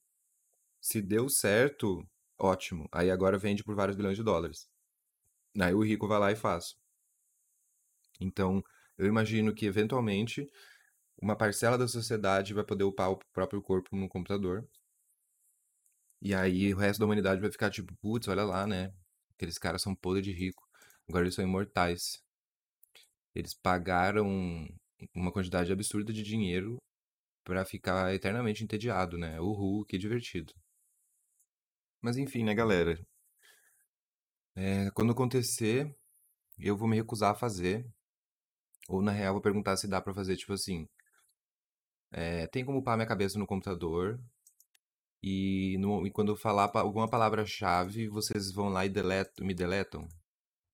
se 0.80 1.02
deu 1.02 1.28
certo, 1.30 2.06
ótimo. 2.38 2.88
Aí 2.92 3.10
agora 3.10 3.38
vende 3.38 3.64
por 3.64 3.74
vários 3.76 3.96
bilhões 3.96 4.16
de 4.18 4.24
dólares. 4.24 4.68
Aí 5.60 5.74
o 5.74 5.82
rico 5.84 6.08
vai 6.08 6.18
lá 6.20 6.32
e 6.32 6.36
faz. 6.36 6.76
Então, 8.18 8.64
eu 8.96 9.06
imagino 9.06 9.54
que 9.54 9.66
eventualmente 9.66 10.50
uma 11.20 11.36
parcela 11.36 11.78
da 11.78 11.88
sociedade 11.88 12.54
vai 12.54 12.64
poder 12.64 12.84
upar 12.84 13.10
o 13.12 13.18
próprio 13.32 13.62
corpo 13.62 13.96
no 13.96 14.08
computador. 14.08 14.68
E 16.22 16.34
aí 16.34 16.72
o 16.72 16.78
resto 16.78 17.00
da 17.00 17.04
humanidade 17.06 17.40
vai 17.40 17.50
ficar 17.50 17.70
tipo, 17.70 17.94
putz, 17.96 18.28
olha 18.28 18.44
lá, 18.44 18.66
né? 18.66 18.92
Aqueles 19.34 19.58
caras 19.58 19.82
são 19.82 19.94
podres 19.94 20.24
de 20.24 20.32
rico. 20.32 20.62
Agora 21.08 21.24
eles 21.24 21.34
são 21.34 21.44
imortais. 21.44 22.22
Eles 23.34 23.54
pagaram 23.54 24.26
uma 25.14 25.32
quantidade 25.32 25.72
absurda 25.72 26.12
de 26.12 26.22
dinheiro 26.22 26.76
pra 27.44 27.64
ficar 27.64 28.14
eternamente 28.14 28.64
entediado, 28.64 29.18
né? 29.18 29.40
Uhul, 29.40 29.84
que 29.86 29.98
divertido. 29.98 30.52
Mas 32.02 32.18
enfim, 32.18 32.44
né, 32.44 32.54
galera? 32.54 32.98
É, 34.56 34.90
quando 34.92 35.12
acontecer, 35.12 35.94
eu 36.58 36.76
vou 36.76 36.88
me 36.88 36.96
recusar 36.96 37.32
a 37.32 37.36
fazer. 37.36 37.86
Ou 38.88 39.02
na 39.02 39.10
real, 39.10 39.32
vou 39.34 39.42
perguntar 39.42 39.76
se 39.76 39.88
dá 39.88 40.00
pra 40.00 40.14
fazer, 40.14 40.36
tipo 40.36 40.52
assim. 40.52 40.86
é, 42.10 42.46
tem 42.46 42.64
como 42.64 42.78
upar 42.78 42.96
minha 42.96 43.06
cabeça 43.06 43.38
no 43.38 43.46
computador. 43.46 44.18
E, 45.22 45.76
no- 45.78 46.06
e 46.06 46.10
quando 46.12 46.30
eu 46.32 46.36
falar 46.36 46.70
alguma 46.74 47.08
palavra-chave, 47.08 48.08
vocês 48.08 48.52
vão 48.52 48.68
lá 48.68 48.84
e 48.86 48.88
deletam, 48.88 49.46
me 49.46 49.54
deletam? 49.54 50.06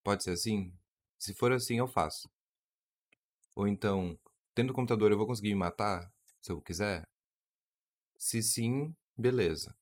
Pode 0.04 0.24
ser 0.24 0.32
assim? 0.32 0.72
Se 1.18 1.34
for 1.34 1.52
assim, 1.52 1.78
eu 1.78 1.88
faço. 1.88 2.28
Ou 3.58 3.66
então, 3.66 4.16
tendo 4.54 4.72
computador, 4.72 5.10
eu 5.10 5.18
vou 5.18 5.26
conseguir 5.26 5.48
me 5.48 5.56
matar? 5.56 6.12
Se 6.40 6.52
eu 6.52 6.62
quiser? 6.62 7.04
Se 8.16 8.40
sim, 8.40 8.94
beleza. 9.16 9.76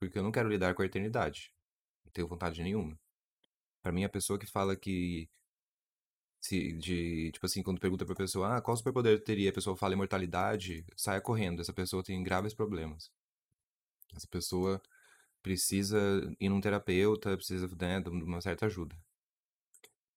Porque 0.00 0.18
eu 0.18 0.22
não 0.22 0.32
quero 0.32 0.48
lidar 0.48 0.74
com 0.74 0.80
a 0.80 0.86
eternidade. 0.86 1.52
Não 2.02 2.10
tenho 2.12 2.26
vontade 2.26 2.62
nenhuma. 2.62 2.98
Pra 3.82 3.92
mim, 3.92 4.04
a 4.04 4.08
pessoa 4.08 4.38
que 4.38 4.46
fala 4.46 4.74
que. 4.74 5.28
Se, 6.40 6.72
de, 6.78 7.30
tipo 7.32 7.44
assim, 7.44 7.62
quando 7.62 7.78
pergunta 7.78 8.06
pra 8.06 8.14
pessoa, 8.14 8.56
ah, 8.56 8.62
qual 8.62 8.74
superpoder 8.74 9.22
teria? 9.22 9.50
A 9.50 9.52
pessoa 9.52 9.76
fala 9.76 9.92
imortalidade, 9.92 10.82
saia 10.96 11.20
correndo. 11.20 11.60
Essa 11.60 11.74
pessoa 11.74 12.02
tem 12.02 12.22
graves 12.22 12.54
problemas. 12.54 13.10
Essa 14.16 14.26
pessoa 14.28 14.80
precisa 15.42 15.98
ir 16.40 16.48
num 16.48 16.60
terapeuta, 16.60 17.36
precisa 17.36 17.68
né, 17.76 18.00
de 18.00 18.08
uma 18.08 18.40
certa 18.40 18.64
ajuda. 18.64 18.96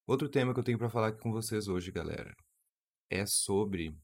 Outro 0.06 0.30
tema 0.30 0.54
que 0.54 0.60
eu 0.62 0.64
tenho 0.64 0.78
para 0.78 0.90
falar 0.90 1.10
aqui 1.10 1.20
com 1.20 1.34
vocês 1.34 1.68
hoje, 1.68 1.92
galera, 1.92 2.34
é 3.10 3.26
sobre 3.26 3.96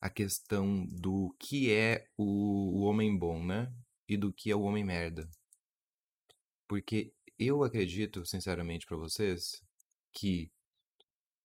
a 0.00 0.10
questão 0.10 0.84
do 0.86 1.34
que 1.38 1.72
é 1.72 2.06
o, 2.16 2.82
homem 2.82 3.16
bom, 3.16 3.42
né? 3.42 3.72
E 4.06 4.16
do 4.16 4.32
que 4.32 4.50
é 4.50 4.54
o 4.54 4.62
homem 4.62 4.84
merda. 4.84 5.26
Porque 6.68 7.14
eu 7.38 7.64
acredito, 7.64 8.24
sinceramente, 8.26 8.86
para 8.86 8.98
vocês, 8.98 9.62
que 10.12 10.50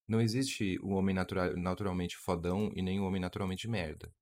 não 0.07 0.19
existe 0.19 0.77
o 0.81 0.89
homem 0.89 1.15
natural, 1.15 1.55
naturalmente 1.55 2.17
fodão 2.17 2.71
e 2.75 2.81
nem 2.81 2.99
o 2.99 3.05
homem 3.05 3.21
naturalmente 3.21 3.67
merda. 3.67 4.13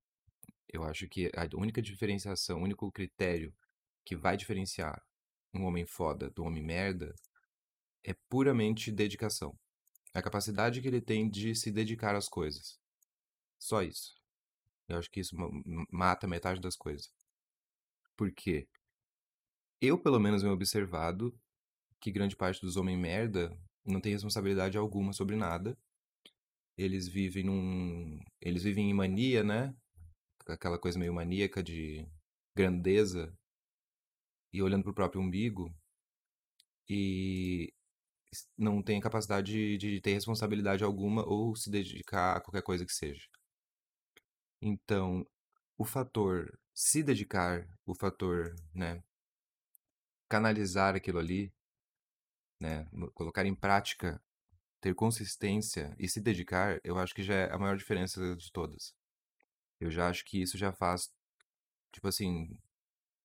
Eu 0.68 0.84
acho 0.84 1.08
que 1.08 1.30
a 1.34 1.48
única 1.56 1.82
diferenciação, 1.82 2.60
o 2.60 2.64
único 2.64 2.92
critério 2.92 3.52
que 4.04 4.14
vai 4.14 4.36
diferenciar 4.36 5.02
um 5.54 5.64
homem 5.64 5.84
foda 5.84 6.30
do 6.30 6.44
homem 6.44 6.62
merda 6.62 7.14
é 8.04 8.14
puramente 8.28 8.92
dedicação. 8.92 9.58
A 10.14 10.22
capacidade 10.22 10.80
que 10.80 10.88
ele 10.88 11.00
tem 11.00 11.28
de 11.28 11.54
se 11.54 11.70
dedicar 11.70 12.14
às 12.14 12.28
coisas. 12.28 12.78
Só 13.58 13.82
isso. 13.82 14.16
Eu 14.88 14.98
acho 14.98 15.10
que 15.10 15.20
isso 15.20 15.36
mata 15.90 16.26
metade 16.26 16.60
das 16.60 16.76
coisas. 16.76 17.12
Por 18.16 18.32
quê? 18.32 18.66
Eu, 19.80 19.98
pelo 19.98 20.18
menos, 20.18 20.42
tenho 20.42 20.52
observado 20.52 21.38
que 22.00 22.10
grande 22.10 22.36
parte 22.36 22.60
dos 22.60 22.76
homens 22.76 22.98
merda 22.98 23.56
não 23.84 24.00
tem 24.00 24.12
responsabilidade 24.12 24.78
alguma 24.78 25.12
sobre 25.12 25.36
nada. 25.36 25.76
Eles 26.76 27.08
vivem 27.08 27.44
num. 27.44 28.18
Eles 28.40 28.62
vivem 28.62 28.90
em 28.90 28.94
mania, 28.94 29.42
né? 29.44 29.74
Aquela 30.46 30.78
coisa 30.78 30.98
meio 30.98 31.12
maníaca 31.12 31.62
de 31.62 32.08
grandeza 32.56 33.36
e 34.52 34.62
olhando 34.62 34.84
pro 34.84 34.94
próprio 34.94 35.20
umbigo. 35.20 35.72
E 36.88 37.72
não 38.56 38.82
tem 38.82 39.00
capacidade 39.00 39.52
de, 39.52 39.78
de 39.78 40.00
ter 40.00 40.12
responsabilidade 40.14 40.84
alguma 40.84 41.26
ou 41.26 41.56
se 41.56 41.70
dedicar 41.70 42.36
a 42.36 42.40
qualquer 42.40 42.62
coisa 42.62 42.84
que 42.84 42.92
seja. 42.92 43.26
Então, 44.60 45.26
o 45.76 45.84
fator 45.84 46.58
se 46.74 47.02
dedicar, 47.02 47.66
o 47.86 47.94
fator, 47.94 48.54
né, 48.74 49.02
canalizar 50.28 50.94
aquilo 50.94 51.18
ali, 51.18 51.52
né, 52.60 52.86
colocar 53.14 53.44
em 53.46 53.54
prática, 53.54 54.22
ter 54.80 54.94
consistência 54.94 55.94
e 55.98 56.08
se 56.08 56.20
dedicar, 56.20 56.80
eu 56.84 56.98
acho 56.98 57.14
que 57.14 57.22
já 57.22 57.34
é 57.34 57.52
a 57.52 57.58
maior 57.58 57.76
diferença 57.76 58.36
de 58.36 58.52
todas. 58.52 58.94
Eu 59.80 59.90
já 59.90 60.08
acho 60.08 60.24
que 60.24 60.40
isso 60.42 60.58
já 60.58 60.72
faz, 60.72 61.12
tipo 61.92 62.08
assim, 62.08 62.58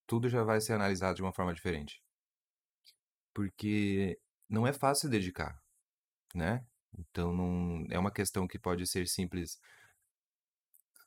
tudo 0.08 0.30
já 0.30 0.44
vai 0.44 0.62
ser 0.62 0.74
analisado 0.74 1.16
de 1.16 1.22
uma 1.24 1.34
forma 1.34 1.54
diferente. 1.54 2.02
Porque 3.34 4.20
não 4.49 4.67
é 4.67 4.73
fácil 4.73 5.10
dedicar, 5.10 5.62
né? 6.34 6.65
Então 6.97 7.34
não 7.34 7.86
é 7.89 7.97
uma 7.97 8.12
questão 8.12 8.47
que 8.47 8.60
pode 8.60 8.86
ser 8.88 9.08
simples 9.08 9.60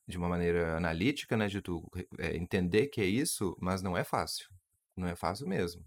de 0.07 0.17
uma 0.17 0.29
maneira 0.29 0.77
analítica, 0.77 1.37
né, 1.37 1.49
de 1.49 1.61
tu 1.61 1.89
é, 2.19 2.37
entender 2.37 2.87
que 2.89 3.01
é 3.01 3.05
isso, 3.05 3.57
mas 3.61 3.83
não 3.83 3.97
é 3.97 4.05
fácil. 4.05 4.49
Não 4.97 5.09
é 5.09 5.17
fácil 5.17 5.49
mesmo. 5.49 5.85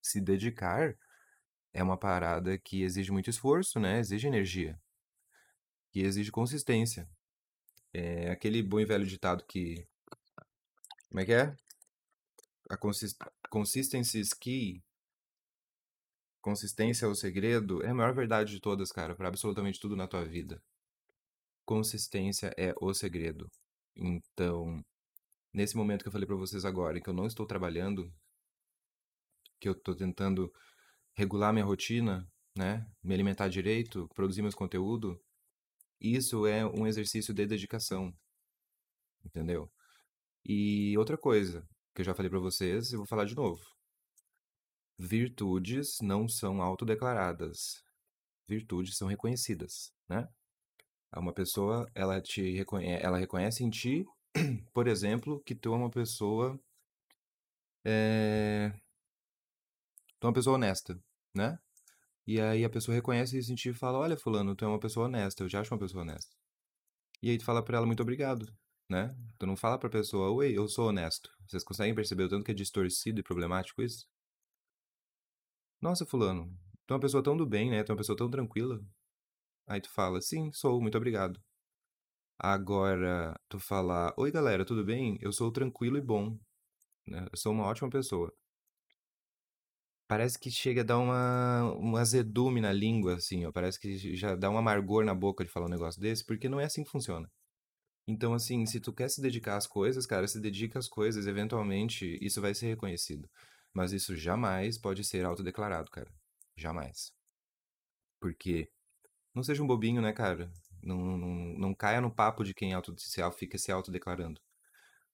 Se 0.00 0.20
dedicar 0.20 0.96
é 1.72 1.82
uma 1.82 1.98
parada 1.98 2.56
que 2.58 2.82
exige 2.82 3.10
muito 3.12 3.28
esforço, 3.30 3.80
né? 3.80 3.98
Exige 3.98 4.26
energia. 4.28 4.80
E 5.94 6.02
exige 6.02 6.30
consistência. 6.30 7.08
É 7.92 8.30
aquele 8.30 8.62
bom 8.62 8.80
e 8.80 8.84
velho 8.84 9.06
ditado 9.06 9.44
que 9.44 9.86
como 11.08 11.20
é 11.20 11.24
que 11.24 11.32
é? 11.32 11.56
A 12.68 12.76
consist... 12.76 13.16
consistency 13.48 14.18
is 14.18 14.32
key 14.32 14.82
Consistência 16.44 17.06
é 17.06 17.08
o 17.08 17.14
segredo 17.14 17.82
é 17.82 17.88
a 17.88 17.94
maior 17.94 18.14
verdade 18.14 18.52
de 18.52 18.60
todas, 18.60 18.92
cara, 18.92 19.14
para 19.14 19.28
absolutamente 19.28 19.80
tudo 19.80 19.96
na 19.96 20.06
tua 20.06 20.26
vida. 20.26 20.62
Consistência 21.64 22.52
é 22.58 22.74
o 22.82 22.92
segredo. 22.92 23.50
Então, 23.96 24.84
nesse 25.54 25.74
momento 25.74 26.02
que 26.02 26.08
eu 26.08 26.12
falei 26.12 26.26
para 26.26 26.36
vocês 26.36 26.66
agora, 26.66 27.00
que 27.00 27.08
eu 27.08 27.14
não 27.14 27.24
estou 27.24 27.46
trabalhando, 27.46 28.12
que 29.58 29.66
eu 29.66 29.72
estou 29.72 29.94
tentando 29.94 30.52
regular 31.14 31.50
minha 31.50 31.64
rotina, 31.64 32.30
né, 32.54 32.86
me 33.02 33.14
alimentar 33.14 33.48
direito, 33.48 34.06
produzir 34.14 34.42
meus 34.42 34.54
conteúdo, 34.54 35.18
isso 35.98 36.46
é 36.46 36.66
um 36.66 36.86
exercício 36.86 37.32
de 37.32 37.46
dedicação. 37.46 38.14
Entendeu? 39.24 39.72
E 40.44 40.94
outra 40.98 41.16
coisa 41.16 41.66
que 41.94 42.02
eu 42.02 42.04
já 42.04 42.14
falei 42.14 42.28
para 42.28 42.38
vocês, 42.38 42.92
eu 42.92 42.98
vou 42.98 43.06
falar 43.06 43.24
de 43.24 43.34
novo. 43.34 43.73
Virtudes 44.98 45.98
não 46.00 46.28
são 46.28 46.62
autodeclaradas. 46.62 47.82
Virtudes 48.48 48.96
são 48.96 49.08
reconhecidas, 49.08 49.92
né? 50.08 50.28
Uma 51.16 51.32
pessoa, 51.32 51.88
ela 51.94 52.20
te 52.20 52.52
reconhece, 52.52 53.04
ela 53.04 53.18
reconhece 53.18 53.62
em 53.64 53.70
ti, 53.70 54.04
por 54.72 54.88
exemplo, 54.88 55.40
que 55.44 55.54
tu 55.54 55.72
é 55.72 55.76
uma 55.76 55.90
pessoa 55.90 56.58
é... 57.84 58.72
tu 60.18 60.26
é 60.26 60.28
uma 60.28 60.32
pessoa 60.32 60.56
honesta, 60.56 60.98
né? 61.34 61.58
E 62.26 62.40
aí 62.40 62.64
a 62.64 62.70
pessoa 62.70 62.94
reconhece 62.94 63.38
isso 63.38 63.52
em 63.52 63.54
ti 63.54 63.70
e 63.70 63.74
fala, 63.74 63.98
olha 63.98 64.16
fulano, 64.16 64.56
tu 64.56 64.64
é 64.64 64.68
uma 64.68 64.80
pessoa 64.80 65.06
honesta, 65.06 65.44
eu 65.44 65.48
já 65.48 65.60
acho 65.60 65.72
uma 65.74 65.80
pessoa 65.80 66.02
honesta. 66.02 66.34
E 67.22 67.30
aí 67.30 67.38
tu 67.38 67.44
fala 67.44 67.62
pra 67.64 67.78
ela, 67.78 67.86
muito 67.86 68.02
obrigado, 68.02 68.46
né? 68.88 69.16
Tu 69.38 69.46
não 69.46 69.56
fala 69.56 69.78
pra 69.78 69.90
pessoa, 69.90 70.30
oi, 70.30 70.56
eu 70.56 70.68
sou 70.68 70.88
honesto. 70.88 71.30
Vocês 71.46 71.64
conseguem 71.64 71.94
perceber 71.94 72.24
o 72.24 72.28
tanto 72.28 72.44
que 72.44 72.52
é 72.52 72.54
distorcido 72.54 73.20
e 73.20 73.22
problemático 73.22 73.82
isso? 73.82 74.06
Nossa, 75.80 76.04
fulano, 76.06 76.52
tu 76.86 76.94
é 76.94 76.96
uma 76.96 77.00
pessoa 77.00 77.22
tão 77.22 77.36
do 77.36 77.46
bem, 77.46 77.70
né? 77.70 77.84
Tu 77.84 77.90
é 77.90 77.92
uma 77.92 77.98
pessoa 77.98 78.16
tão 78.16 78.30
tranquila. 78.30 78.80
Aí 79.66 79.80
tu 79.80 79.90
fala, 79.90 80.20
sim, 80.20 80.50
sou, 80.52 80.80
muito 80.80 80.96
obrigado. 80.98 81.40
Agora, 82.38 83.34
tu 83.48 83.58
fala, 83.58 84.12
oi 84.16 84.30
galera, 84.30 84.64
tudo 84.64 84.84
bem? 84.84 85.18
Eu 85.20 85.32
sou 85.32 85.50
tranquilo 85.52 85.96
e 85.98 86.00
bom. 86.02 86.38
Né? 87.06 87.26
Eu 87.32 87.38
sou 87.38 87.52
uma 87.52 87.64
ótima 87.66 87.90
pessoa. 87.90 88.32
Parece 90.06 90.38
que 90.38 90.50
chega 90.50 90.82
a 90.82 90.84
dar 90.84 90.98
uma, 90.98 91.74
um 91.78 91.96
azedume 91.96 92.60
na 92.60 92.72
língua, 92.72 93.14
assim, 93.16 93.44
ó. 93.46 93.52
Parece 93.52 93.80
que 93.80 94.14
já 94.16 94.34
dá 94.36 94.50
um 94.50 94.58
amargor 94.58 95.04
na 95.04 95.14
boca 95.14 95.44
de 95.44 95.50
falar 95.50 95.66
um 95.66 95.70
negócio 95.70 96.00
desse, 96.00 96.24
porque 96.24 96.48
não 96.48 96.60
é 96.60 96.64
assim 96.64 96.84
que 96.84 96.90
funciona. 96.90 97.30
Então, 98.06 98.34
assim, 98.34 98.66
se 98.66 98.80
tu 98.80 98.92
quer 98.92 99.08
se 99.10 99.22
dedicar 99.22 99.56
às 99.56 99.66
coisas, 99.66 100.06
cara, 100.06 100.28
se 100.28 100.40
dedica 100.40 100.78
às 100.78 100.88
coisas, 100.88 101.26
eventualmente 101.26 102.18
isso 102.22 102.40
vai 102.40 102.54
ser 102.54 102.68
reconhecido. 102.68 103.28
Mas 103.74 103.92
isso 103.92 104.16
jamais 104.16 104.78
pode 104.78 105.04
ser 105.04 105.26
autodeclarado, 105.26 105.90
cara. 105.90 106.10
Jamais. 106.56 107.12
Porque 108.20 108.70
não 109.34 109.42
seja 109.42 109.62
um 109.62 109.66
bobinho, 109.66 110.00
né, 110.00 110.12
cara? 110.12 110.50
Não, 110.80 110.96
não, 110.96 111.28
não 111.58 111.74
caia 111.74 112.00
no 112.00 112.14
papo 112.14 112.44
de 112.44 112.54
quem 112.54 112.72
auto, 112.72 112.94
se, 112.98 113.20
fica 113.32 113.58
se 113.58 113.72
autodeclarando. 113.72 114.40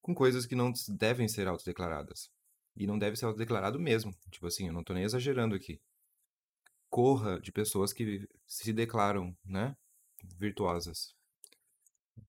Com 0.02 0.14
coisas 0.14 0.44
que 0.44 0.54
não 0.54 0.72
devem 0.88 1.26
ser 1.26 1.48
autodeclaradas. 1.48 2.30
E 2.76 2.86
não 2.86 2.98
deve 2.98 3.16
ser 3.16 3.24
autodeclarado 3.24 3.80
mesmo. 3.80 4.14
Tipo 4.30 4.46
assim, 4.46 4.66
eu 4.66 4.72
não 4.72 4.84
tô 4.84 4.92
nem 4.92 5.04
exagerando 5.04 5.54
aqui. 5.54 5.80
Corra 6.90 7.40
de 7.40 7.50
pessoas 7.50 7.92
que 7.92 8.28
se 8.46 8.72
declaram, 8.72 9.36
né? 9.44 9.74
Virtuosas. 10.36 11.14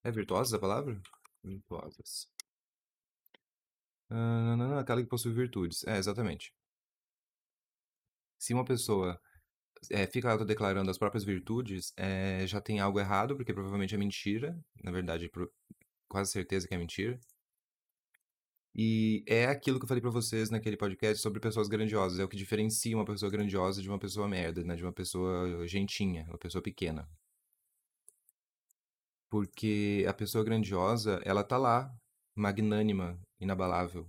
É 0.03 0.11
virtuosas 0.11 0.53
a 0.53 0.59
palavra? 0.59 1.01
Virtuosas. 1.43 2.29
Aquela 4.79 5.01
que 5.01 5.07
possui 5.07 5.33
virtudes. 5.33 5.83
É, 5.85 5.97
exatamente. 5.97 6.53
Se 8.37 8.53
uma 8.53 8.65
pessoa 8.65 9.19
é, 9.89 10.05
fica 10.07 10.31
autodeclarando 10.31 10.89
as 10.91 10.97
próprias 10.97 11.23
virtudes, 11.23 11.93
é, 11.97 12.45
já 12.47 12.59
tem 12.61 12.79
algo 12.79 12.99
errado, 12.99 13.35
porque 13.35 13.53
provavelmente 13.53 13.95
é 13.95 13.97
mentira. 13.97 14.57
Na 14.83 14.91
verdade, 14.91 15.29
quase 16.09 16.31
certeza 16.31 16.67
que 16.67 16.73
é 16.73 16.77
mentira. 16.77 17.19
E 18.73 19.23
é 19.27 19.47
aquilo 19.47 19.77
que 19.79 19.83
eu 19.83 19.87
falei 19.87 20.01
pra 20.01 20.09
vocês 20.09 20.49
naquele 20.49 20.77
podcast 20.77 21.21
sobre 21.21 21.39
pessoas 21.41 21.67
grandiosas. 21.67 22.19
É 22.19 22.23
o 22.23 22.27
que 22.29 22.37
diferencia 22.37 22.95
uma 22.95 23.05
pessoa 23.05 23.31
grandiosa 23.31 23.81
de 23.81 23.89
uma 23.89 23.99
pessoa 23.99 24.27
merda, 24.27 24.63
né? 24.63 24.75
De 24.75 24.83
uma 24.83 24.93
pessoa 24.93 25.67
gentinha, 25.67 26.25
uma 26.29 26.37
pessoa 26.37 26.61
pequena. 26.61 27.07
Porque 29.29 30.05
a 30.07 30.13
pessoa 30.13 30.43
grandiosa, 30.43 31.21
ela 31.23 31.43
tá 31.43 31.57
lá, 31.57 31.93
magnânima, 32.35 33.19
inabalável, 33.41 34.07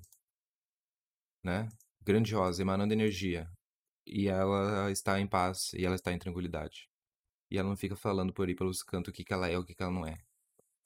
né? 1.42 1.68
Grandiosa, 2.00 2.62
emanando 2.62 2.92
energia. 2.92 3.50
E 4.06 4.28
ela 4.28 4.90
está 4.90 5.18
em 5.20 5.26
paz, 5.26 5.72
e 5.74 5.84
ela 5.84 5.94
está 5.94 6.12
em 6.12 6.18
tranquilidade. 6.18 6.88
E 7.50 7.58
ela 7.58 7.68
não 7.68 7.76
fica 7.76 7.96
falando 7.96 8.32
por 8.32 8.48
aí 8.48 8.54
pelos 8.54 8.82
cantos 8.82 9.10
o 9.10 9.14
que, 9.14 9.24
que 9.24 9.32
ela 9.32 9.48
é 9.48 9.58
o 9.58 9.64
que, 9.64 9.74
que 9.74 9.82
ela 9.82 9.92
não 9.92 10.06
é. 10.06 10.18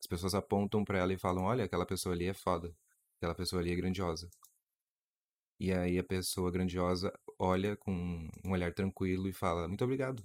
As 0.00 0.06
pessoas 0.06 0.34
apontam 0.34 0.84
para 0.84 0.98
ela 0.98 1.12
e 1.12 1.18
falam: 1.18 1.44
olha, 1.44 1.64
aquela 1.64 1.86
pessoa 1.86 2.14
ali 2.14 2.26
é 2.26 2.34
foda. 2.34 2.74
Aquela 3.16 3.34
pessoa 3.34 3.62
ali 3.62 3.72
é 3.72 3.76
grandiosa. 3.76 4.30
E 5.58 5.72
aí 5.72 5.98
a 5.98 6.04
pessoa 6.04 6.50
grandiosa 6.50 7.12
olha 7.38 7.76
com 7.76 8.28
um 8.44 8.50
olhar 8.52 8.72
tranquilo 8.74 9.28
e 9.28 9.32
fala: 9.32 9.68
muito 9.68 9.84
obrigado. 9.84 10.22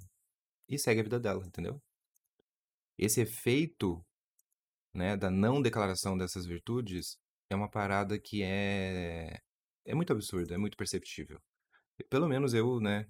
E 0.67 0.77
segue 0.77 1.01
a 1.01 1.03
vida 1.03 1.19
dela, 1.19 1.45
entendeu? 1.45 1.81
Esse 2.97 3.21
efeito 3.21 4.03
né, 4.93 5.15
da 5.15 5.29
não 5.31 5.61
declaração 5.61 6.17
dessas 6.17 6.45
virtudes 6.45 7.17
é 7.51 7.55
uma 7.55 7.69
parada 7.69 8.17
que 8.19 8.43
é. 8.43 9.41
É 9.85 9.95
muito 9.95 10.13
absurda, 10.13 10.55
é 10.55 10.57
muito 10.57 10.77
perceptível. 10.77 11.41
Pelo 12.09 12.27
menos 12.27 12.53
eu, 12.53 12.79
né? 12.79 13.07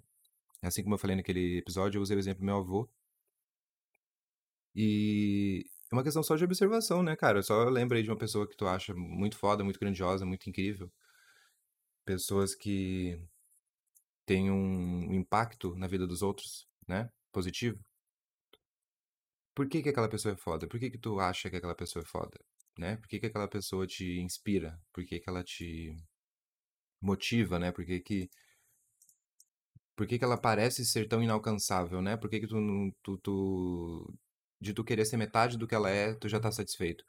Assim 0.61 0.83
como 0.83 0.95
eu 0.95 0.99
falei 0.99 1.15
naquele 1.15 1.59
episódio, 1.59 1.99
eu 1.99 2.03
usei 2.03 2.17
o 2.17 2.19
exemplo 2.19 2.41
do 2.41 2.45
meu 2.45 2.57
avô. 2.57 2.89
E 4.75 5.65
é 5.91 5.95
uma 5.95 6.03
questão 6.03 6.23
só 6.23 6.35
de 6.35 6.43
observação, 6.45 7.03
né, 7.03 7.15
cara? 7.15 7.39
Eu 7.39 7.43
só 7.43 7.65
lembrei 7.69 8.03
de 8.03 8.09
uma 8.09 8.17
pessoa 8.17 8.47
que 8.47 8.55
tu 8.55 8.67
acha 8.67 8.93
muito 8.95 9.37
foda, 9.37 9.63
muito 9.63 9.79
grandiosa, 9.79 10.25
muito 10.25 10.49
incrível. 10.49 10.91
Pessoas 12.05 12.55
que 12.55 13.19
têm 14.25 14.51
um 14.51 15.13
impacto 15.13 15.75
na 15.75 15.87
vida 15.87 16.07
dos 16.07 16.21
outros, 16.21 16.67
né? 16.87 17.11
Positivo. 17.31 17.79
Por 19.55 19.67
que 19.69 19.81
que 19.83 19.89
aquela 19.89 20.09
pessoa 20.09 20.33
é 20.33 20.37
foda? 20.37 20.67
Por 20.67 20.79
que 20.79 20.89
que 20.89 20.97
tu 20.97 21.19
acha 21.19 21.49
que 21.49 21.57
aquela 21.57 21.75
pessoa 21.75 22.03
é 22.03 22.05
foda? 22.05 22.39
Né? 22.78 22.95
Por 22.97 23.07
que 23.07 23.19
que 23.19 23.26
aquela 23.28 23.47
pessoa 23.47 23.86
te 23.88 24.19
inspira? 24.19 24.80
Por 24.93 25.05
que 25.05 25.19
que 25.19 25.30
ela 25.30 25.43
te 25.43 25.95
motiva, 27.01 27.59
né? 27.59 27.72
Por 27.72 27.86
que 27.86 27.99
que 27.99 28.30
por 29.95 30.07
que 30.07 30.17
que 30.17 30.24
ela 30.26 30.38
parece 30.38 30.86
ser 30.86 31.07
tão 31.07 31.22
inalcançável, 31.24 32.01
né? 32.01 32.17
Por 32.17 32.30
que 32.30 32.39
que 32.39 32.47
tu, 32.47 32.57
tu, 33.03 33.17
tu 33.19 34.13
de 34.59 34.74
tu 34.74 34.84
querer 34.84 35.05
ser 35.05 35.17
metade 35.17 35.57
do 35.57 35.67
que 35.67 35.76
ela 35.76 35.89
é, 35.89 36.13
tu 36.15 36.28
já 36.30 36.39
tá 36.39 36.51
satisfeito? 36.51 37.03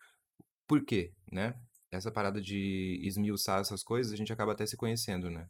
Por 0.66 0.84
quê, 0.84 1.12
né? 1.32 1.54
Essa 1.90 2.12
parada 2.12 2.40
de 2.40 3.00
esmiuçar 3.02 3.60
essas 3.60 3.82
coisas, 3.82 4.12
a 4.12 4.16
gente 4.16 4.32
acaba 4.32 4.52
até 4.52 4.66
se 4.66 4.76
conhecendo, 4.76 5.30
né? 5.30 5.48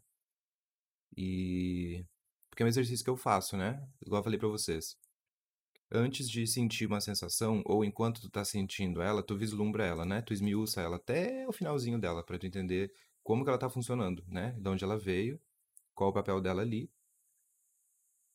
E 1.17 2.05
porque 2.49 2.63
é 2.63 2.65
um 2.65 2.69
exercício 2.69 3.03
que 3.03 3.09
eu 3.09 3.17
faço, 3.17 3.57
né? 3.57 3.81
Igual 4.05 4.19
eu 4.19 4.23
falei 4.23 4.39
pra 4.39 4.47
vocês. 4.47 4.95
Antes 5.95 6.27
de 6.29 6.47
sentir 6.47 6.87
uma 6.87 6.99
sensação, 6.99 7.61
ou 7.65 7.85
enquanto 7.85 8.19
tu 8.19 8.29
tá 8.29 8.43
sentindo 8.43 8.99
ela, 9.01 9.21
tu 9.21 9.37
vislumbra 9.37 9.85
ela, 9.85 10.03
né? 10.03 10.21
Tu 10.23 10.33
esmiuça 10.33 10.81
ela 10.81 10.95
até 10.95 11.47
o 11.47 11.51
finalzinho 11.53 11.99
dela, 11.99 12.23
pra 12.23 12.37
tu 12.39 12.47
entender 12.47 12.91
como 13.23 13.43
que 13.43 13.49
ela 13.49 13.59
tá 13.59 13.69
funcionando, 13.69 14.23
né? 14.27 14.53
De 14.59 14.67
onde 14.67 14.83
ela 14.83 14.97
veio, 14.97 15.39
qual 15.93 16.09
o 16.09 16.13
papel 16.13 16.41
dela 16.41 16.63
ali, 16.63 16.91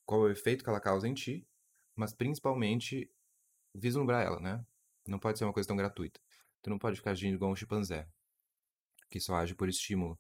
qual 0.07 0.21
o 0.23 0.31
efeito 0.31 0.63
que 0.63 0.71
ela 0.71 0.81
causa 0.81 1.09
em 1.09 1.15
ti, 1.15 1.47
mas 1.97 2.13
principalmente 2.15 3.11
vislumbrar 3.75 4.25
ela, 4.25 4.41
né? 4.41 4.65
Não 5.07 5.19
pode 5.19 5.39
ser 5.39 5.45
uma 5.45 5.53
coisa 5.53 5.67
tão 5.67 5.77
gratuita. 5.77 6.21
Tu 6.63 6.71
não 6.71 6.79
pode 6.79 6.97
ficar 6.97 7.13
agindo 7.13 7.35
igual 7.35 7.51
um 7.51 7.57
chimpanzé, 7.57 8.09
que 9.11 9.21
só 9.21 9.35
age 9.37 9.55
por 9.55 9.69
estímulo, 9.69 10.19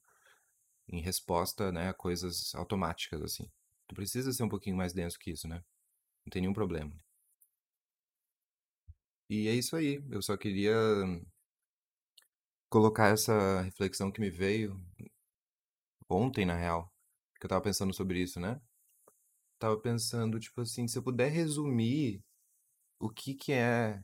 em 0.88 1.00
resposta, 1.00 1.72
né, 1.72 1.90
a 1.90 1.94
coisas 1.94 2.54
automáticas, 2.54 3.22
assim. 3.22 3.50
Tu 3.86 3.94
precisa 3.94 4.32
ser 4.32 4.42
um 4.42 4.48
pouquinho 4.48 4.76
mais 4.76 4.92
denso 4.92 5.18
que 5.18 5.30
isso, 5.30 5.48
né? 5.48 5.64
Não 6.24 6.30
tem 6.30 6.42
nenhum 6.42 6.54
problema. 6.54 6.92
E 9.30 9.48
é 9.48 9.54
isso 9.54 9.76
aí. 9.76 10.02
Eu 10.10 10.20
só 10.22 10.36
queria 10.36 10.74
colocar 12.70 13.08
essa 13.08 13.60
reflexão 13.62 14.10
que 14.10 14.20
me 14.22 14.30
veio 14.30 14.80
ontem, 16.08 16.44
na 16.44 16.54
real. 16.56 16.92
Que 17.40 17.46
eu 17.46 17.48
tava 17.50 17.62
pensando 17.62 17.94
sobre 17.94 18.20
isso, 18.20 18.38
né? 18.40 18.60
Tava 19.58 19.78
pensando, 19.80 20.40
tipo 20.40 20.60
assim, 20.62 20.88
se 20.88 20.98
eu 20.98 21.02
puder 21.02 21.30
resumir 21.30 22.22
o 23.00 23.10
que 23.10 23.34
que 23.34 23.52
é 23.52 24.02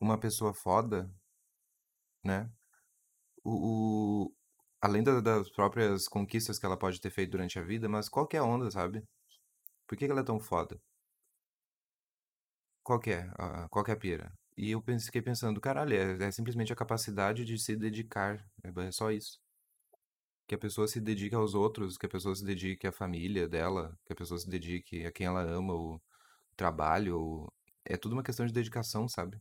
uma 0.00 0.16
pessoa 0.18 0.54
foda, 0.54 1.10
né? 2.24 2.50
O, 3.44 4.26
o- 4.28 4.34
além 4.82 5.02
da- 5.04 5.20
das 5.20 5.50
próprias 5.50 6.08
conquistas 6.08 6.58
que 6.60 6.66
ela 6.66 6.78
pode 6.78 7.00
ter 7.00 7.10
feito 7.10 7.32
durante 7.32 7.58
a 7.58 7.62
vida, 7.62 7.88
mas 7.88 8.08
qual 8.10 8.26
que 8.28 8.36
é 8.36 8.40
a 8.40 8.44
onda, 8.44 8.70
sabe? 8.70 9.04
Por 9.88 9.98
que 9.98 10.06
que 10.06 10.12
ela 10.12 10.22
é 10.22 10.24
tão 10.24 10.40
foda? 10.40 10.80
Qual 12.86 13.00
é? 13.06 13.28
Qual 13.70 13.84
que 13.84 13.90
é 13.90 13.94
a 13.94 13.96
pira? 13.98 14.32
E 14.56 14.70
eu 14.70 14.82
fiquei 15.04 15.20
pensando, 15.20 15.60
caralho, 15.60 15.94
é, 15.94 16.26
é 16.28 16.30
simplesmente 16.30 16.72
a 16.72 16.76
capacidade 16.76 17.44
de 17.44 17.58
se 17.58 17.76
dedicar. 17.76 18.42
É 18.64 18.70
é 18.88 18.92
só 18.92 19.10
isso. 19.10 19.38
Que 20.48 20.54
a 20.54 20.58
pessoa 20.58 20.86
se 20.88 21.00
dedique 21.00 21.34
aos 21.36 21.54
outros, 21.54 21.96
que 21.98 22.06
a 22.06 22.08
pessoa 22.08 22.34
se 22.34 22.44
dedique 22.44 22.86
à 22.86 22.92
família 22.92 23.48
dela, 23.48 23.96
que 24.04 24.12
a 24.12 24.16
pessoa 24.16 24.38
se 24.38 24.48
dedique 24.48 25.04
a 25.04 25.12
quem 25.12 25.26
ela 25.26 25.42
ama, 25.42 25.74
o 25.74 26.00
trabalho. 26.56 27.20
o- 27.20 27.52
É 27.84 27.96
tudo 27.98 28.14
uma 28.14 28.22
questão 28.24 28.46
de 28.46 28.52
dedicação, 28.52 29.08
sabe? 29.08 29.40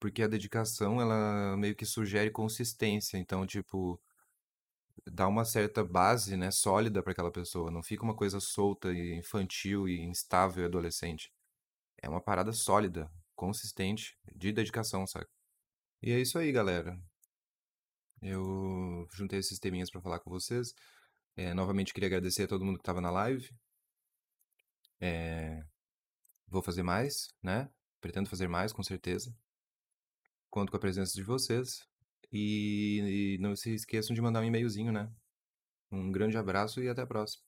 Porque 0.00 0.22
a 0.22 0.26
dedicação, 0.28 1.00
ela 1.02 1.54
meio 1.56 1.74
que 1.76 1.84
sugere 1.84 2.30
consistência. 2.30 3.18
Então, 3.18 3.46
tipo, 3.46 4.00
dá 5.10 5.26
uma 5.26 5.44
certa 5.44 5.82
base, 5.84 6.36
né, 6.36 6.50
sólida 6.52 7.02
para 7.02 7.10
aquela 7.12 7.32
pessoa. 7.32 7.70
Não 7.72 7.82
fica 7.82 8.04
uma 8.04 8.14
coisa 8.14 8.38
solta 8.40 8.92
e 8.92 9.14
infantil 9.18 9.88
e 9.88 10.00
instável 10.00 10.62
e 10.64 10.66
adolescente. 10.66 11.32
É 12.02 12.08
uma 12.08 12.20
parada 12.20 12.52
sólida, 12.52 13.10
consistente, 13.34 14.18
de 14.34 14.52
dedicação, 14.52 15.06
sabe? 15.06 15.26
E 16.02 16.12
é 16.12 16.20
isso 16.20 16.38
aí, 16.38 16.52
galera. 16.52 16.98
Eu 18.22 19.06
juntei 19.12 19.38
esses 19.38 19.58
teminhas 19.58 19.90
pra 19.90 20.00
falar 20.00 20.20
com 20.20 20.30
vocês. 20.30 20.74
É, 21.36 21.52
novamente 21.54 21.92
queria 21.92 22.08
agradecer 22.08 22.44
a 22.44 22.48
todo 22.48 22.64
mundo 22.64 22.76
que 22.76 22.82
estava 22.82 23.00
na 23.00 23.10
live. 23.10 23.50
É, 25.00 25.62
vou 26.48 26.62
fazer 26.62 26.82
mais, 26.82 27.28
né? 27.42 27.70
Pretendo 28.00 28.28
fazer 28.28 28.48
mais, 28.48 28.72
com 28.72 28.82
certeza. 28.82 29.34
Conto 30.50 30.70
com 30.70 30.76
a 30.76 30.80
presença 30.80 31.14
de 31.14 31.22
vocês. 31.22 31.86
E, 32.32 33.36
e 33.36 33.38
não 33.38 33.54
se 33.54 33.74
esqueçam 33.74 34.14
de 34.14 34.22
mandar 34.22 34.40
um 34.40 34.44
e-mailzinho, 34.44 34.92
né? 34.92 35.12
Um 35.90 36.10
grande 36.10 36.36
abraço 36.36 36.82
e 36.82 36.88
até 36.88 37.02
a 37.02 37.06
próxima. 37.06 37.45